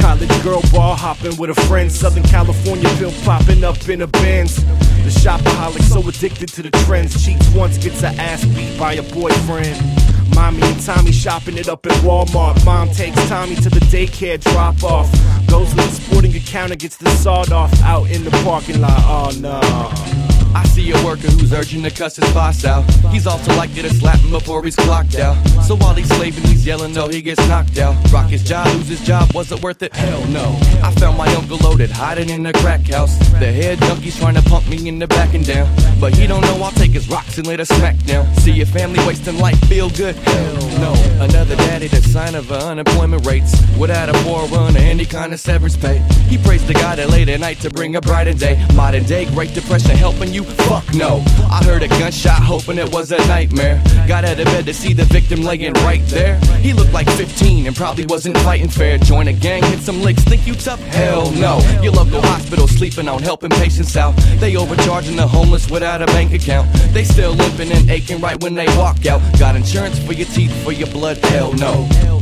College 0.00 0.42
girl 0.42 0.62
bar 0.72 0.96
hopping 0.96 1.36
with 1.36 1.50
a 1.50 1.60
friend. 1.66 1.92
Southern 1.92 2.24
California 2.24 2.88
film 2.96 3.14
popping 3.24 3.62
up 3.62 3.88
in 3.88 4.02
a 4.02 4.06
Benz. 4.06 4.56
The 4.56 5.10
shopaholic 5.10 5.82
so 5.82 6.06
addicted 6.08 6.48
to 6.50 6.62
the 6.62 6.70
trends. 6.84 7.24
Cheats 7.24 7.48
once, 7.50 7.78
gets 7.78 8.00
her 8.00 8.14
ass 8.18 8.44
beat 8.46 8.78
by 8.78 8.94
a 8.94 9.02
boyfriend. 9.02 10.11
Mommy 10.34 10.62
and 10.62 10.80
Tommy 10.82 11.12
shopping 11.12 11.58
it 11.58 11.68
up 11.68 11.84
at 11.86 11.92
Walmart. 12.02 12.64
Mom 12.64 12.88
takes 12.90 13.16
Tommy 13.28 13.56
to 13.56 13.70
the 13.70 13.80
daycare 13.80 14.40
drop 14.40 14.82
off. 14.82 15.10
Goes 15.48 15.70
to 15.70 15.76
the 15.76 15.88
sporting 15.88 16.34
account 16.34 16.72
and 16.72 16.80
gets 16.80 16.96
the 16.96 17.10
sawed 17.10 17.52
off 17.52 17.72
out 17.82 18.10
in 18.10 18.24
the 18.24 18.30
parking 18.42 18.80
lot. 18.80 18.98
Oh 18.98 19.38
no. 19.40 20.31
I 20.54 20.64
see 20.66 20.90
a 20.90 21.04
worker 21.04 21.28
who's 21.28 21.52
urging 21.52 21.82
to 21.84 21.90
cuss 21.90 22.16
his 22.16 22.32
boss 22.32 22.64
out. 22.64 22.82
He's 23.10 23.26
also 23.26 23.54
likely 23.56 23.82
to 23.82 23.90
slap 23.94 24.18
him 24.20 24.30
before 24.30 24.62
he's 24.62 24.76
clocked 24.76 25.16
out. 25.16 25.36
So 25.62 25.76
while 25.76 25.94
he's 25.94 26.08
slaving, 26.08 26.44
he's 26.44 26.66
yelling 26.66 26.92
till 26.92 27.08
he 27.08 27.22
gets 27.22 27.46
knocked 27.48 27.78
out. 27.78 27.94
Rock 28.12 28.28
his 28.28 28.42
job, 28.42 28.66
lose 28.74 28.88
his 28.88 29.00
job, 29.02 29.32
was 29.32 29.50
it 29.52 29.62
worth 29.62 29.82
it? 29.82 29.94
Hell 29.94 30.24
no. 30.26 30.56
I 30.82 30.92
found 30.92 31.16
my 31.16 31.32
uncle 31.34 31.58
loaded, 31.58 31.90
hiding 31.90 32.28
in 32.30 32.42
the 32.42 32.52
crack 32.52 32.86
house. 32.86 33.16
The 33.38 33.50
head 33.52 33.78
junkie's 33.78 34.18
trying 34.18 34.34
to 34.34 34.42
pump 34.42 34.68
me 34.68 34.88
in 34.88 34.98
the 34.98 35.06
back 35.06 35.34
and 35.34 35.46
down. 35.46 35.68
But 36.00 36.14
he 36.14 36.26
don't 36.26 36.42
know 36.42 36.62
I'll 36.62 36.70
take 36.72 36.92
his 36.92 37.08
rocks 37.08 37.38
and 37.38 37.46
let 37.46 37.60
a 37.60 37.66
smack 37.66 37.98
down. 38.04 38.32
See 38.36 38.52
your 38.52 38.66
family 38.66 38.98
wasting 39.06 39.38
life, 39.38 39.58
feel 39.68 39.90
good? 39.90 40.16
Hell 40.16 40.68
no. 40.78 40.92
Another 41.24 41.56
daddy, 41.56 41.88
the 41.88 42.02
sign 42.02 42.34
of 42.34 42.50
unemployment 42.52 43.26
rates. 43.26 43.52
Without 43.78 44.08
a 44.08 44.14
forerunner, 44.18 44.78
any 44.78 45.06
kind 45.06 45.32
of 45.32 45.40
severance 45.40 45.76
pay. 45.76 45.98
He 46.28 46.38
prays 46.38 46.64
to 46.66 46.74
God 46.74 46.98
at 46.98 47.08
late 47.10 47.28
at 47.28 47.40
night 47.40 47.60
to 47.60 47.70
bring 47.70 47.96
a 47.96 48.00
brighter 48.00 48.34
day. 48.34 48.64
Modern 48.74 49.04
day, 49.04 49.24
Great 49.26 49.54
Depression 49.54 49.96
helping 49.96 50.32
you? 50.32 50.41
Fuck 50.42 50.94
no. 50.94 51.22
I 51.50 51.62
heard 51.64 51.82
a 51.82 51.88
gunshot, 51.88 52.42
hoping 52.42 52.78
it 52.78 52.92
was 52.92 53.12
a 53.12 53.18
nightmare. 53.28 53.82
Got 54.06 54.24
out 54.24 54.38
of 54.38 54.46
bed 54.46 54.66
to 54.66 54.74
see 54.74 54.92
the 54.92 55.04
victim 55.04 55.42
laying 55.42 55.72
right 55.84 56.04
there. 56.06 56.38
He 56.60 56.72
looked 56.72 56.92
like 56.92 57.08
15 57.10 57.66
and 57.66 57.76
probably 57.76 58.06
wasn't 58.06 58.36
fighting 58.38 58.68
fair. 58.68 58.98
Join 58.98 59.28
a 59.28 59.32
gang, 59.32 59.62
hit 59.64 59.80
some 59.80 60.02
licks, 60.02 60.22
think 60.24 60.46
you 60.46 60.54
tough? 60.54 60.80
Hell 60.80 61.30
no. 61.32 61.60
Your 61.82 61.92
local 61.92 62.22
hospital 62.22 62.68
sleeping 62.68 63.08
on 63.08 63.22
helping 63.22 63.50
patients 63.50 63.96
out. 63.96 64.14
They 64.38 64.56
overcharging 64.56 65.16
the 65.16 65.26
homeless 65.26 65.70
without 65.70 66.02
a 66.02 66.06
bank 66.06 66.32
account. 66.32 66.72
They 66.92 67.04
still 67.04 67.32
limping 67.32 67.72
and 67.72 67.90
aching 67.90 68.20
right 68.20 68.40
when 68.42 68.54
they 68.54 68.66
walk 68.76 69.06
out. 69.06 69.20
Got 69.38 69.56
insurance 69.56 69.98
for 69.98 70.12
your 70.12 70.26
teeth, 70.28 70.52
for 70.64 70.72
your 70.72 70.88
blood? 70.88 71.18
Hell 71.18 71.52
no. 71.54 72.21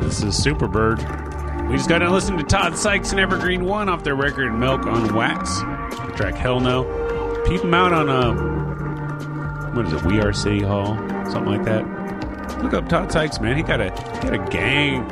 This 0.00 0.22
is 0.22 0.34
Superbird. 0.34 0.98
We 1.68 1.76
just 1.76 1.88
got 1.88 1.98
to 1.98 2.10
listen 2.10 2.36
to 2.36 2.44
Todd 2.44 2.76
Sykes 2.76 3.12
and 3.12 3.20
Evergreen 3.20 3.64
One 3.64 3.88
off 3.88 4.02
their 4.04 4.16
record 4.16 4.52
Milk 4.52 4.84
on 4.86 5.14
Wax. 5.14 5.60
Track 6.16 6.34
Hell 6.34 6.60
No. 6.60 6.84
Peep 7.46 7.60
them 7.60 7.74
out 7.74 7.92
on 7.92 8.08
uh, 8.08 9.72
what 9.74 9.86
is 9.86 9.92
it? 9.92 10.04
We 10.04 10.20
Are 10.20 10.32
City 10.32 10.62
Hall, 10.62 10.96
something 11.30 11.46
like 11.46 11.64
that. 11.64 12.62
Look 12.62 12.74
up 12.74 12.88
Todd 12.88 13.12
Sykes, 13.12 13.40
man. 13.40 13.56
He 13.56 13.62
got 13.62 13.80
a 13.80 13.90
he 13.90 14.28
got 14.28 14.34
a 14.34 14.50
gang 14.50 15.06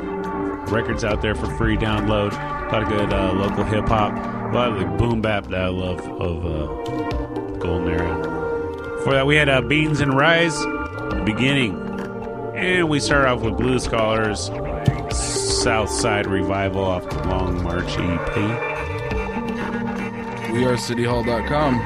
records 0.65 1.03
out 1.03 1.21
there 1.21 1.35
for 1.35 1.45
free 1.57 1.77
download. 1.77 2.33
A 2.33 2.71
lot 2.71 2.83
of 2.83 2.89
good 2.89 3.13
uh, 3.13 3.33
local 3.33 3.63
hip 3.63 3.87
hop. 3.87 4.13
A 4.13 4.55
lot 4.55 4.73
of 4.73 4.79
the 4.79 4.85
boom 4.85 5.21
bap 5.21 5.47
that 5.47 5.61
I 5.61 5.67
love 5.67 5.99
of 6.01 6.45
uh, 6.45 7.57
Golden 7.59 7.89
Era. 7.89 8.97
Before 8.97 9.13
that, 9.13 9.25
we 9.25 9.35
had 9.35 9.49
uh, 9.49 9.61
Beans 9.61 10.01
and 10.01 10.13
Rise, 10.15 10.57
the 10.61 11.21
beginning. 11.25 11.82
And 12.55 12.87
we 12.87 12.99
start 12.99 13.25
off 13.25 13.41
with 13.41 13.57
Blue 13.57 13.79
Scholars, 13.79 14.51
South 15.11 15.89
Side 15.89 16.27
Revival 16.27 16.83
off 16.83 17.09
the 17.09 17.27
Long 17.27 17.63
March 17.63 17.97
EP. 17.97 18.33
WeAreCityHall.com. 20.53 21.79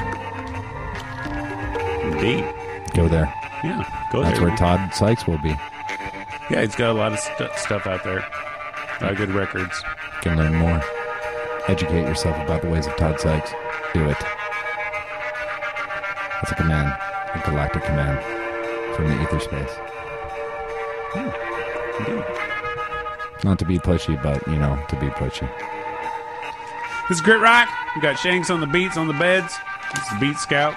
Indeed. 2.11 2.53
Go 2.93 3.07
there. 3.07 3.33
Yeah, 3.63 4.07
go 4.11 4.21
there. 4.21 4.29
That's 4.29 4.39
there. 4.39 4.47
where 4.49 4.57
Todd 4.57 4.93
Sykes 4.93 5.25
will 5.25 5.37
be. 5.37 5.55
Yeah, 6.49 6.61
he's 6.61 6.75
got 6.75 6.91
a 6.91 6.93
lot 6.93 7.13
of 7.13 7.19
stu 7.19 7.47
stuff 7.55 7.87
out 7.87 8.03
there. 8.03 8.19
A 8.19 9.03
lot 9.03 9.11
of 9.13 9.17
good 9.17 9.31
records. 9.31 9.81
You 9.85 10.21
can 10.21 10.37
learn 10.37 10.55
more. 10.55 10.83
Educate 11.67 12.01
yourself 12.01 12.35
about 12.37 12.61
the 12.61 12.69
ways 12.69 12.87
of 12.87 12.95
Todd 12.97 13.19
Sykes. 13.19 13.51
Do 13.93 14.03
it. 14.09 14.17
That's 16.33 16.51
a 16.51 16.55
command, 16.55 16.93
a 17.33 17.41
galactic 17.49 17.83
command 17.83 18.19
from 18.95 19.07
the 19.07 19.21
ether 19.21 19.39
space. 19.39 19.96
Not 23.43 23.59
to 23.59 23.65
be 23.65 23.79
pushy, 23.79 24.21
but 24.21 24.45
you 24.47 24.57
know, 24.57 24.83
to 24.89 24.95
be 24.99 25.07
pushy. 25.07 25.47
This 27.07 27.19
is 27.19 27.21
Grit 27.21 27.39
Rock. 27.39 27.69
We 27.95 28.01
got 28.01 28.19
Shanks 28.19 28.49
on 28.49 28.59
the 28.59 28.67
beats 28.67 28.97
on 28.97 29.07
the 29.07 29.13
beds. 29.13 29.55
It's 29.93 30.09
the 30.09 30.17
Beat 30.19 30.37
Scout. 30.37 30.75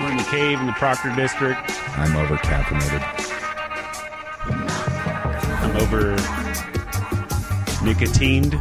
We're 0.00 0.10
in 0.10 0.16
the 0.16 0.24
cave 0.24 0.60
in 0.60 0.66
the 0.66 0.72
Proctor 0.72 1.14
District. 1.16 1.60
I'm 1.96 2.16
over 2.16 2.36
caffeinated. 2.36 3.02
I'm 5.62 5.76
over 5.76 6.16
nicotined. 7.82 8.52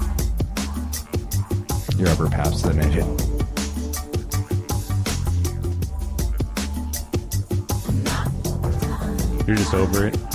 You're 1.97 2.09
over 2.09 2.29
pastinated. 2.29 3.05
You're 9.47 9.57
just 9.57 9.73
over 9.73 10.07
it. 10.07 10.30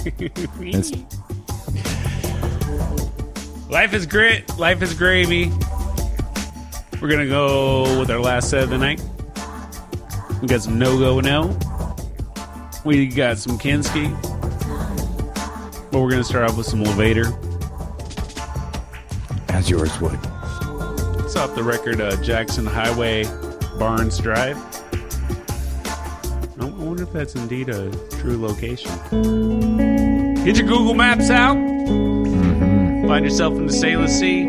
Life 3.68 3.92
is 3.92 4.06
grit. 4.06 4.58
Life 4.58 4.80
is 4.80 4.94
gravy. 4.94 5.52
We're 7.02 7.08
gonna 7.08 7.26
go 7.26 8.00
with 8.00 8.10
our 8.10 8.18
last 8.18 8.48
set 8.48 8.62
of 8.62 8.70
the 8.70 8.78
night. 8.78 9.02
We 10.40 10.48
got 10.48 10.62
some 10.62 10.78
no 10.78 10.98
go 10.98 11.20
no. 11.20 11.54
We 12.82 13.08
got 13.08 13.36
some 13.36 13.58
Kinski. 13.58 14.10
But 15.90 16.00
we're 16.00 16.10
gonna 16.10 16.24
start 16.24 16.48
off 16.48 16.56
with 16.56 16.66
some 16.66 16.82
Levator. 16.82 17.30
as 19.50 19.68
yours 19.68 20.00
would. 20.00 20.18
It's 21.24 21.36
off 21.36 21.54
the 21.54 21.62
record 21.62 22.00
uh, 22.00 22.16
Jackson 22.22 22.64
Highway 22.64 23.24
Barnes 23.78 24.16
Drive. 24.16 24.56
I 26.90 26.92
I 26.92 26.94
wonder 26.94 27.04
if 27.04 27.12
that's 27.12 27.36
indeed 27.36 27.68
a 27.68 27.88
true 28.18 28.36
location. 28.36 28.90
Get 30.44 30.56
your 30.56 30.66
Google 30.66 30.94
Maps 30.94 31.30
out. 31.30 31.56
Mm-hmm. 31.56 33.06
Find 33.06 33.24
yourself 33.24 33.54
in 33.54 33.66
the 33.66 33.72
Salish 33.72 34.08
Sea. 34.08 34.42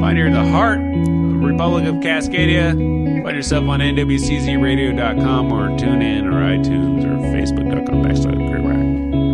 Find 0.00 0.16
you're 0.16 0.28
in 0.28 0.32
the 0.32 0.48
heart 0.48 0.78
of 0.78 0.86
the 0.86 1.46
Republic 1.46 1.84
of 1.84 1.96
Cascadia. 1.96 2.70
Find 3.22 3.36
yourself 3.36 3.68
on 3.68 3.80
nwczradio.com 3.80 5.52
or 5.52 5.68
TuneIn 5.76 6.24
or 6.24 6.40
iTunes 6.40 7.04
or 7.04 7.18
facebook.com 7.36 8.02
backslash 8.02 8.48
Grit 8.48 8.64
Rock. 8.64 9.25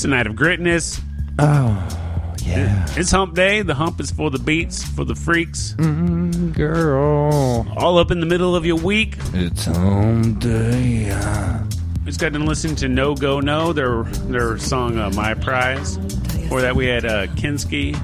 It's 0.00 0.06
a 0.06 0.08
night 0.08 0.26
of 0.26 0.32
gritness. 0.32 0.98
Oh, 1.38 2.34
yeah. 2.38 2.86
It's 2.96 3.10
hump 3.10 3.34
day. 3.34 3.60
The 3.60 3.74
hump 3.74 4.00
is 4.00 4.10
for 4.10 4.30
the 4.30 4.38
beats, 4.38 4.82
for 4.82 5.04
the 5.04 5.14
freaks. 5.14 5.74
Mm, 5.76 6.54
girl. 6.54 7.70
All 7.76 7.98
up 7.98 8.10
in 8.10 8.18
the 8.20 8.24
middle 8.24 8.56
of 8.56 8.64
your 8.64 8.78
week. 8.78 9.18
It's 9.34 9.66
home 9.66 10.38
day. 10.38 11.14
We 11.98 12.06
just 12.06 12.18
got 12.18 12.32
to 12.32 12.38
listen 12.38 12.74
to 12.76 12.88
No 12.88 13.14
Go 13.14 13.40
No, 13.40 13.74
their 13.74 14.04
their 14.04 14.56
song 14.56 14.96
uh, 14.96 15.10
My 15.10 15.34
Prize. 15.34 15.98
Before 15.98 16.62
that, 16.62 16.74
we 16.74 16.86
had 16.86 17.04
uh, 17.04 17.26
Kinski, 17.34 17.94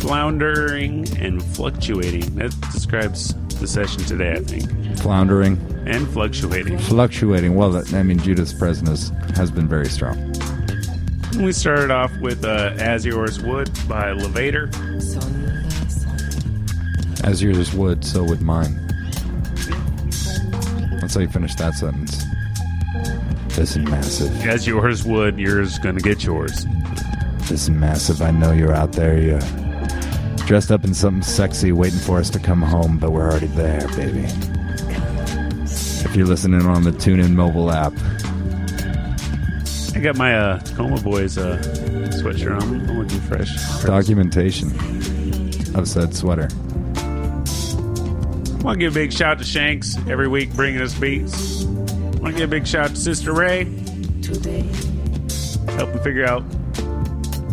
Floundering 0.00 1.06
and 1.18 1.44
Fluctuating. 1.44 2.34
That 2.36 2.58
describes 2.72 3.34
the 3.60 3.66
session 3.66 4.02
today, 4.04 4.32
I 4.32 4.40
think. 4.40 4.98
Floundering. 5.00 5.58
And 5.86 6.08
fluctuating. 6.08 6.78
Fluctuating. 6.78 7.56
Well, 7.56 7.72
that, 7.72 7.92
I 7.92 8.02
mean, 8.02 8.18
Judas 8.18 8.54
Present 8.54 8.88
is, 8.88 9.10
has 9.34 9.50
been 9.50 9.68
very 9.68 9.86
strong. 9.86 10.31
And 11.42 11.48
we 11.48 11.52
started 11.52 11.90
off 11.90 12.16
with 12.18 12.44
uh, 12.44 12.72
As 12.78 13.04
Yours 13.04 13.40
Would 13.40 13.66
by 13.88 14.12
Levator. 14.12 14.72
As 17.24 17.42
yours 17.42 17.74
would, 17.74 18.04
so 18.04 18.22
would 18.22 18.40
mine. 18.40 18.76
That's 21.00 21.14
how 21.14 21.20
you 21.20 21.26
finish 21.26 21.56
that 21.56 21.74
sentence. 21.74 22.24
This 23.56 23.76
is 23.76 23.78
massive. 23.78 24.46
As 24.46 24.68
yours 24.68 25.02
would, 25.02 25.36
yours 25.36 25.80
gonna 25.80 25.98
get 25.98 26.22
yours. 26.22 26.64
This 27.48 27.62
is 27.62 27.70
massive. 27.70 28.22
I 28.22 28.30
know 28.30 28.52
you're 28.52 28.72
out 28.72 28.92
there. 28.92 29.18
You're 29.20 29.40
dressed 30.46 30.70
up 30.70 30.84
in 30.84 30.94
something 30.94 31.24
sexy, 31.24 31.72
waiting 31.72 31.98
for 31.98 32.20
us 32.20 32.30
to 32.30 32.38
come 32.38 32.62
home, 32.62 32.98
but 32.98 33.10
we're 33.10 33.28
already 33.28 33.48
there, 33.48 33.88
baby. 33.96 34.26
If 35.64 36.14
you're 36.14 36.26
listening 36.26 36.66
on 36.66 36.84
the 36.84 36.92
TuneIn 36.92 37.32
mobile 37.32 37.72
app, 37.72 37.94
got 40.02 40.16
my 40.16 40.36
uh, 40.36 40.58
Tacoma 40.60 41.00
Boys 41.00 41.38
uh, 41.38 41.58
sweatshirt 42.22 42.60
on. 42.60 42.88
I'm 42.88 42.98
looking 42.98 43.20
fresh. 43.20 43.82
documentation 43.84 44.68
of 45.76 45.88
said 45.88 46.14
sweater. 46.14 46.48
I 48.62 48.64
want 48.64 48.78
to 48.78 48.84
give 48.84 48.92
a 48.92 48.94
big 48.94 49.12
shout 49.12 49.38
to 49.38 49.44
Shanks 49.44 49.96
every 50.08 50.28
week 50.28 50.52
bringing 50.54 50.80
us 50.80 50.94
beats. 50.94 51.64
I 51.64 51.66
want 51.66 52.26
to 52.26 52.32
give 52.32 52.42
a 52.42 52.46
big 52.48 52.66
shout 52.66 52.90
to 52.90 52.96
Sister 52.96 53.32
Ray. 53.32 53.64
Helping 55.76 56.02
figure 56.02 56.24
out 56.26 56.48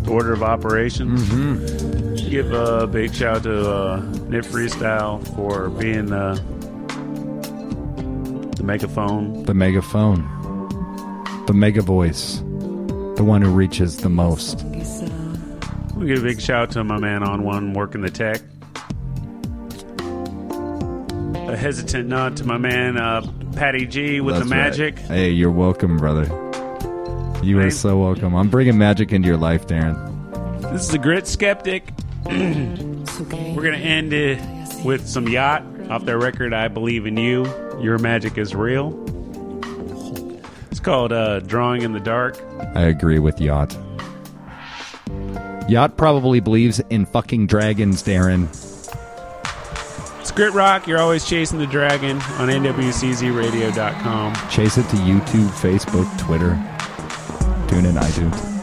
the 0.04 0.10
order 0.12 0.34
of 0.34 0.44
operations. 0.44 1.22
Mm-hmm. 1.24 2.30
Give 2.30 2.52
a 2.52 2.86
big 2.88 3.14
shout 3.14 3.44
to 3.44 3.70
uh, 3.70 4.02
Nip 4.28 4.46
Freestyle 4.46 5.26
for 5.36 5.70
being 5.70 6.12
uh, 6.14 6.36
the 8.56 8.64
megaphone. 8.64 9.44
The 9.44 9.54
megaphone. 9.54 10.39
The 11.50 11.56
mega 11.56 11.82
voice. 11.82 12.38
The 13.16 13.24
one 13.24 13.42
who 13.42 13.50
reaches 13.50 13.98
the 13.98 14.08
most. 14.08 14.62
We 15.96 16.06
give 16.06 16.20
a 16.20 16.22
big 16.22 16.40
shout 16.40 16.70
to 16.74 16.84
my 16.84 17.00
man 17.00 17.24
on 17.24 17.42
one 17.42 17.74
working 17.74 18.02
the 18.02 18.12
tech. 18.12 18.42
A 21.52 21.58
hesitant 21.58 22.08
nod 22.08 22.38
to 22.38 22.44
my 22.44 22.60
man 22.60 22.98
uh, 22.98 23.26
Patty 23.56 23.88
G 23.88 24.22
with 24.22 24.36
That's 24.36 24.48
the 24.48 24.56
right. 24.56 24.62
magic. 24.62 25.00
Hey, 25.00 25.32
you're 25.32 25.50
welcome, 25.50 25.98
brother. 25.98 26.26
You 27.42 27.60
are 27.62 27.72
so 27.72 27.98
welcome. 27.98 28.36
I'm 28.36 28.52
bringing 28.52 28.78
magic 28.78 29.12
into 29.12 29.28
your 29.28 29.38
life, 29.38 29.66
Darren. 29.66 30.62
This 30.72 30.84
is 30.84 30.90
the 30.90 31.00
Grit 31.00 31.26
Skeptic. 31.26 31.90
We're 32.26 33.56
going 33.56 33.74
to 33.74 33.84
end 33.84 34.14
it 34.14 34.40
with 34.86 35.10
some 35.10 35.28
Yacht 35.28 35.64
off 35.90 36.06
their 36.06 36.20
record, 36.20 36.54
I 36.54 36.68
Believe 36.68 37.08
in 37.08 37.18
You. 37.18 37.48
Your 37.82 37.98
Magic 37.98 38.38
is 38.38 38.54
Real. 38.54 38.92
It's 40.80 40.85
called 40.85 41.11
uh, 41.11 41.41
Drawing 41.41 41.81
in 41.81 41.91
the 41.91 41.99
Dark. 41.99 42.41
I 42.73 42.84
agree 42.84 43.19
with 43.19 43.41
Yacht. 43.41 43.77
Yacht 45.68 45.97
probably 45.97 46.39
believes 46.39 46.80
in 46.89 47.06
fucking 47.06 47.47
dragons, 47.47 48.01
Darren. 48.01 48.47
It's 50.22 50.31
Grit 50.31 50.53
Rock. 50.53 50.88
You're 50.88 50.99
always 50.99 51.26
chasing 51.26 51.60
the 51.60 51.68
dragon 51.68 52.15
on 52.38 52.47
NWCZRadio.com. 52.47 54.35
Chase 54.49 54.77
it 54.77 54.84
to 54.84 54.95
YouTube, 54.95 55.49
Facebook, 55.49 56.18
Twitter. 56.18 56.51
TuneIn 57.68 58.01
iTunes. 58.01 58.59